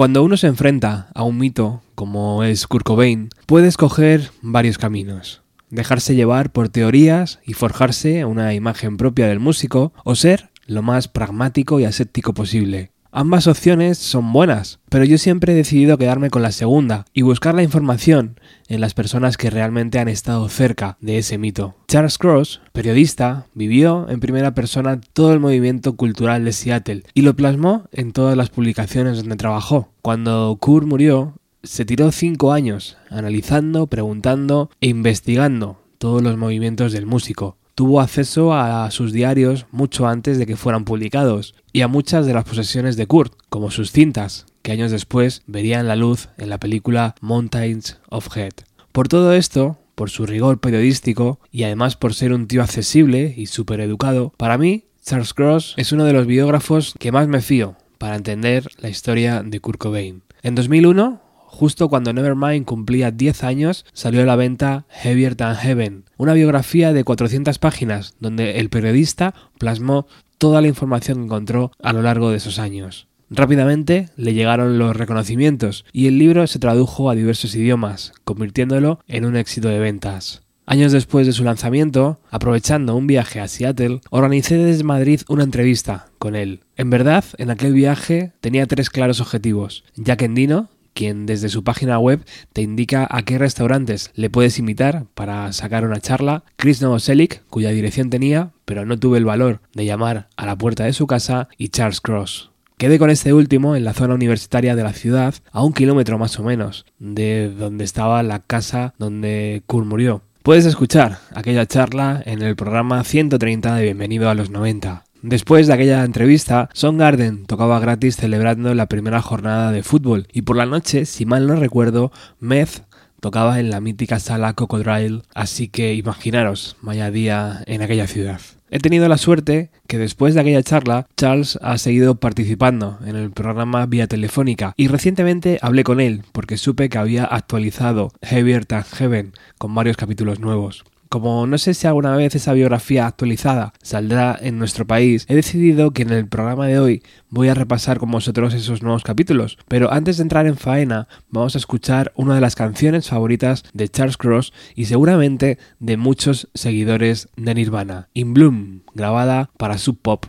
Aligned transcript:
Cuando 0.00 0.22
uno 0.22 0.38
se 0.38 0.46
enfrenta 0.46 1.10
a 1.14 1.24
un 1.24 1.36
mito 1.36 1.82
como 1.94 2.42
es 2.42 2.66
Kurt 2.66 2.86
Cobain, 2.86 3.28
puede 3.44 3.68
escoger 3.68 4.30
varios 4.40 4.78
caminos. 4.78 5.42
Dejarse 5.68 6.14
llevar 6.14 6.52
por 6.52 6.70
teorías 6.70 7.38
y 7.44 7.52
forjarse 7.52 8.24
una 8.24 8.54
imagen 8.54 8.96
propia 8.96 9.26
del 9.26 9.40
músico 9.40 9.92
o 10.02 10.14
ser 10.14 10.48
lo 10.64 10.80
más 10.80 11.08
pragmático 11.08 11.80
y 11.80 11.84
aséptico 11.84 12.32
posible. 12.32 12.92
Ambas 13.12 13.48
opciones 13.48 13.98
son 13.98 14.32
buenas, 14.32 14.78
pero 14.88 15.04
yo 15.04 15.18
siempre 15.18 15.52
he 15.52 15.56
decidido 15.56 15.98
quedarme 15.98 16.30
con 16.30 16.42
la 16.42 16.52
segunda 16.52 17.06
y 17.12 17.22
buscar 17.22 17.56
la 17.56 17.64
información 17.64 18.38
en 18.68 18.80
las 18.80 18.94
personas 18.94 19.36
que 19.36 19.50
realmente 19.50 19.98
han 19.98 20.06
estado 20.06 20.48
cerca 20.48 20.96
de 21.00 21.18
ese 21.18 21.36
mito. 21.36 21.74
Charles 21.88 22.18
Cross, 22.18 22.60
periodista, 22.72 23.46
vivió 23.52 24.08
en 24.08 24.20
primera 24.20 24.54
persona 24.54 25.00
todo 25.12 25.32
el 25.32 25.40
movimiento 25.40 25.96
cultural 25.96 26.44
de 26.44 26.52
Seattle 26.52 27.02
y 27.12 27.22
lo 27.22 27.34
plasmó 27.34 27.88
en 27.90 28.12
todas 28.12 28.36
las 28.36 28.50
publicaciones 28.50 29.16
donde 29.16 29.34
trabajó. 29.34 29.88
Cuando 30.02 30.56
Kurt 30.60 30.86
murió, 30.86 31.34
se 31.64 31.84
tiró 31.84 32.12
cinco 32.12 32.52
años 32.52 32.96
analizando, 33.10 33.88
preguntando 33.88 34.70
e 34.80 34.86
investigando 34.86 35.82
todos 35.98 36.22
los 36.22 36.36
movimientos 36.36 36.92
del 36.92 37.06
músico 37.06 37.56
tuvo 37.80 38.02
acceso 38.02 38.52
a 38.52 38.90
sus 38.90 39.10
diarios 39.10 39.64
mucho 39.70 40.06
antes 40.06 40.36
de 40.36 40.44
que 40.44 40.58
fueran 40.58 40.84
publicados 40.84 41.54
y 41.72 41.80
a 41.80 41.88
muchas 41.88 42.26
de 42.26 42.34
las 42.34 42.44
posesiones 42.44 42.98
de 42.98 43.06
Kurt, 43.06 43.32
como 43.48 43.70
sus 43.70 43.90
cintas, 43.90 44.44
que 44.60 44.72
años 44.72 44.90
después 44.90 45.40
verían 45.46 45.88
la 45.88 45.96
luz 45.96 46.28
en 46.36 46.50
la 46.50 46.60
película 46.60 47.14
Mountains 47.22 47.96
of 48.10 48.36
Head. 48.36 48.52
Por 48.92 49.08
todo 49.08 49.32
esto, 49.32 49.78
por 49.94 50.10
su 50.10 50.26
rigor 50.26 50.60
periodístico 50.60 51.40
y 51.50 51.62
además 51.62 51.96
por 51.96 52.12
ser 52.12 52.34
un 52.34 52.48
tío 52.48 52.62
accesible 52.62 53.32
y 53.34 53.46
súper 53.46 53.80
educado, 53.80 54.34
para 54.36 54.58
mí 54.58 54.84
Charles 55.02 55.32
Cross 55.32 55.72
es 55.78 55.90
uno 55.92 56.04
de 56.04 56.12
los 56.12 56.26
biógrafos 56.26 56.92
que 56.98 57.12
más 57.12 57.28
me 57.28 57.40
fío 57.40 57.76
para 57.96 58.16
entender 58.16 58.68
la 58.76 58.90
historia 58.90 59.42
de 59.42 59.58
Kurt 59.60 59.78
Cobain. 59.78 60.20
En 60.42 60.54
2001 60.54 61.22
Justo 61.60 61.90
cuando 61.90 62.14
Nevermind 62.14 62.64
cumplía 62.64 63.10
10 63.10 63.44
años, 63.44 63.84
salió 63.92 64.22
a 64.22 64.24
la 64.24 64.34
venta 64.34 64.86
Heavier 64.88 65.34
Than 65.34 65.56
Heaven, 65.56 66.04
una 66.16 66.32
biografía 66.32 66.94
de 66.94 67.04
400 67.04 67.58
páginas 67.58 68.14
donde 68.18 68.60
el 68.60 68.70
periodista 68.70 69.34
plasmó 69.58 70.06
toda 70.38 70.62
la 70.62 70.68
información 70.68 71.18
que 71.18 71.24
encontró 71.24 71.72
a 71.82 71.92
lo 71.92 72.00
largo 72.00 72.30
de 72.30 72.38
esos 72.38 72.58
años. 72.58 73.08
Rápidamente 73.28 74.08
le 74.16 74.32
llegaron 74.32 74.78
los 74.78 74.96
reconocimientos 74.96 75.84
y 75.92 76.06
el 76.06 76.16
libro 76.16 76.46
se 76.46 76.58
tradujo 76.58 77.10
a 77.10 77.14
diversos 77.14 77.54
idiomas, 77.54 78.14
convirtiéndolo 78.24 79.00
en 79.06 79.26
un 79.26 79.36
éxito 79.36 79.68
de 79.68 79.80
ventas. 79.80 80.40
Años 80.64 80.92
después 80.92 81.26
de 81.26 81.34
su 81.34 81.44
lanzamiento, 81.44 82.20
aprovechando 82.30 82.96
un 82.96 83.06
viaje 83.06 83.38
a 83.38 83.48
Seattle, 83.48 84.00
organicé 84.08 84.56
desde 84.56 84.82
Madrid 84.82 85.20
una 85.28 85.44
entrevista 85.44 86.06
con 86.18 86.36
él. 86.36 86.60
En 86.78 86.88
verdad, 86.88 87.24
en 87.36 87.50
aquel 87.50 87.74
viaje 87.74 88.32
tenía 88.40 88.64
tres 88.64 88.88
claros 88.88 89.20
objetivos. 89.20 89.84
Jack 89.96 90.22
Endino, 90.22 90.70
quien 90.94 91.26
desde 91.26 91.48
su 91.48 91.64
página 91.64 91.98
web 91.98 92.24
te 92.52 92.62
indica 92.62 93.06
a 93.10 93.22
qué 93.22 93.38
restaurantes 93.38 94.10
le 94.14 94.30
puedes 94.30 94.58
invitar 94.58 95.06
para 95.14 95.52
sacar 95.52 95.84
una 95.84 96.00
charla, 96.00 96.44
Chris 96.56 96.82
Novoselic, 96.82 97.42
cuya 97.48 97.70
dirección 97.70 98.10
tenía, 98.10 98.50
pero 98.64 98.84
no 98.84 98.98
tuve 98.98 99.18
el 99.18 99.24
valor 99.24 99.60
de 99.74 99.84
llamar 99.84 100.28
a 100.36 100.46
la 100.46 100.56
puerta 100.56 100.84
de 100.84 100.92
su 100.92 101.06
casa, 101.06 101.48
y 101.56 101.68
Charles 101.68 102.00
Cross. 102.00 102.50
Quedé 102.78 102.98
con 102.98 103.10
este 103.10 103.34
último 103.34 103.76
en 103.76 103.84
la 103.84 103.92
zona 103.92 104.14
universitaria 104.14 104.74
de 104.74 104.82
la 104.82 104.94
ciudad, 104.94 105.34
a 105.52 105.62
un 105.62 105.74
kilómetro 105.74 106.18
más 106.18 106.38
o 106.38 106.44
menos 106.44 106.86
de 106.98 107.50
donde 107.50 107.84
estaba 107.84 108.22
la 108.22 108.38
casa 108.40 108.94
donde 108.98 109.62
Kurt 109.66 109.86
murió. 109.86 110.22
Puedes 110.42 110.64
escuchar 110.64 111.18
aquella 111.34 111.66
charla 111.66 112.22
en 112.24 112.40
el 112.40 112.56
programa 112.56 113.04
130 113.04 113.74
de 113.74 113.82
Bienvenido 113.82 114.30
a 114.30 114.34
los 114.34 114.48
90. 114.48 115.04
Después 115.22 115.66
de 115.66 115.74
aquella 115.74 116.02
entrevista, 116.04 116.70
Garden 116.80 117.44
tocaba 117.44 117.78
gratis 117.78 118.16
celebrando 118.16 118.74
la 118.74 118.86
primera 118.86 119.20
jornada 119.20 119.70
de 119.70 119.82
fútbol 119.82 120.26
y 120.32 120.42
por 120.42 120.56
la 120.56 120.64
noche, 120.64 121.04
si 121.04 121.26
mal 121.26 121.46
no 121.46 121.56
recuerdo, 121.56 122.10
Meth 122.38 122.84
tocaba 123.20 123.60
en 123.60 123.68
la 123.68 123.80
mítica 123.80 124.18
sala 124.18 124.54
Cocodrile, 124.54 125.20
así 125.34 125.68
que 125.68 125.92
imaginaros, 125.92 126.76
vaya 126.80 127.10
día 127.10 127.62
en 127.66 127.82
aquella 127.82 128.06
ciudad. 128.06 128.40
He 128.70 128.78
tenido 128.78 129.08
la 129.08 129.18
suerte 129.18 129.70
que 129.88 129.98
después 129.98 130.34
de 130.34 130.40
aquella 130.40 130.62
charla, 130.62 131.06
Charles 131.18 131.58
ha 131.60 131.76
seguido 131.76 132.14
participando 132.14 132.98
en 133.04 133.16
el 133.16 133.30
programa 133.30 133.84
vía 133.84 134.06
telefónica 134.06 134.72
y 134.76 134.88
recientemente 134.88 135.58
hablé 135.60 135.84
con 135.84 136.00
él 136.00 136.22
porque 136.32 136.56
supe 136.56 136.88
que 136.88 136.96
había 136.96 137.24
actualizado 137.24 138.12
Heavier 138.22 138.64
Than 138.64 138.84
Heaven 138.84 139.32
con 139.58 139.74
varios 139.74 139.98
capítulos 139.98 140.40
nuevos. 140.40 140.84
Como 141.10 141.44
no 141.48 141.58
sé 141.58 141.74
si 141.74 141.88
alguna 141.88 142.14
vez 142.14 142.36
esa 142.36 142.52
biografía 142.52 143.04
actualizada 143.04 143.72
saldrá 143.82 144.38
en 144.40 144.60
nuestro 144.60 144.86
país, 144.86 145.26
he 145.28 145.34
decidido 145.34 145.90
que 145.90 146.02
en 146.02 146.10
el 146.10 146.28
programa 146.28 146.68
de 146.68 146.78
hoy 146.78 147.02
voy 147.30 147.48
a 147.48 147.54
repasar 147.54 147.98
con 147.98 148.12
vosotros 148.12 148.54
esos 148.54 148.84
nuevos 148.84 149.02
capítulos. 149.02 149.58
Pero 149.66 149.92
antes 149.92 150.18
de 150.18 150.22
entrar 150.22 150.46
en 150.46 150.56
faena, 150.56 151.08
vamos 151.28 151.56
a 151.56 151.58
escuchar 151.58 152.12
una 152.14 152.36
de 152.36 152.40
las 152.40 152.54
canciones 152.54 153.08
favoritas 153.08 153.64
de 153.72 153.88
Charles 153.88 154.18
Cross 154.18 154.52
y 154.76 154.84
seguramente 154.84 155.58
de 155.80 155.96
muchos 155.96 156.48
seguidores 156.54 157.28
de 157.36 157.56
Nirvana, 157.56 158.08
In 158.14 158.32
Bloom, 158.32 158.82
grabada 158.94 159.50
para 159.58 159.78
Sub 159.78 159.98
Pop. 160.00 160.26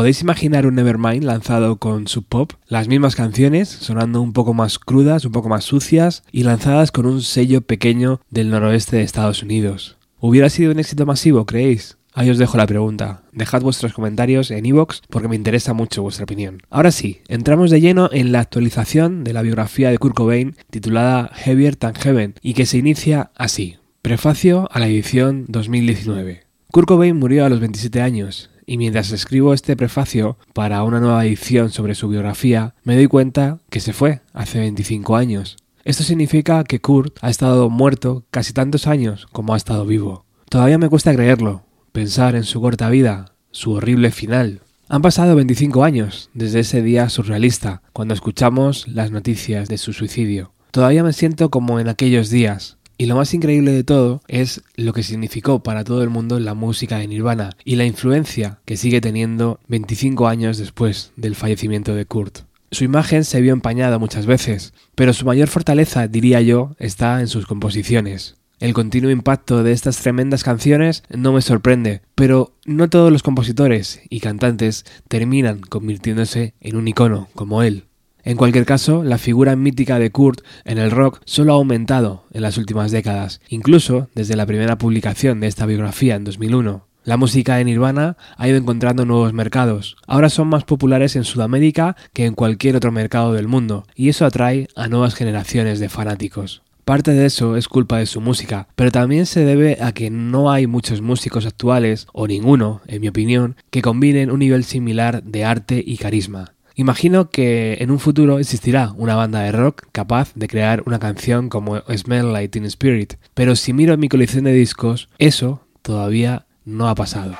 ¿Podéis 0.00 0.22
imaginar 0.22 0.64
un 0.66 0.76
Nevermind 0.76 1.24
lanzado 1.24 1.76
con 1.76 2.08
Sub 2.08 2.24
Pop? 2.26 2.54
Las 2.68 2.88
mismas 2.88 3.14
canciones, 3.14 3.68
sonando 3.68 4.22
un 4.22 4.32
poco 4.32 4.54
más 4.54 4.78
crudas, 4.78 5.26
un 5.26 5.32
poco 5.32 5.50
más 5.50 5.64
sucias 5.64 6.22
y 6.32 6.42
lanzadas 6.44 6.90
con 6.90 7.04
un 7.04 7.20
sello 7.20 7.60
pequeño 7.60 8.22
del 8.30 8.48
noroeste 8.48 8.96
de 8.96 9.02
Estados 9.02 9.42
Unidos. 9.42 9.98
¿Hubiera 10.18 10.48
sido 10.48 10.72
un 10.72 10.78
éxito 10.78 11.04
masivo, 11.04 11.44
creéis? 11.44 11.98
Ahí 12.14 12.30
os 12.30 12.38
dejo 12.38 12.56
la 12.56 12.66
pregunta. 12.66 13.24
Dejad 13.32 13.60
vuestros 13.60 13.92
comentarios 13.92 14.50
en 14.50 14.64
iVoox 14.64 15.02
porque 15.10 15.28
me 15.28 15.36
interesa 15.36 15.74
mucho 15.74 16.00
vuestra 16.00 16.24
opinión. 16.24 16.62
Ahora 16.70 16.92
sí, 16.92 17.20
entramos 17.28 17.70
de 17.70 17.82
lleno 17.82 18.08
en 18.10 18.32
la 18.32 18.40
actualización 18.40 19.22
de 19.22 19.34
la 19.34 19.42
biografía 19.42 19.90
de 19.90 19.98
Kurt 19.98 20.14
Cobain 20.14 20.56
titulada 20.70 21.30
Heavier 21.34 21.76
Than 21.76 21.94
Heaven 21.94 22.36
y 22.40 22.54
que 22.54 22.64
se 22.64 22.78
inicia 22.78 23.32
así. 23.34 23.76
Prefacio 24.00 24.66
a 24.72 24.78
la 24.78 24.88
edición 24.88 25.44
2019. 25.48 26.46
Kurt 26.72 26.88
Cobain 26.88 27.18
murió 27.18 27.44
a 27.44 27.50
los 27.50 27.60
27 27.60 28.00
años 28.00 28.49
y 28.70 28.78
mientras 28.78 29.10
escribo 29.10 29.52
este 29.52 29.74
prefacio 29.74 30.38
para 30.52 30.84
una 30.84 31.00
nueva 31.00 31.26
edición 31.26 31.70
sobre 31.70 31.96
su 31.96 32.06
biografía, 32.08 32.76
me 32.84 32.94
doy 32.94 33.08
cuenta 33.08 33.58
que 33.68 33.80
se 33.80 33.92
fue 33.92 34.20
hace 34.32 34.60
25 34.60 35.16
años. 35.16 35.56
Esto 35.82 36.04
significa 36.04 36.62
que 36.62 36.80
Kurt 36.80 37.18
ha 37.20 37.30
estado 37.30 37.68
muerto 37.68 38.22
casi 38.30 38.52
tantos 38.52 38.86
años 38.86 39.26
como 39.32 39.54
ha 39.54 39.56
estado 39.56 39.84
vivo. 39.86 40.24
Todavía 40.48 40.78
me 40.78 40.88
cuesta 40.88 41.12
creerlo, 41.12 41.64
pensar 41.90 42.36
en 42.36 42.44
su 42.44 42.60
corta 42.60 42.88
vida, 42.90 43.34
su 43.50 43.72
horrible 43.72 44.12
final. 44.12 44.60
Han 44.88 45.02
pasado 45.02 45.34
25 45.34 45.82
años 45.82 46.30
desde 46.32 46.60
ese 46.60 46.80
día 46.80 47.08
surrealista, 47.08 47.82
cuando 47.92 48.14
escuchamos 48.14 48.86
las 48.86 49.10
noticias 49.10 49.68
de 49.68 49.78
su 49.78 49.92
suicidio. 49.92 50.52
Todavía 50.70 51.02
me 51.02 51.12
siento 51.12 51.50
como 51.50 51.80
en 51.80 51.88
aquellos 51.88 52.30
días, 52.30 52.78
y 53.00 53.06
lo 53.06 53.16
más 53.16 53.32
increíble 53.32 53.72
de 53.72 53.82
todo 53.82 54.20
es 54.28 54.60
lo 54.76 54.92
que 54.92 55.02
significó 55.02 55.62
para 55.62 55.84
todo 55.84 56.02
el 56.02 56.10
mundo 56.10 56.38
la 56.38 56.52
música 56.52 56.98
de 56.98 57.06
Nirvana 57.06 57.56
y 57.64 57.76
la 57.76 57.86
influencia 57.86 58.58
que 58.66 58.76
sigue 58.76 59.00
teniendo 59.00 59.58
25 59.68 60.28
años 60.28 60.58
después 60.58 61.10
del 61.16 61.34
fallecimiento 61.34 61.94
de 61.94 62.04
Kurt. 62.04 62.40
Su 62.70 62.84
imagen 62.84 63.24
se 63.24 63.40
vio 63.40 63.54
empañada 63.54 63.98
muchas 63.98 64.26
veces, 64.26 64.74
pero 64.96 65.14
su 65.14 65.24
mayor 65.24 65.48
fortaleza, 65.48 66.08
diría 66.08 66.42
yo, 66.42 66.76
está 66.78 67.20
en 67.20 67.28
sus 67.28 67.46
composiciones. 67.46 68.36
El 68.58 68.74
continuo 68.74 69.10
impacto 69.10 69.62
de 69.62 69.72
estas 69.72 69.96
tremendas 69.96 70.44
canciones 70.44 71.02
no 71.08 71.32
me 71.32 71.40
sorprende, 71.40 72.02
pero 72.14 72.52
no 72.66 72.90
todos 72.90 73.10
los 73.10 73.22
compositores 73.22 74.02
y 74.10 74.20
cantantes 74.20 74.84
terminan 75.08 75.60
convirtiéndose 75.60 76.52
en 76.60 76.76
un 76.76 76.86
icono 76.86 77.28
como 77.34 77.62
él. 77.62 77.84
En 78.24 78.36
cualquier 78.36 78.66
caso, 78.66 79.02
la 79.02 79.18
figura 79.18 79.56
mítica 79.56 79.98
de 79.98 80.10
Kurt 80.10 80.42
en 80.64 80.78
el 80.78 80.90
rock 80.90 81.20
solo 81.24 81.52
ha 81.52 81.56
aumentado 81.56 82.24
en 82.32 82.42
las 82.42 82.58
últimas 82.58 82.90
décadas, 82.90 83.40
incluso 83.48 84.08
desde 84.14 84.36
la 84.36 84.46
primera 84.46 84.76
publicación 84.76 85.40
de 85.40 85.46
esta 85.46 85.66
biografía 85.66 86.16
en 86.16 86.24
2001. 86.24 86.86
La 87.02 87.16
música 87.16 87.56
de 87.56 87.64
Nirvana 87.64 88.18
ha 88.36 88.46
ido 88.46 88.58
encontrando 88.58 89.06
nuevos 89.06 89.32
mercados. 89.32 89.96
Ahora 90.06 90.28
son 90.28 90.48
más 90.48 90.64
populares 90.64 91.16
en 91.16 91.24
Sudamérica 91.24 91.96
que 92.12 92.26
en 92.26 92.34
cualquier 92.34 92.76
otro 92.76 92.92
mercado 92.92 93.32
del 93.32 93.48
mundo, 93.48 93.86
y 93.94 94.10
eso 94.10 94.26
atrae 94.26 94.68
a 94.76 94.86
nuevas 94.88 95.14
generaciones 95.14 95.80
de 95.80 95.88
fanáticos. 95.88 96.62
Parte 96.84 97.12
de 97.12 97.24
eso 97.24 97.56
es 97.56 97.68
culpa 97.68 97.98
de 97.98 98.06
su 98.06 98.20
música, 98.20 98.68
pero 98.76 98.90
también 98.90 99.24
se 99.24 99.44
debe 99.44 99.78
a 99.80 99.92
que 99.92 100.10
no 100.10 100.50
hay 100.50 100.66
muchos 100.66 101.00
músicos 101.00 101.46
actuales, 101.46 102.06
o 102.12 102.26
ninguno, 102.26 102.82
en 102.86 103.00
mi 103.00 103.08
opinión, 103.08 103.56
que 103.70 103.80
combinen 103.80 104.30
un 104.30 104.40
nivel 104.40 104.64
similar 104.64 105.22
de 105.22 105.44
arte 105.44 105.82
y 105.86 105.96
carisma. 105.96 106.52
Imagino 106.80 107.28
que 107.28 107.76
en 107.80 107.90
un 107.90 107.98
futuro 107.98 108.38
existirá 108.38 108.94
una 108.96 109.14
banda 109.14 109.40
de 109.40 109.52
rock 109.52 109.82
capaz 109.92 110.32
de 110.34 110.48
crear 110.48 110.82
una 110.86 110.98
canción 110.98 111.50
como 111.50 111.82
Smell 111.94 112.32
Like 112.32 112.48
Teen 112.48 112.64
Spirit, 112.64 113.16
pero 113.34 113.54
si 113.54 113.74
miro 113.74 113.98
mi 113.98 114.08
colección 114.08 114.44
de 114.44 114.54
discos, 114.54 115.10
eso 115.18 115.60
todavía 115.82 116.46
no 116.64 116.88
ha 116.88 116.94
pasado. 116.94 117.34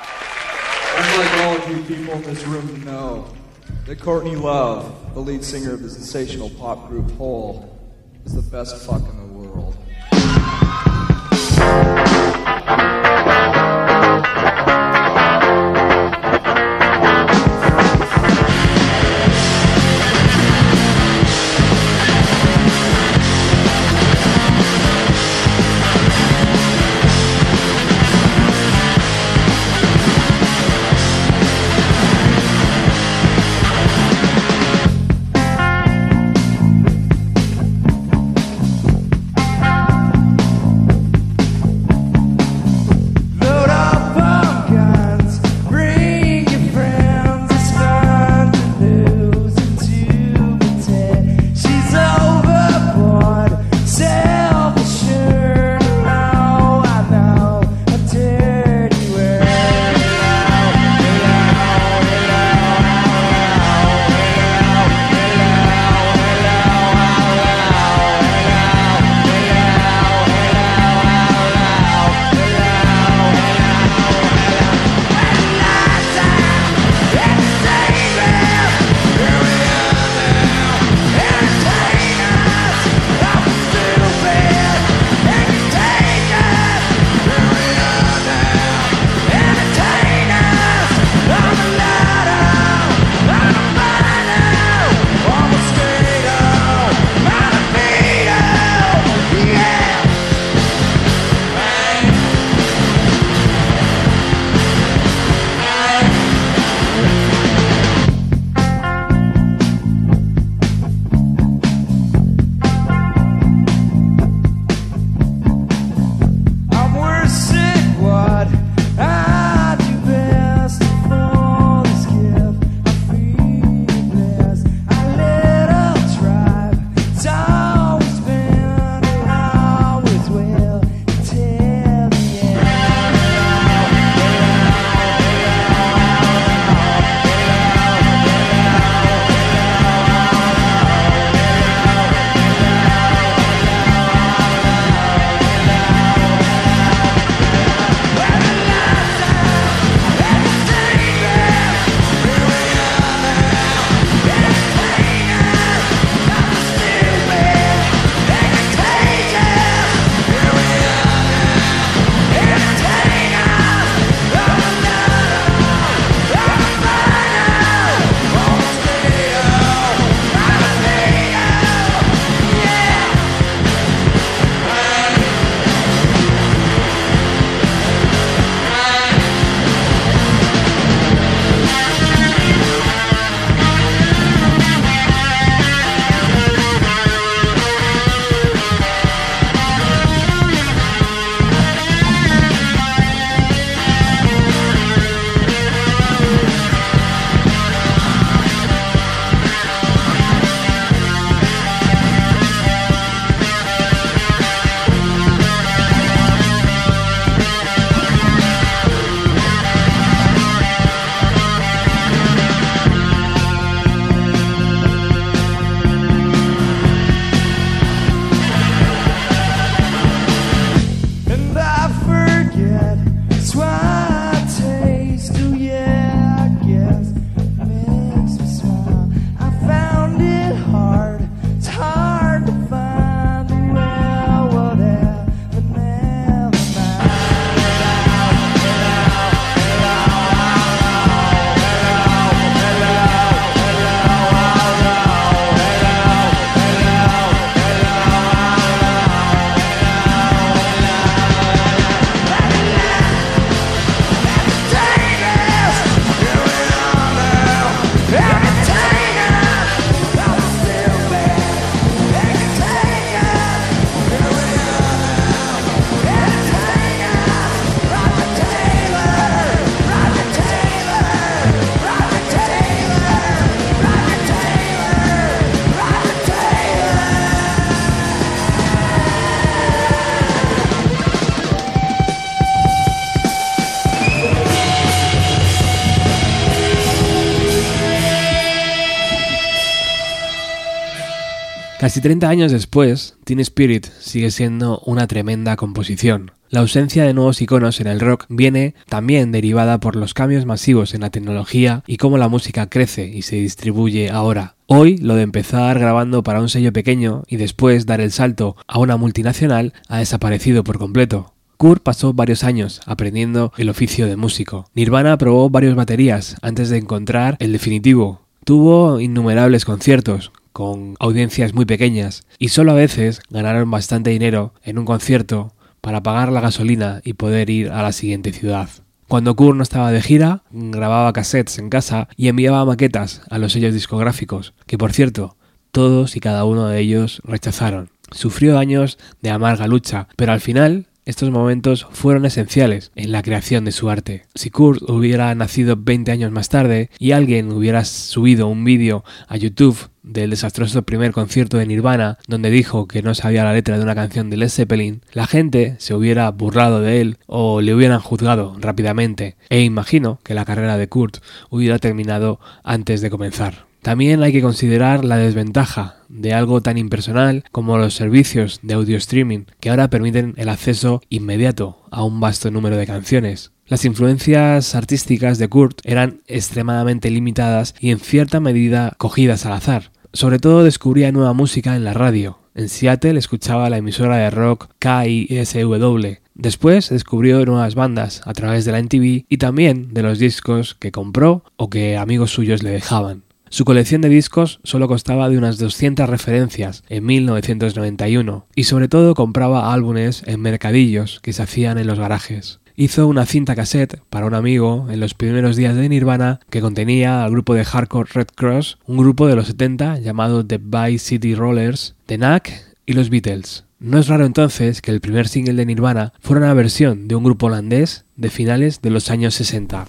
Casi 291.90 292.02
30 292.02 292.28
años 292.28 292.52
después, 292.52 293.16
Teen 293.25 293.40
Spirit 293.40 293.85
sigue 293.99 294.30
siendo 294.30 294.78
una 294.87 295.09
tremenda 295.09 295.56
composición. 295.56 296.30
La 296.49 296.61
ausencia 296.61 297.02
de 297.02 297.14
nuevos 297.14 297.42
iconos 297.42 297.80
en 297.80 297.88
el 297.88 297.99
rock 297.99 298.26
viene 298.28 298.76
también 298.88 299.32
derivada 299.32 299.80
por 299.80 299.97
los 299.97 300.14
cambios 300.14 300.47
masivos 300.47 300.94
en 300.94 301.00
la 301.00 301.11
tecnología 301.11 301.82
y 301.88 301.97
cómo 301.97 302.16
la 302.16 302.28
música 302.28 302.68
crece 302.68 303.09
y 303.09 303.23
se 303.23 303.35
distribuye 303.35 304.09
ahora. 304.09 304.54
Hoy 304.66 304.99
lo 304.99 305.16
de 305.16 305.23
empezar 305.23 305.80
grabando 305.80 306.23
para 306.23 306.40
un 306.40 306.49
sello 306.49 306.73
pequeño 306.73 307.25
y 307.26 307.38
después 307.38 307.87
dar 307.87 308.00
el 308.00 308.12
salto 308.12 308.54
a 308.68 308.78
una 308.78 308.97
multinacional 308.97 309.73
ha 309.88 309.99
desaparecido 309.99 310.62
por 310.62 310.78
completo. 310.78 311.35
Kurt 311.56 311.82
pasó 311.82 312.12
varios 312.12 312.44
años 312.44 312.82
aprendiendo 312.87 313.52
el 313.56 313.68
oficio 313.68 314.06
de 314.06 314.14
músico. 314.14 314.70
Nirvana 314.76 315.18
probó 315.18 315.50
varias 315.50 315.75
baterías 315.75 316.37
antes 316.40 316.70
de 316.70 316.78
encontrar 316.78 317.37
el 317.40 317.50
definitivo. 317.50 318.20
Tuvo 318.44 319.00
innumerables 319.00 319.64
conciertos, 319.64 320.30
con 320.52 320.95
audiencias 320.99 321.54
muy 321.54 321.64
pequeñas 321.64 322.26
y 322.38 322.49
solo 322.49 322.73
a 322.73 322.75
veces 322.75 323.21
ganaron 323.30 323.71
bastante 323.71 324.11
dinero 324.11 324.54
en 324.62 324.78
un 324.78 324.85
concierto 324.85 325.54
para 325.80 326.02
pagar 326.02 326.33
la 326.33 326.40
gasolina 326.40 327.00
y 327.04 327.14
poder 327.14 327.50
ir 327.50 327.71
a 327.71 327.83
la 327.83 327.92
siguiente 327.92 328.33
ciudad. 328.33 328.69
Cuando 329.09 329.35
Kurt 329.35 329.57
no 329.57 329.62
estaba 329.62 329.90
de 329.90 330.02
gira, 330.02 330.45
grababa 330.50 331.12
cassettes 331.12 331.59
en 331.59 331.69
casa 331.69 332.09
y 332.16 332.28
enviaba 332.28 332.64
maquetas 332.64 333.23
a 333.28 333.38
los 333.38 333.52
sellos 333.52 333.75
discográficos, 333.75 334.54
que 334.66 334.78
por 334.78 334.92
cierto, 334.92 335.37
todos 335.73 336.14
y 336.14 336.21
cada 336.21 336.45
uno 336.45 336.69
de 336.69 336.78
ellos 336.80 337.21
rechazaron. 337.25 337.90
Sufrió 338.12 338.59
años 338.59 338.99
de 339.21 339.30
amarga 339.30 339.66
lucha, 339.66 340.09
pero 340.16 340.33
al 340.33 340.40
final 340.40 340.87
estos 341.04 341.30
momentos 341.30 341.87
fueron 341.90 342.25
esenciales 342.25 342.92
en 342.95 343.12
la 343.12 343.23
creación 343.23 343.64
de 343.64 343.73
su 343.73 343.90
arte. 343.90 344.26
Si 344.35 344.50
Kurt 344.50 344.83
hubiera 344.88 345.35
nacido 345.35 345.76
20 345.76 346.12
años 346.12 346.30
más 346.30 346.49
tarde 346.49 346.90
y 346.99 347.12
alguien 347.12 347.52
hubiera 347.52 347.85
subido 347.85 348.49
un 348.49 348.64
vídeo 348.64 349.04
a 349.28 349.37
YouTube 349.37 349.90
del 350.02 350.30
desastroso 350.30 350.83
primer 350.83 351.12
concierto 351.12 351.59
de 351.59 351.66
Nirvana, 351.66 352.19
donde 352.26 352.50
dijo 352.50 352.87
que 352.87 353.02
no 353.02 353.14
sabía 353.14 353.45
la 353.45 353.52
letra 353.52 353.76
de 353.76 353.85
una 353.85 353.95
canción 353.95 354.30
de 354.30 354.37
Led 354.37 354.49
Zeppelin, 354.49 355.02
la 355.12 355.26
gente 355.26 355.76
se 355.78 355.95
hubiera 355.95 356.30
burlado 356.30 356.80
de 356.80 357.00
él 357.00 357.19
o 357.26 357.61
le 357.61 357.75
hubieran 357.75 358.00
juzgado 358.00 358.57
rápidamente, 358.59 359.37
e 359.49 359.62
imagino 359.62 360.21
que 360.25 360.35
la 360.35 360.45
carrera 360.45 360.76
de 360.76 360.88
Kurt 360.88 361.19
hubiera 361.50 361.78
terminado 361.78 362.40
antes 362.64 363.00
de 363.00 363.11
comenzar. 363.11 363.69
También 363.82 364.22
hay 364.22 364.32
que 364.32 364.42
considerar 364.42 365.04
la 365.04 365.16
desventaja 365.16 365.96
de 366.08 366.34
algo 366.34 366.60
tan 366.60 366.76
impersonal 366.76 367.44
como 367.50 367.78
los 367.78 367.94
servicios 367.94 368.60
de 368.62 368.75
audio 368.75 368.99
streaming, 368.99 369.44
que 369.58 369.70
ahora 369.70 369.88
permiten 369.88 370.34
el 370.37 370.50
acceso 370.50 371.00
inmediato 371.08 371.82
a 371.90 372.04
un 372.04 372.20
vasto 372.20 372.50
número 372.50 372.76
de 372.76 372.87
canciones. 372.87 373.52
Las 373.66 373.84
influencias 373.84 374.75
artísticas 374.75 375.38
de 375.38 375.49
Kurt 375.49 375.80
eran 375.84 376.22
extremadamente 376.26 377.10
limitadas 377.10 377.75
y 377.80 377.90
en 377.90 378.00
cierta 378.00 378.40
medida 378.40 378.94
cogidas 378.99 379.46
al 379.46 379.52
azar. 379.52 379.92
Sobre 380.12 380.40
todo 380.40 380.64
descubría 380.64 381.12
nueva 381.12 381.32
música 381.32 381.76
en 381.76 381.84
la 381.84 381.94
radio. 381.94 382.38
En 382.54 382.68
Seattle 382.68 383.18
escuchaba 383.18 383.70
la 383.70 383.78
emisora 383.78 384.16
de 384.16 384.30
rock 384.30 384.70
KISW. 384.80 386.16
Después 386.34 386.88
descubrió 386.88 387.44
nuevas 387.46 387.76
bandas 387.76 388.22
a 388.25 388.32
través 388.32 388.64
de 388.64 388.72
la 388.72 388.82
MTV 388.82 389.25
y 389.28 389.37
también 389.38 389.94
de 389.94 390.02
los 390.02 390.18
discos 390.18 390.75
que 390.75 390.90
compró 390.90 391.44
o 391.56 391.70
que 391.70 391.96
amigos 391.96 392.32
suyos 392.32 392.62
le 392.62 392.70
dejaban. 392.70 393.22
Su 393.52 393.64
colección 393.64 394.00
de 394.00 394.09
discos 394.09 394.61
solo 394.62 394.87
costaba 394.87 395.28
de 395.28 395.37
unas 395.37 395.59
200 395.59 396.09
referencias 396.09 396.85
en 396.88 397.04
1991 397.04 398.47
y 398.54 398.64
sobre 398.64 398.87
todo 398.87 399.16
compraba 399.16 399.75
álbumes 399.75 400.23
en 400.26 400.40
mercadillos 400.40 401.19
que 401.21 401.33
se 401.33 401.42
hacían 401.42 401.76
en 401.76 401.88
los 401.88 401.99
garajes. 401.99 402.61
Hizo 402.76 403.09
una 403.09 403.26
cinta 403.26 403.57
cassette 403.57 404.00
para 404.09 404.26
un 404.26 404.35
amigo 404.35 404.87
en 404.88 405.00
los 405.00 405.14
primeros 405.14 405.57
días 405.57 405.75
de 405.75 405.88
Nirvana 405.88 406.38
que 406.49 406.61
contenía 406.61 407.25
al 407.25 407.33
grupo 407.33 407.54
de 407.54 407.64
hardcore 407.64 408.11
Red 408.14 408.28
Cross, 408.37 408.78
un 408.87 408.99
grupo 408.99 409.26
de 409.26 409.35
los 409.35 409.49
70 409.49 409.99
llamado 409.99 410.47
The 410.47 410.61
Vice 410.62 411.04
City 411.04 411.35
Rollers, 411.35 411.97
The 412.07 412.19
Knack 412.19 412.52
y 412.87 412.92
los 412.92 413.11
Beatles. 413.11 413.64
No 413.80 413.99
es 413.99 414.07
raro 414.07 414.26
entonces 414.26 414.80
que 414.80 414.92
el 414.92 415.00
primer 415.00 415.26
single 415.26 415.54
de 415.54 415.66
Nirvana 415.66 416.12
fuera 416.21 416.45
una 416.45 416.54
versión 416.54 417.09
de 417.09 417.16
un 417.16 417.25
grupo 417.25 417.47
holandés 417.47 418.04
de 418.14 418.30
finales 418.30 418.80
de 418.80 418.90
los 418.90 419.11
años 419.11 419.35
60. 419.35 419.87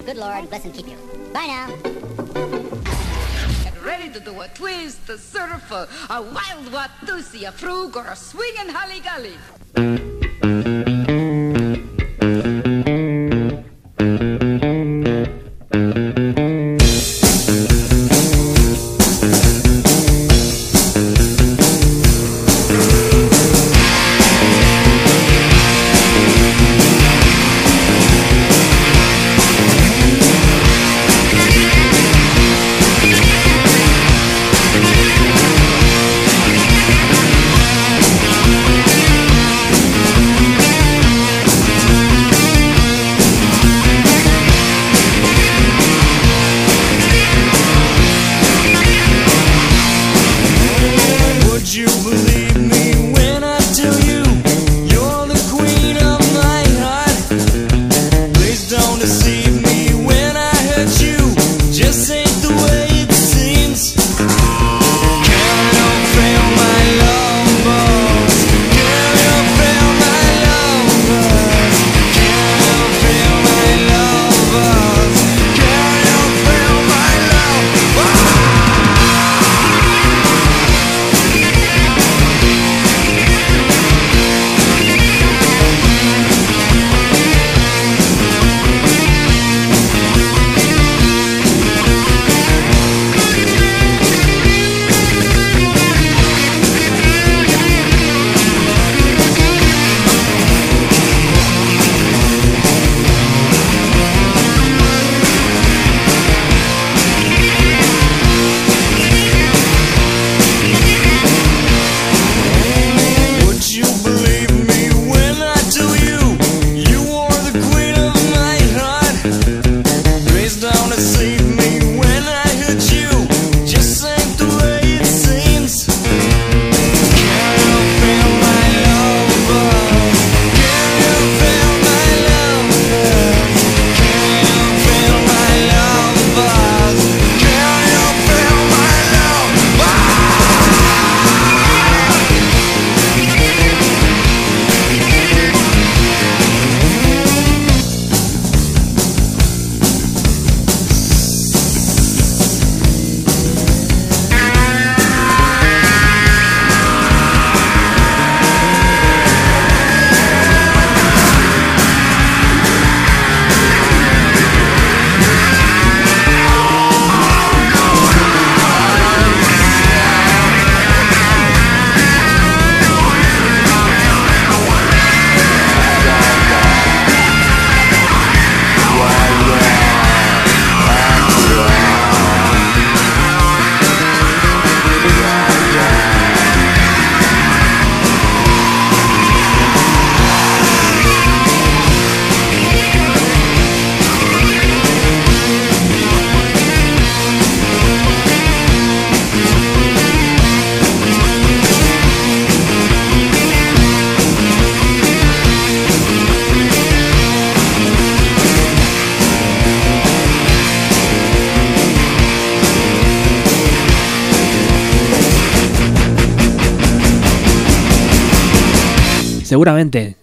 Do 4.19 4.41
a 4.41 4.47
twist, 4.49 5.09
a 5.09 5.17
surf, 5.17 5.71
a 5.71 5.87
wild 6.09 6.67
watusi, 6.71 7.47
a 7.47 7.51
frug, 7.51 7.95
or 7.95 8.07
a 8.07 8.15
swingin' 8.15 8.69
holly 8.69 9.01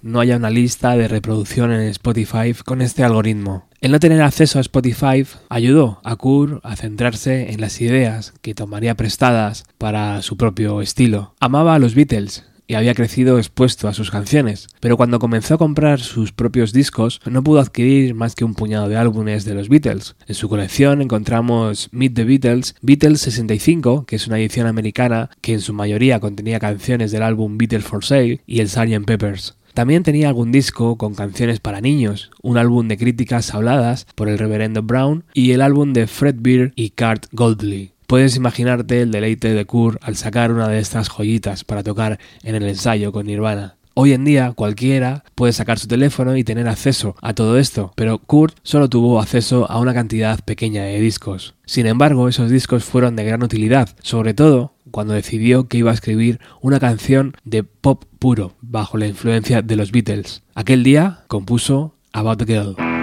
No 0.03 0.21
haya 0.21 0.37
una 0.37 0.51
lista 0.51 0.97
de 0.97 1.09
reproducción 1.09 1.73
en 1.73 1.81
Spotify 1.89 2.55
con 2.65 2.81
este 2.81 3.03
algoritmo. 3.03 3.67
El 3.81 3.91
no 3.91 3.99
tener 3.99 4.23
acceso 4.23 4.59
a 4.59 4.61
Spotify 4.61 5.25
ayudó 5.49 6.01
a 6.05 6.15
Kurt 6.15 6.65
a 6.65 6.77
centrarse 6.77 7.53
en 7.53 7.61
las 7.61 7.81
ideas 7.81 8.35
que 8.41 8.55
tomaría 8.55 8.95
prestadas 8.97 9.65
para 9.77 10.23
su 10.23 10.37
propio 10.37 10.81
estilo. 10.81 11.35
Amaba 11.41 11.75
a 11.75 11.79
los 11.81 11.95
Beatles, 11.95 12.45
y 12.69 12.75
había 12.75 12.95
crecido 12.95 13.39
expuesto 13.39 13.89
a 13.89 13.95
sus 13.95 14.11
canciones, 14.11 14.69
pero 14.79 14.97
cuando 14.97 15.19
comenzó 15.19 15.55
a 15.55 15.59
comprar 15.59 16.01
sus 16.01 16.33
propios 16.33 16.73
discos 16.73 17.21
no 17.29 17.43
pudo 17.43 17.61
adquirir 17.61 18.15
más 18.15 18.35
que 18.35 18.45
un 18.45 18.55
puñado 18.55 18.89
de 18.89 18.97
álbumes 18.97 19.45
de 19.45 19.55
los 19.55 19.69
Beatles. 19.69 20.15
En 20.27 20.35
su 20.35 20.49
colección 20.49 21.01
encontramos 21.01 21.89
Meet 21.93 22.15
the 22.15 22.25
Beatles, 22.25 22.77
Beatles 22.83 23.23
65, 23.23 24.05
que 24.07 24.17
es 24.17 24.27
una 24.27 24.39
edición 24.39 24.67
americana 24.67 25.31
que 25.41 25.55
en 25.55 25.61
su 25.61 25.73
mayoría 25.73 26.21
contenía 26.21 26.61
canciones 26.61 27.11
del 27.11 27.23
álbum 27.23 27.57
Beatles 27.57 27.85
for 27.85 28.05
Sale, 28.05 28.41
y 28.47 28.61
el 28.61 28.69
Sgt. 28.69 29.07
Peppers. 29.07 29.57
También 29.73 30.03
tenía 30.03 30.29
algún 30.29 30.53
disco 30.53 30.99
con 30.99 31.15
canciones 31.15 31.61
para 31.61 31.81
niños, 31.81 32.31
un 32.43 32.59
álbum 32.59 32.89
de 32.89 32.99
críticas 32.99 33.55
habladas 33.55 34.07
por 34.15 34.29
el 34.29 34.39
reverendo 34.39 34.83
Brown 34.83 35.25
y 35.33 35.53
el 35.53 35.63
álbum 35.63 35.93
de 35.93 36.07
Fred 36.07 36.37
Beer 36.39 36.73
y 36.75 36.91
Kurt 36.91 37.27
Goldley. 37.33 37.93
Puedes 38.09 38.37
imaginarte 38.37 39.03
el 39.03 39.11
deleite 39.11 39.53
de 39.53 39.67
Kurt 39.67 40.03
al 40.03 40.17
sacar 40.17 40.51
una 40.51 40.67
de 40.67 40.79
estas 40.79 41.11
joyitas 41.11 41.63
para 41.63 41.83
tocar 41.83 42.19
en 42.43 42.55
el 42.55 42.63
ensayo 42.63 43.13
con 43.13 43.27
Nirvana. 43.27 43.77
Hoy 43.93 44.15
en 44.15 44.25
día 44.25 44.53
cualquiera 44.53 45.25
puede 45.35 45.53
sacar 45.53 45.79
su 45.79 45.89
teléfono 45.89 46.35
y 46.35 46.43
tener 46.43 46.69
acceso 46.69 47.17
a 47.21 47.35
todo 47.35 47.59
esto, 47.59 47.93
pero 47.97 48.17
Kurt 48.17 48.57
solo 48.63 48.89
tuvo 48.89 49.21
acceso 49.21 49.71
a 49.71 49.79
una 49.79 49.93
cantidad 49.93 50.43
pequeña 50.43 50.85
de 50.85 50.99
discos. 50.99 51.55
Sin 51.67 51.85
embargo, 51.85 52.31
esos 52.31 52.51
discos 52.51 52.83
fueron 52.83 53.15
de 53.15 53.25
gran 53.25 53.43
utilidad, 53.43 53.91
sobre 54.01 54.33
todo 54.33 54.73
cuando 54.91 55.13
decidió 55.13 55.69
que 55.69 55.77
iba 55.77 55.91
a 55.91 55.95
escribir 55.95 56.41
una 56.63 56.81
canción 56.81 57.37
de 57.45 57.63
pop 57.63 58.05
puro, 58.19 58.55
bajo 58.63 58.97
la 58.97 59.07
influencia 59.07 59.61
de 59.61 59.77
los 59.77 59.93
Beatles. 59.93 60.43
Aquel 60.55 60.83
día 60.83 61.25
compuso 61.29 61.95
About 62.15 62.39
the 62.39 62.47
Girl. 62.47 62.98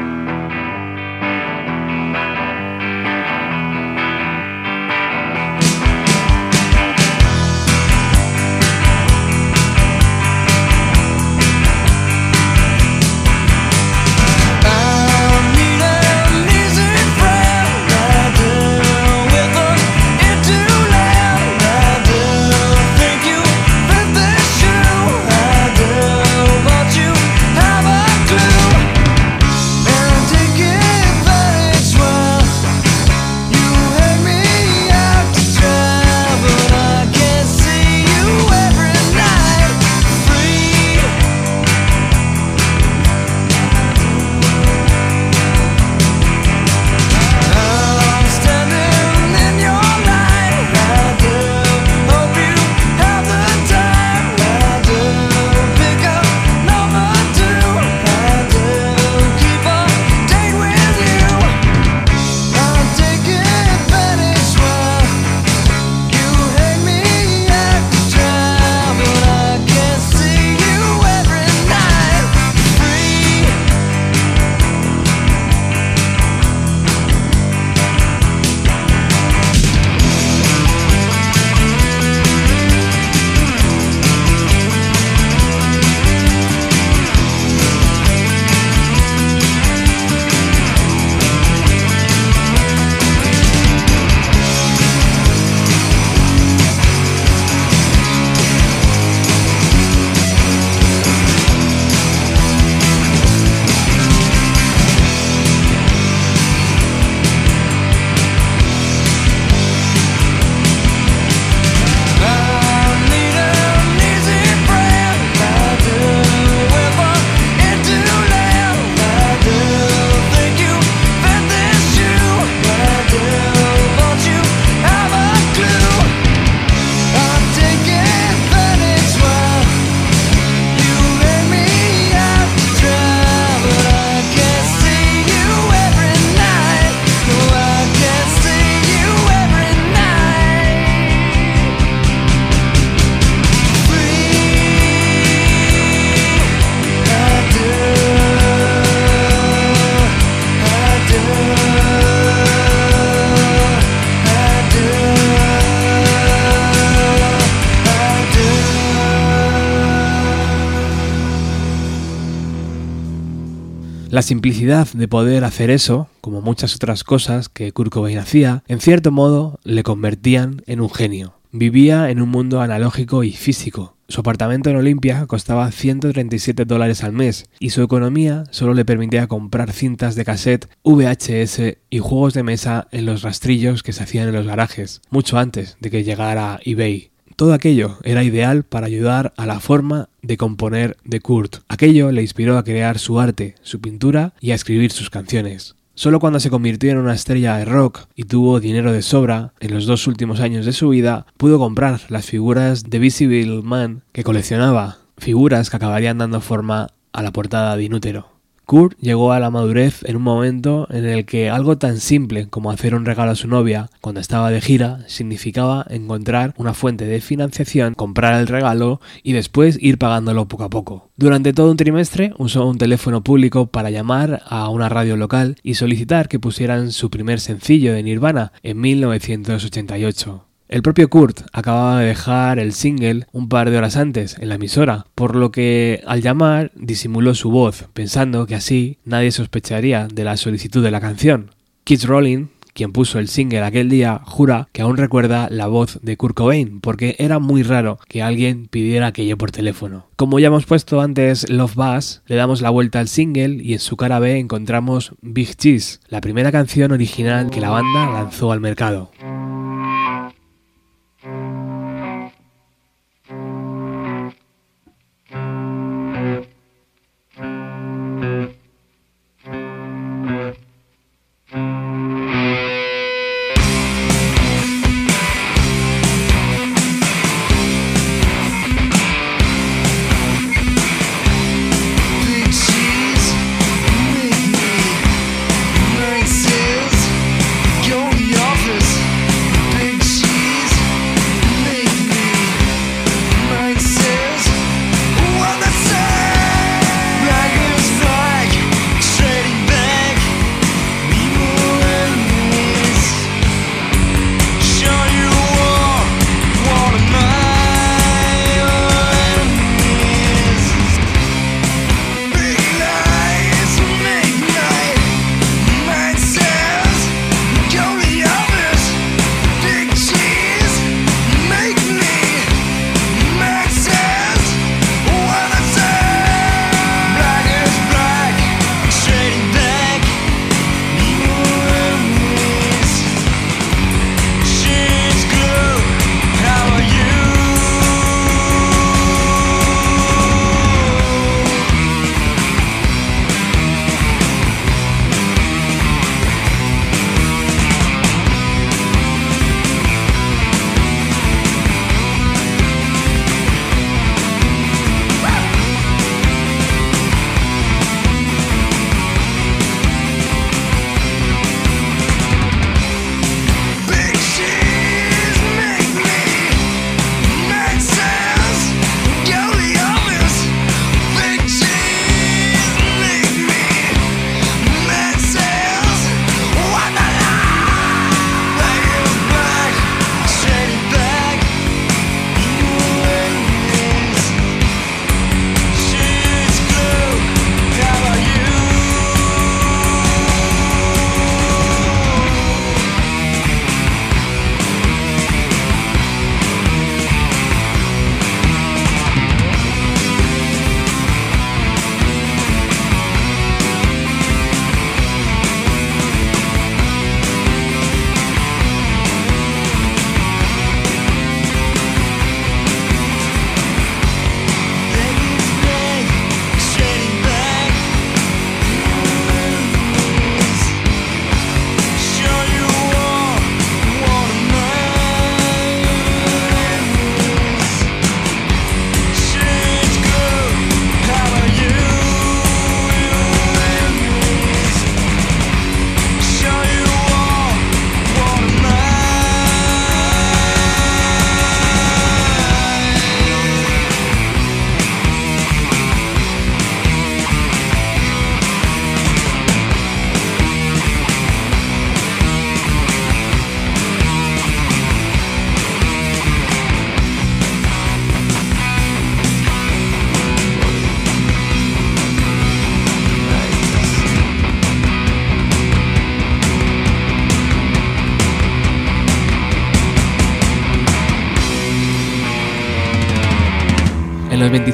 La 164.16 164.22
simplicidad 164.22 164.88
de 164.94 165.10
poder 165.10 165.44
hacer 165.44 165.70
eso, 165.70 166.08
como 166.22 166.42
muchas 166.42 166.74
otras 166.74 167.04
cosas 167.04 167.50
que 167.50 167.74
Kurt 167.74 167.92
Cobain 167.92 168.18
hacía, 168.18 168.64
en 168.70 168.80
cierto 168.80 169.12
modo 169.12 169.60
le 169.66 169.84
convertían 169.84 170.62
en 170.68 170.80
un 170.80 170.90
genio. 170.90 171.34
Vivía 171.52 172.10
en 172.10 172.22
un 172.22 172.30
mundo 172.30 172.62
analógico 172.62 173.26
y 173.26 173.34
físico. 173.34 173.98
Su 174.08 174.22
apartamento 174.22 174.70
en 174.70 174.78
Olimpia 174.78 175.26
costaba 175.26 175.70
137 175.70 176.64
dólares 176.64 177.04
al 177.04 177.12
mes 177.12 177.50
y 177.60 177.72
su 177.72 177.82
economía 177.82 178.46
solo 178.52 178.74
le 178.74 178.86
permitía 178.86 179.28
comprar 179.28 179.74
cintas 179.74 180.16
de 180.16 180.24
cassette, 180.24 180.70
VHS 180.86 181.76
y 181.90 182.00
juegos 182.00 182.34
de 182.34 182.44
mesa 182.44 182.88
en 182.94 183.06
los 183.06 183.22
rastrillos 183.22 183.84
que 183.84 183.92
se 183.92 184.04
hacían 184.04 184.30
en 184.30 184.36
los 184.36 184.48
garajes, 184.48 185.02
mucho 185.10 185.38
antes 185.38 185.76
de 185.82 185.92
que 185.92 186.06
llegara 186.06 186.58
eBay. 186.64 187.12
Todo 187.36 187.54
aquello 187.54 187.98
era 188.04 188.24
ideal 188.24 188.64
para 188.64 188.88
ayudar 188.88 189.34
a 189.36 189.46
la 189.46 189.60
forma 189.60 190.08
de 190.22 190.38
componer 190.38 190.96
de 191.04 191.20
Kurt. 191.20 191.58
Aquello 191.68 192.14
le 192.14 192.22
inspiró 192.22 192.58
a 192.58 192.64
crear 192.64 192.98
su 192.98 193.20
arte, 193.20 193.56
su 193.62 193.82
pintura 193.82 194.34
y 194.40 194.52
a 194.52 194.56
escribir 194.56 194.92
sus 194.94 195.10
canciones. 195.10 195.76
Solo 195.96 196.22
cuando 196.22 196.40
se 196.40 196.50
convirtió 196.50 196.92
en 196.92 196.98
una 196.98 197.14
estrella 197.14 197.58
de 197.58 197.66
rock 197.66 198.08
y 198.16 198.24
tuvo 198.24 198.62
dinero 198.62 198.94
de 198.94 199.02
sobra 199.02 199.52
en 199.60 199.74
los 199.74 199.86
dos 199.86 200.08
últimos 200.08 200.40
años 200.40 200.66
de 200.66 200.72
su 200.72 200.90
vida, 200.90 201.26
pudo 201.36 201.60
comprar 201.60 202.00
las 202.08 202.26
figuras 202.26 202.90
de 202.90 203.00
Visible 203.00 203.62
Man 203.62 204.04
que 204.14 204.24
coleccionaba, 204.24 205.00
figuras 205.18 205.70
que 205.70 205.76
acabarían 205.76 206.18
dando 206.18 206.40
forma 206.40 206.88
a 207.12 207.22
la 207.22 207.32
portada 207.32 207.76
de 207.76 207.84
Inútero. 207.84 208.35
Kurt 208.66 208.98
llegó 209.00 209.32
a 209.32 209.40
la 209.40 209.50
madurez 209.50 210.04
en 210.04 210.16
un 210.16 210.24
momento 210.24 210.88
en 210.90 211.06
el 211.06 211.26
que 211.26 211.50
algo 211.50 211.78
tan 211.78 212.00
simple 212.00 212.48
como 212.50 212.72
hacer 212.72 212.96
un 212.96 213.06
regalo 213.06 213.32
a 213.32 213.36
su 213.36 213.48
novia 213.48 213.90
cuando 214.02 214.22
estaba 214.22 214.50
de 214.50 214.62
gira 214.62 215.00
significaba 215.08 215.86
encontrar 215.90 216.54
una 216.58 216.74
fuente 216.74 217.06
de 217.06 217.22
financiación, 217.22 217.94
comprar 217.94 218.40
el 218.40 218.48
regalo 218.48 219.00
y 219.24 219.34
después 219.34 219.78
ir 219.82 219.98
pagándolo 219.98 220.48
poco 220.48 220.64
a 220.64 220.70
poco. 220.70 221.10
Durante 221.16 221.54
todo 221.54 221.72
un 221.72 221.78
trimestre 221.78 222.34
usó 222.38 222.66
un 222.66 222.78
teléfono 222.78 223.24
público 223.24 223.68
para 223.68 223.90
llamar 223.90 224.42
a 224.48 224.70
una 224.70 224.90
radio 224.90 225.16
local 225.16 225.58
y 225.64 225.76
solicitar 225.76 226.28
que 226.28 226.40
pusieran 226.40 226.92
su 226.92 227.10
primer 227.10 227.40
sencillo 227.40 227.94
de 227.94 228.04
Nirvana 228.04 228.52
en 228.64 228.82
1988. 228.82 230.45
El 230.68 230.82
propio 230.82 231.10
Kurt 231.10 231.42
acababa 231.54 232.00
de 232.00 232.08
dejar 232.08 232.58
el 232.58 232.74
single 232.74 233.28
un 233.32 233.50
par 233.50 233.70
de 233.70 233.78
horas 233.78 233.98
antes 233.98 234.36
en 234.40 234.50
la 234.50 234.56
emisora, 234.56 235.06
por 235.14 235.36
lo 235.36 235.52
que 235.52 236.02
al 236.08 236.24
llamar 236.24 236.72
disimuló 236.74 237.36
su 237.36 237.52
voz, 237.52 237.88
pensando 237.94 238.48
que 238.48 238.56
así 238.56 238.98
nadie 239.06 239.32
sospecharía 239.32 240.08
de 240.12 240.24
la 240.24 240.38
solicitud 240.38 240.84
de 240.84 240.90
la 240.90 241.02
canción. 241.02 241.52
Keith 241.84 242.06
Rowling, 242.06 242.48
quien 242.74 242.94
puso 242.94 243.20
el 243.20 243.28
single 243.28 243.62
aquel 243.62 243.90
día, 243.90 244.22
jura 244.26 244.68
que 244.72 244.82
aún 244.82 244.98
recuerda 244.98 245.50
la 245.52 245.68
voz 245.68 246.00
de 246.02 246.18
Kurt 246.18 246.36
Cobain, 246.36 246.82
porque 246.82 247.16
era 247.20 247.38
muy 247.38 247.62
raro 247.62 248.00
que 248.08 248.24
alguien 248.24 248.66
pidiera 248.68 249.06
aquello 249.06 249.38
por 249.38 249.52
teléfono. 249.52 250.08
Como 250.16 250.40
ya 250.40 250.48
hemos 250.48 250.66
puesto 250.66 251.00
antes 251.00 251.48
Love 251.48 251.76
Buzz, 251.76 252.22
le 252.26 252.38
damos 252.38 252.64
la 252.64 252.72
vuelta 252.72 253.00
al 253.00 253.08
single 253.08 253.64
y 253.64 253.74
en 253.74 253.80
su 253.80 253.98
cara 253.98 254.18
B 254.18 254.40
encontramos 254.40 255.14
Big 255.22 255.56
Cheese, 255.56 256.00
la 256.10 256.22
primera 256.22 256.52
canción 256.52 256.92
original 256.92 257.52
que 257.52 257.62
la 257.62 257.70
banda 257.70 258.12
lanzó 258.12 258.52
al 258.52 258.62
mercado. 258.62 259.12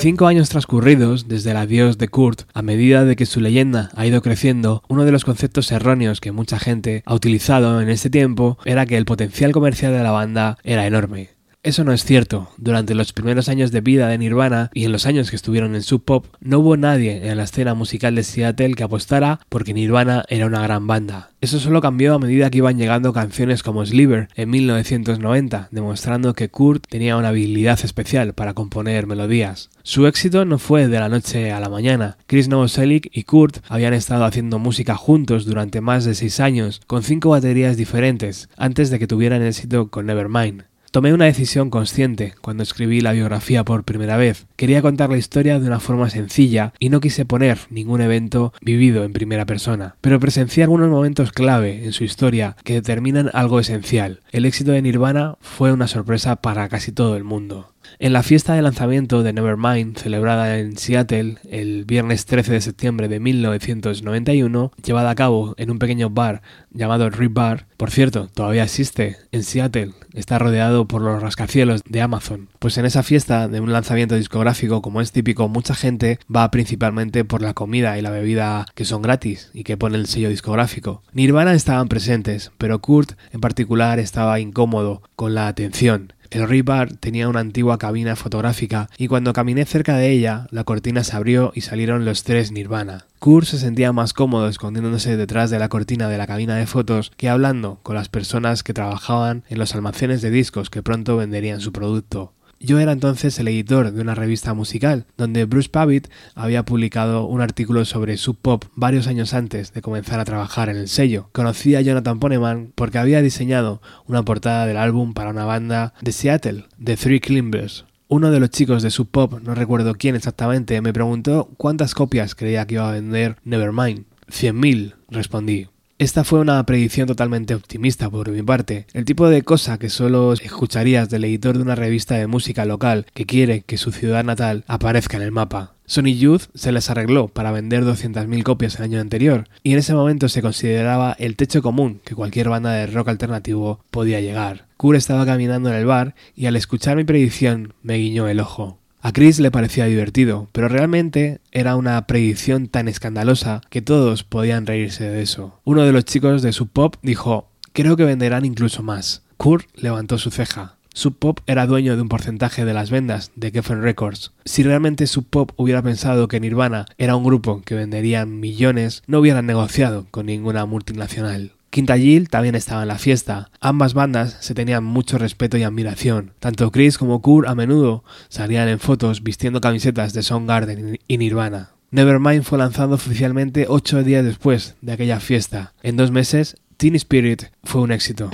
25 0.02 0.26
años 0.26 0.50
transcurridos 0.50 1.28
desde 1.28 1.52
el 1.52 1.58
adiós 1.58 2.00
de 2.00 2.08
Kurt, 2.08 2.50
a 2.56 2.64
medida 2.64 3.06
de 3.06 3.16
que 3.16 3.28
su 3.28 3.40
leyenda 3.40 3.92
ha 3.96 4.08
ido 4.08 4.24
creciendo, 4.24 4.82
uno 4.88 5.06
de 5.06 5.12
los 5.12 5.24
conceptos 5.24 5.72
erróneos 5.72 6.20
que 6.20 6.32
mucha 6.32 6.58
gente 6.58 7.04
ha 7.06 7.14
utilizado 7.14 7.80
en 7.80 7.90
este 7.90 8.10
tiempo 8.10 8.58
era 8.66 8.88
que 8.88 8.98
el 8.98 9.06
potencial 9.06 9.52
comercial 9.52 9.94
de 9.94 10.02
la 10.02 10.10
banda 10.10 10.58
era 10.64 10.88
enorme. 10.88 11.30
Eso 11.64 11.84
no 11.84 11.94
es 11.94 12.04
cierto. 12.04 12.50
Durante 12.58 12.96
los 12.96 13.14
primeros 13.14 13.48
años 13.48 13.72
de 13.72 13.82
vida 13.82 14.08
de 14.08 14.18
Nirvana 14.18 14.72
y 14.74 14.86
en 14.86 14.92
los 14.92 15.06
años 15.06 15.30
que 15.30 15.36
estuvieron 15.36 15.76
en 15.76 15.84
Sub 15.84 16.04
Pop, 16.04 16.26
no 16.40 16.58
hubo 16.58 16.76
nadie 16.76 17.30
en 17.30 17.38
la 17.38 17.44
escena 17.44 17.76
musical 17.76 18.16
de 18.16 18.24
Seattle 18.24 18.74
que 18.74 18.82
apostara 18.82 19.40
porque 19.48 19.76
Nirvana 19.76 20.26
era 20.28 20.48
una 20.48 20.64
gran 20.64 20.88
banda. 20.88 21.30
Eso 21.40 21.60
solo 21.60 21.80
cambió 21.80 22.16
a 22.16 22.20
medida 22.20 22.50
que 22.50 22.58
iban 22.58 22.80
llegando 22.80 23.14
canciones 23.14 23.62
como 23.62 23.86
Sliver 23.86 24.28
en 24.36 24.50
1990, 24.50 25.68
demostrando 25.70 26.34
que 26.34 26.50
Kurt 26.50 26.88
tenía 26.90 27.16
una 27.16 27.28
habilidad 27.28 27.80
especial 27.84 28.34
para 28.34 28.56
componer 28.56 29.06
melodías. 29.06 29.70
Su 29.84 30.08
éxito 30.08 30.46
no 30.46 30.58
fue 30.58 30.88
de 30.88 31.00
la 31.00 31.10
noche 31.10 31.52
a 31.52 31.60
la 31.60 31.70
mañana. 31.70 32.18
Chris 32.26 32.48
Novoselic 32.48 33.08
y 33.14 33.22
Kurt 33.24 33.60
habían 33.70 33.94
estado 33.94 34.26
haciendo 34.26 34.58
música 34.58 34.96
juntos 34.96 35.46
durante 35.46 35.80
más 35.80 36.06
de 36.06 36.16
seis 36.16 36.40
años, 36.40 36.82
con 36.88 37.04
cinco 37.04 37.30
baterías 37.30 37.78
diferentes, 37.78 38.50
antes 38.58 38.90
de 38.90 38.98
que 38.98 39.06
tuvieran 39.06 39.44
éxito 39.44 39.92
con 39.92 40.08
Nevermind. 40.08 40.71
Tomé 40.92 41.14
una 41.14 41.24
decisión 41.24 41.70
consciente 41.70 42.34
cuando 42.42 42.64
escribí 42.64 43.00
la 43.00 43.14
biografía 43.14 43.64
por 43.64 43.86
primera 43.86 44.18
vez. 44.18 44.46
Quería 44.58 44.82
contar 44.82 45.10
la 45.10 45.18
historia 45.18 45.58
de 45.58 45.66
una 45.66 45.80
forma 45.80 46.10
sencilla 46.10 46.74
y 46.80 46.90
no 46.90 47.00
quise 47.00 47.24
poner 47.24 47.60
ningún 47.70 48.02
evento 48.02 48.52
vivido 48.60 49.06
en 49.06 49.14
primera 49.14 49.46
persona, 49.46 49.96
pero 50.02 50.20
presencié 50.20 50.64
algunos 50.64 50.90
momentos 50.90 51.32
clave 51.32 51.86
en 51.86 51.94
su 51.94 52.04
historia 52.04 52.58
que 52.66 52.74
determinan 52.74 53.30
algo 53.32 53.62
esencial. 53.62 54.20
El 54.34 54.44
éxito 54.44 54.74
de 54.74 54.82
Nirvana 54.82 55.38
fue 55.40 55.72
una 55.72 55.88
sorpresa 55.88 56.36
para 56.36 56.68
casi 56.68 56.92
todo 56.92 57.16
el 57.16 57.24
mundo. 57.24 57.72
En 58.00 58.14
la 58.14 58.24
fiesta 58.24 58.54
de 58.54 58.62
lanzamiento 58.62 59.24
de 59.24 59.34
Nevermind, 59.34 59.98
celebrada 59.98 60.58
en 60.58 60.78
Seattle 60.78 61.38
el 61.50 61.86
viernes 61.86 62.26
13 62.26 62.54
de 62.54 62.62
septiembre 62.62 63.08
de 63.08 63.20
1991, 63.20 64.72
llevada 64.84 65.10
a 65.10 65.16
cabo 65.16 65.54
en 65.58 65.72
un 65.72 65.80
pequeño 65.80 66.10
bar 66.10 66.42
llamado 66.72 67.10
Rip 67.10 67.34
Bar, 67.34 67.68
por 67.78 67.92
cierto, 67.92 68.30
todavía 68.34 68.64
existe 68.64 69.18
en 69.32 69.44
Seattle, 69.44 69.94
está 70.14 70.40
rodeado 70.40 70.88
por 70.88 71.02
los 71.02 71.22
rascacielos 71.22 71.82
de 71.86 72.02
Amazon. 72.02 72.50
Pues 72.60 72.78
en 72.78 72.86
esa 72.86 73.04
fiesta 73.04 73.48
de 73.48 73.60
un 73.60 73.72
lanzamiento 73.72 74.16
discográfico, 74.16 74.82
como 74.82 75.02
es 75.02 75.12
típico, 75.12 75.48
mucha 75.48 75.76
gente 75.76 76.20
va 76.34 76.50
principalmente 76.52 77.26
por 77.26 77.42
la 77.42 77.54
comida 77.54 77.98
y 77.98 78.02
la 78.02 78.12
bebida 78.12 78.66
que 78.76 78.86
son 78.86 79.02
gratis 79.02 79.50
y 79.54 79.64
que 79.64 79.78
pone 79.78 79.98
el 79.98 80.08
sello 80.08 80.30
discográfico. 80.30 81.04
Nirvana 81.14 81.54
estaban 81.54 81.88
presentes, 81.88 82.52
pero 82.58 82.82
Kurt 82.82 83.14
en 83.32 83.42
particular 83.42 84.00
estaba 84.00 84.40
incómodo 84.40 85.02
con 85.16 85.34
la 85.34 85.48
atención 85.48 86.14
el 86.32 86.64
Bar 86.64 86.94
tenía 86.96 87.28
una 87.28 87.42
antigua 87.42 87.78
cabina 87.78 88.16
fotográfica 88.16 88.90
y 88.98 89.08
cuando 89.08 89.34
caminé 89.34 89.66
cerca 89.66 89.98
de 89.98 90.10
ella, 90.12 90.48
la 90.50 90.64
cortina 90.64 91.04
se 91.04 91.16
abrió 91.16 91.52
y 91.56 91.62
salieron 91.62 92.06
los 92.06 92.24
tres 92.24 92.54
Nirvana. 92.54 93.06
Kurt 93.20 93.48
se 93.48 93.60
sentía 93.60 93.92
más 93.92 94.14
cómodo 94.14 94.48
escondiéndose 94.48 95.18
detrás 95.18 95.50
de 95.50 95.60
la 95.60 95.68
cortina 95.70 96.08
de 96.08 96.18
la 96.18 96.28
cabina 96.28 96.56
de 96.56 96.68
fotos 96.68 97.12
que 97.18 97.30
hablando 97.30 97.80
con 97.84 97.96
las 97.96 98.08
personas 98.08 98.64
que 98.64 98.74
trabajaban 98.74 99.44
en 99.50 99.60
los 99.60 99.76
almacenes 99.76 100.22
de 100.22 100.32
discos 100.32 100.70
que 100.70 100.82
pronto 100.82 101.18
venderían 101.18 101.60
su 101.60 101.74
producto. 101.74 102.34
Yo 102.64 102.80
era 102.80 102.92
entonces 102.92 103.40
el 103.40 103.48
editor 103.48 103.92
de 103.92 104.02
una 104.02 104.14
revista 104.14 104.54
musical, 104.54 105.08
donde 105.18 105.46
Bruce 105.46 105.68
Pavitt 105.68 106.10
había 106.36 106.64
publicado 106.64 107.26
un 107.26 107.42
artículo 107.42 107.86
sobre 107.86 108.18
Sub 108.18 108.38
Pop 108.40 108.66
varios 108.76 109.08
años 109.08 109.34
antes 109.34 109.74
de 109.74 109.82
comenzar 109.82 110.20
a 110.20 110.26
trabajar 110.26 110.70
en 110.70 110.78
el 110.78 110.88
sello. 110.88 111.30
Conocí 111.32 111.74
a 111.74 111.82
Jonathan 111.82 112.20
Poneman 112.20 112.72
porque 112.76 113.00
había 113.00 113.24
diseñado 113.24 113.82
una 114.06 114.24
portada 114.24 114.68
del 114.68 114.78
álbum 114.78 115.14
para 115.14 115.32
una 115.32 115.44
banda 115.44 115.96
de 116.02 116.12
Seattle, 116.12 116.66
The 116.84 116.98
Three 116.98 117.20
Climbers. 117.20 117.86
Uno 118.08 118.30
de 118.30 118.40
los 118.40 118.52
chicos 118.52 118.84
de 118.84 118.92
Sub 118.92 119.10
Pop, 119.10 119.42
no 119.42 119.56
recuerdo 119.56 119.96
quién 119.96 120.16
exactamente, 120.16 120.82
me 120.82 120.94
preguntó 120.94 121.50
cuántas 121.58 121.96
copias 121.96 122.36
creía 122.36 122.68
que 122.68 122.76
iba 122.76 122.88
a 122.88 122.94
vender 122.94 123.38
Nevermind. 123.44 124.06
Cien 124.30 124.60
mil, 124.60 124.94
respondí. 125.10 125.68
Esta 126.02 126.24
fue 126.24 126.40
una 126.40 126.66
predicción 126.66 127.06
totalmente 127.06 127.54
optimista 127.54 128.10
por 128.10 128.32
mi 128.32 128.42
parte, 128.42 128.88
el 128.94 129.06
tipo 129.06 129.30
de 129.30 129.44
cosa 129.44 129.78
que 129.78 129.90
solo 129.90 130.34
escucharías 130.34 131.12
del 131.12 131.26
editor 131.26 131.58
de 131.58 131.62
una 131.62 131.76
revista 131.76 132.16
de 132.16 132.26
música 132.26 132.66
local 132.66 133.06
que 133.14 133.28
quiere 133.28 133.62
que 133.62 133.78
su 133.78 133.92
ciudad 133.92 134.24
natal 134.24 134.64
aparezca 134.66 135.18
en 135.18 135.22
el 135.22 135.32
mapa. 135.32 135.76
Sony 135.86 136.18
Youth 136.18 136.46
se 136.56 136.72
les 136.72 136.90
arregló 136.90 137.28
para 137.28 137.52
vender 137.52 137.84
200.000 137.84 138.42
copias 138.42 138.78
el 138.78 138.86
año 138.86 139.00
anterior, 139.00 139.48
y 139.62 139.74
en 139.74 139.78
ese 139.78 139.94
momento 139.94 140.28
se 140.28 140.42
consideraba 140.42 141.16
el 141.20 141.36
techo 141.36 141.62
común 141.62 142.02
que 142.04 142.16
cualquier 142.16 142.50
banda 142.50 142.72
de 142.72 142.88
rock 142.88 143.10
alternativo 143.10 143.86
podía 143.92 144.22
llegar. 144.22 144.66
Kur 144.78 144.96
estaba 144.96 145.24
caminando 145.28 145.70
en 145.70 145.76
el 145.76 145.86
bar 145.86 146.16
y 146.36 146.48
al 146.48 146.56
escuchar 146.56 146.98
mi 146.98 147.04
predicción 147.04 147.76
me 147.84 147.98
guiñó 147.98 148.28
el 148.28 148.40
ojo. 148.40 148.81
A 149.04 149.14
Chris 149.14 149.40
le 149.40 149.50
parecía 149.50 149.86
divertido, 149.86 150.48
pero 150.52 150.68
realmente 150.68 151.42
era 151.52 151.76
una 151.76 152.06
predicción 152.06 152.68
tan 152.68 152.88
escandalosa 152.88 153.62
que 153.72 153.82
todos 153.82 154.24
podían 154.24 154.68
reírse 154.68 155.06
de 155.06 155.24
eso. 155.24 155.60
Uno 155.64 155.84
de 155.84 155.92
los 155.92 156.06
chicos 156.06 156.44
de 156.44 156.54
Sub 156.54 156.70
Pop 156.70 156.98
dijo, 157.02 157.50
creo 157.74 157.98
que 157.98 158.06
venderán 158.06 158.46
incluso 158.46 158.84
más. 158.84 159.24
Kurt 159.38 159.66
levantó 159.76 160.20
su 160.20 160.30
ceja. 160.30 160.76
Sub 160.94 161.18
Pop 161.18 161.40
era 161.48 161.66
dueño 161.66 161.96
de 161.96 162.04
un 162.04 162.10
porcentaje 162.10 162.64
de 162.64 162.76
las 162.76 162.92
vendas 162.92 163.32
de 163.36 163.50
Geffen 163.50 163.82
Records. 163.82 164.34
Si 164.46 164.62
realmente 164.62 165.08
Sub 165.08 165.26
Pop 165.28 165.52
hubiera 165.56 165.82
pensado 165.82 166.28
que 166.28 166.40
Nirvana 166.40 166.86
era 167.00 167.16
un 167.16 167.24
grupo 167.24 167.64
que 167.66 167.74
vendería 167.74 168.28
millones, 168.28 169.02
no 169.08 169.20
hubieran 169.20 169.48
negociado 169.48 170.06
con 170.12 170.28
ninguna 170.28 170.68
multinacional. 170.68 171.54
Quinta 171.72 171.98
Jill 171.98 172.30
también 172.30 172.56
estaba 172.56 172.82
en 172.82 172.90
la 172.90 172.98
fiesta. 172.98 173.50
Ambas 173.62 173.94
bandas 173.94 174.36
se 174.42 174.54
tenían 174.54 174.84
mucho 174.84 175.18
respeto 175.18 175.58
y 175.58 175.64
admiración. 175.64 176.34
Tanto 176.40 176.70
Chris 176.70 176.98
como 176.98 177.22
Kurt 177.22 177.48
a 177.48 177.56
menudo 177.56 178.04
salían 178.28 178.68
en 178.68 178.78
fotos 178.78 179.24
vistiendo 179.24 179.62
camisetas 179.62 180.12
de 180.12 180.22
Soundgarden 180.22 181.00
y 181.08 181.18
Nirvana. 181.18 181.70
Nevermind 181.92 182.44
fue 182.44 182.58
lanzado 182.58 182.96
oficialmente 182.96 183.68
ocho 183.70 184.04
días 184.04 184.26
después 184.26 184.76
de 184.82 184.92
aquella 184.92 185.22
fiesta. 185.22 185.74
En 185.82 185.96
dos 185.96 186.12
meses, 186.12 186.58
Teen 186.76 186.96
Spirit 186.96 187.44
fue 187.64 187.82
un 187.82 187.94
éxito. 187.94 188.30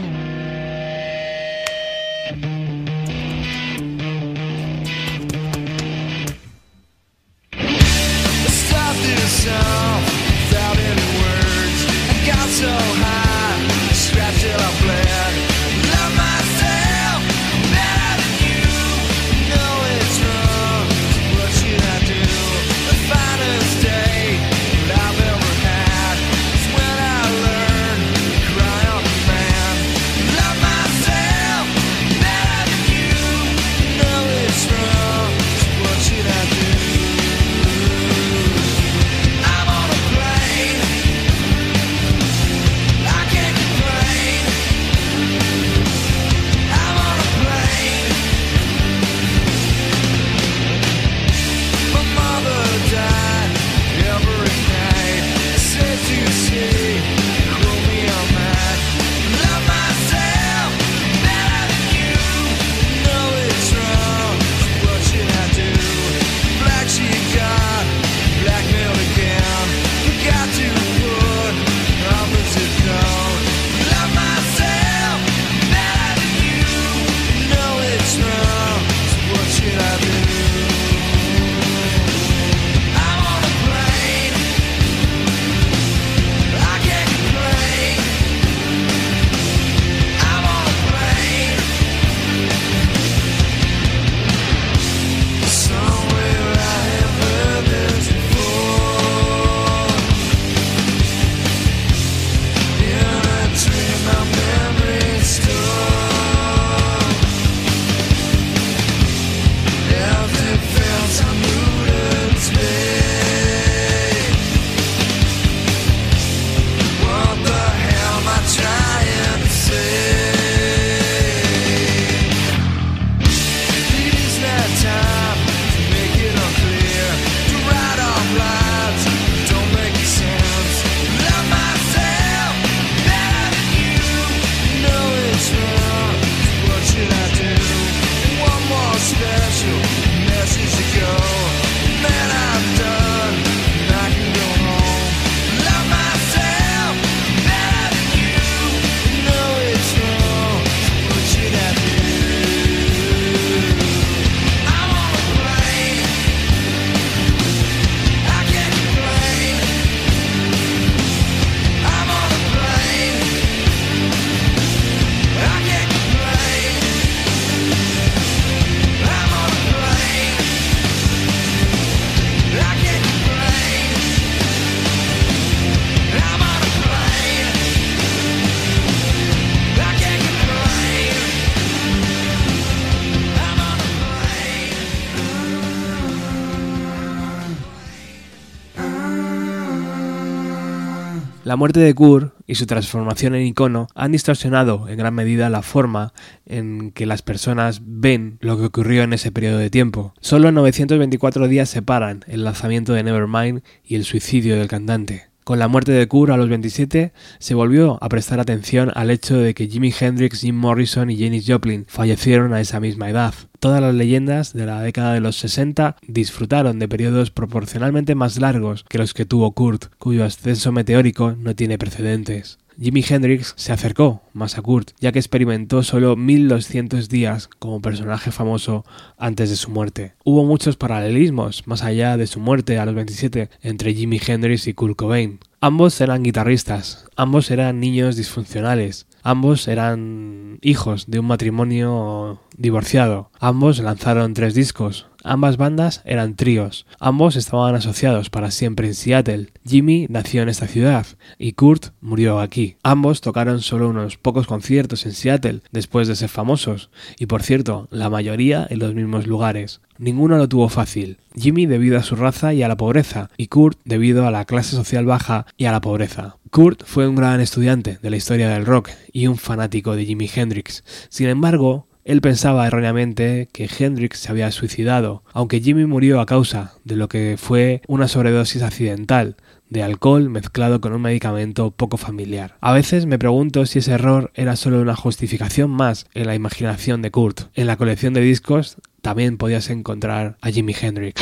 La 191.47 191.55
muerte 191.55 191.79
de 191.79 191.95
Kurt 191.95 192.33
y 192.45 192.55
su 192.55 192.65
transformación 192.65 193.33
en 193.33 193.43
icono 193.43 193.87
han 193.95 194.11
distorsionado 194.11 194.89
en 194.89 194.97
gran 194.97 195.13
medida 195.13 195.49
la 195.49 195.61
forma 195.61 196.11
en 196.45 196.91
que 196.91 197.05
las 197.05 197.21
personas 197.21 197.79
ven 197.85 198.37
lo 198.41 198.57
que 198.57 198.65
ocurrió 198.65 199.03
en 199.03 199.13
ese 199.13 199.31
periodo 199.31 199.57
de 199.57 199.69
tiempo. 199.69 200.13
Solo 200.19 200.51
924 200.51 201.47
días 201.47 201.69
separan 201.69 202.25
el 202.27 202.43
lanzamiento 202.43 202.91
de 202.91 203.03
Nevermind 203.03 203.63
y 203.81 203.95
el 203.95 204.03
suicidio 204.03 204.57
del 204.57 204.67
cantante. 204.67 205.29
Con 205.47 205.59
la 205.59 205.69
muerte 205.69 205.93
de 205.93 206.09
Kurt 206.09 206.33
a 206.33 206.35
los 206.35 206.49
27, 206.49 207.13
se 207.39 207.53
volvió 207.53 207.97
a 208.01 208.09
prestar 208.09 208.41
atención 208.41 208.91
al 208.95 209.09
hecho 209.09 209.37
de 209.37 209.53
que 209.53 209.69
Jimi 209.69 209.93
Hendrix, 209.97 210.41
Jim 210.41 210.57
Morrison 210.57 211.09
y 211.09 211.17
Janis 211.17 211.45
Joplin 211.47 211.85
fallecieron 211.87 212.53
a 212.53 212.59
esa 212.59 212.81
misma 212.81 213.09
edad. 213.09 213.33
Todas 213.61 213.79
las 213.79 213.95
leyendas 213.95 214.51
de 214.51 214.65
la 214.65 214.81
década 214.81 215.13
de 215.13 215.21
los 215.21 215.37
60 215.37 215.95
disfrutaron 216.05 216.79
de 216.79 216.89
periodos 216.89 217.31
proporcionalmente 217.31 218.13
más 218.13 218.41
largos 218.41 218.83
que 218.89 218.97
los 218.97 219.13
que 219.13 219.23
tuvo 219.23 219.53
Kurt, 219.53 219.85
cuyo 219.97 220.25
ascenso 220.25 220.73
meteórico 220.73 221.31
no 221.39 221.55
tiene 221.55 221.77
precedentes. 221.77 222.57
Jimi 222.79 223.03
Hendrix 223.07 223.53
se 223.57 223.71
acercó 223.73 224.21
más 224.33 224.57
a 224.57 224.61
Kurt, 224.61 224.91
ya 224.99 225.11
que 225.11 225.17
experimentó 225.17 225.81
solo 225.81 226.15
1200 226.15 227.09
días 227.09 227.47
como 227.47 227.81
personaje 227.81 228.31
famoso 228.31 228.85
antes 229.17 229.49
de 229.49 229.55
su 229.55 229.71
muerte. 229.71 230.13
Hubo 230.23 230.45
muchos 230.45 230.77
paralelismos 230.77 231.65
más 231.67 231.81
allá 231.81 232.17
de 232.17 232.27
su 232.27 232.39
muerte 232.39 232.77
a 232.77 232.85
los 232.85 232.93
27 232.93 233.49
entre 233.61 233.95
Jimi 233.95 234.21
Hendrix 234.25 234.67
y 234.67 234.73
Kurt 234.73 234.95
Cobain. 234.95 235.39
Ambos 235.59 235.99
eran 236.01 236.21
guitarristas, 236.21 237.07
ambos 237.15 237.49
eran 237.49 237.79
niños 237.79 238.15
disfuncionales, 238.15 239.07
ambos 239.23 239.67
eran 239.67 240.59
hijos 240.61 241.05
de 241.07 241.17
un 241.19 241.25
matrimonio 241.25 242.39
divorciado, 242.55 243.31
ambos 243.39 243.79
lanzaron 243.79 244.35
tres 244.35 244.53
discos, 244.53 245.07
Ambas 245.29 245.57
bandas 245.57 246.01
eran 246.05 246.37
tríos, 246.37 246.85
ambos 247.01 247.35
estaban 247.35 247.75
asociados 247.75 248.29
para 248.29 248.49
siempre 248.49 248.87
en 248.87 248.95
Seattle. 248.95 249.49
Jimmy 249.65 250.07
nació 250.09 250.41
en 250.41 250.47
esta 250.47 250.67
ciudad 250.67 251.05
y 251.37 251.51
Kurt 251.51 251.87
murió 251.99 252.39
aquí. 252.39 252.77
Ambos 252.81 253.19
tocaron 253.19 253.59
solo 253.59 253.89
unos 253.89 254.15
pocos 254.15 254.47
conciertos 254.47 255.05
en 255.05 255.11
Seattle 255.11 255.59
después 255.71 256.07
de 256.07 256.15
ser 256.15 256.29
famosos, 256.29 256.89
y 257.19 257.25
por 257.25 257.43
cierto, 257.43 257.89
la 257.91 258.09
mayoría 258.09 258.65
en 258.69 258.79
los 258.79 258.93
mismos 258.93 259.27
lugares. 259.27 259.81
Ninguno 259.97 260.37
lo 260.37 260.47
tuvo 260.47 260.69
fácil. 260.69 261.17
Jimmy 261.35 261.65
debido 261.65 261.97
a 261.97 262.03
su 262.03 262.15
raza 262.15 262.53
y 262.53 262.63
a 262.63 262.69
la 262.69 262.77
pobreza, 262.77 263.29
y 263.35 263.47
Kurt 263.47 263.79
debido 263.83 264.27
a 264.27 264.31
la 264.31 264.45
clase 264.45 264.77
social 264.77 265.05
baja 265.05 265.45
y 265.57 265.65
a 265.65 265.73
la 265.73 265.81
pobreza. 265.81 266.37
Kurt 266.51 266.85
fue 266.85 267.05
un 267.05 267.17
gran 267.17 267.41
estudiante 267.41 267.99
de 268.01 268.09
la 268.09 268.15
historia 268.15 268.47
del 268.47 268.65
rock 268.65 268.91
y 269.11 269.27
un 269.27 269.37
fanático 269.37 269.97
de 269.97 270.05
Jimi 270.05 270.29
Hendrix. 270.33 270.85
Sin 271.09 271.27
embargo, 271.27 271.87
él 272.07 272.21
pensaba 272.21 272.65
erróneamente 272.65 273.49
que 273.51 273.69
Hendrix 273.77 274.19
se 274.19 274.31
había 274.31 274.49
suicidado, 274.51 275.23
aunque 275.33 275.59
Jimmy 275.59 275.85
murió 275.85 276.21
a 276.21 276.25
causa 276.25 276.71
de 276.85 276.95
lo 276.95 277.09
que 277.09 277.35
fue 277.37 277.81
una 277.85 278.07
sobredosis 278.07 278.63
accidental 278.63 279.35
de 279.69 279.83
alcohol 279.83 280.29
mezclado 280.29 280.79
con 280.79 280.93
un 280.93 281.01
medicamento 281.01 281.71
poco 281.71 281.97
familiar. 281.97 282.55
A 282.61 282.71
veces 282.71 283.05
me 283.05 283.19
pregunto 283.19 283.65
si 283.65 283.79
ese 283.79 283.91
error 283.91 284.31
era 284.35 284.55
solo 284.55 284.79
una 284.81 284.95
justificación 284.95 285.69
más 285.69 286.05
en 286.13 286.27
la 286.27 286.35
imaginación 286.35 287.01
de 287.01 287.11
Kurt. 287.11 287.41
En 287.55 287.67
la 287.67 287.75
colección 287.75 288.13
de 288.13 288.21
discos 288.21 288.77
también 289.01 289.37
podías 289.37 289.69
encontrar 289.69 290.37
a 290.39 290.49
Jimi 290.49 290.73
Hendrix. 290.79 291.21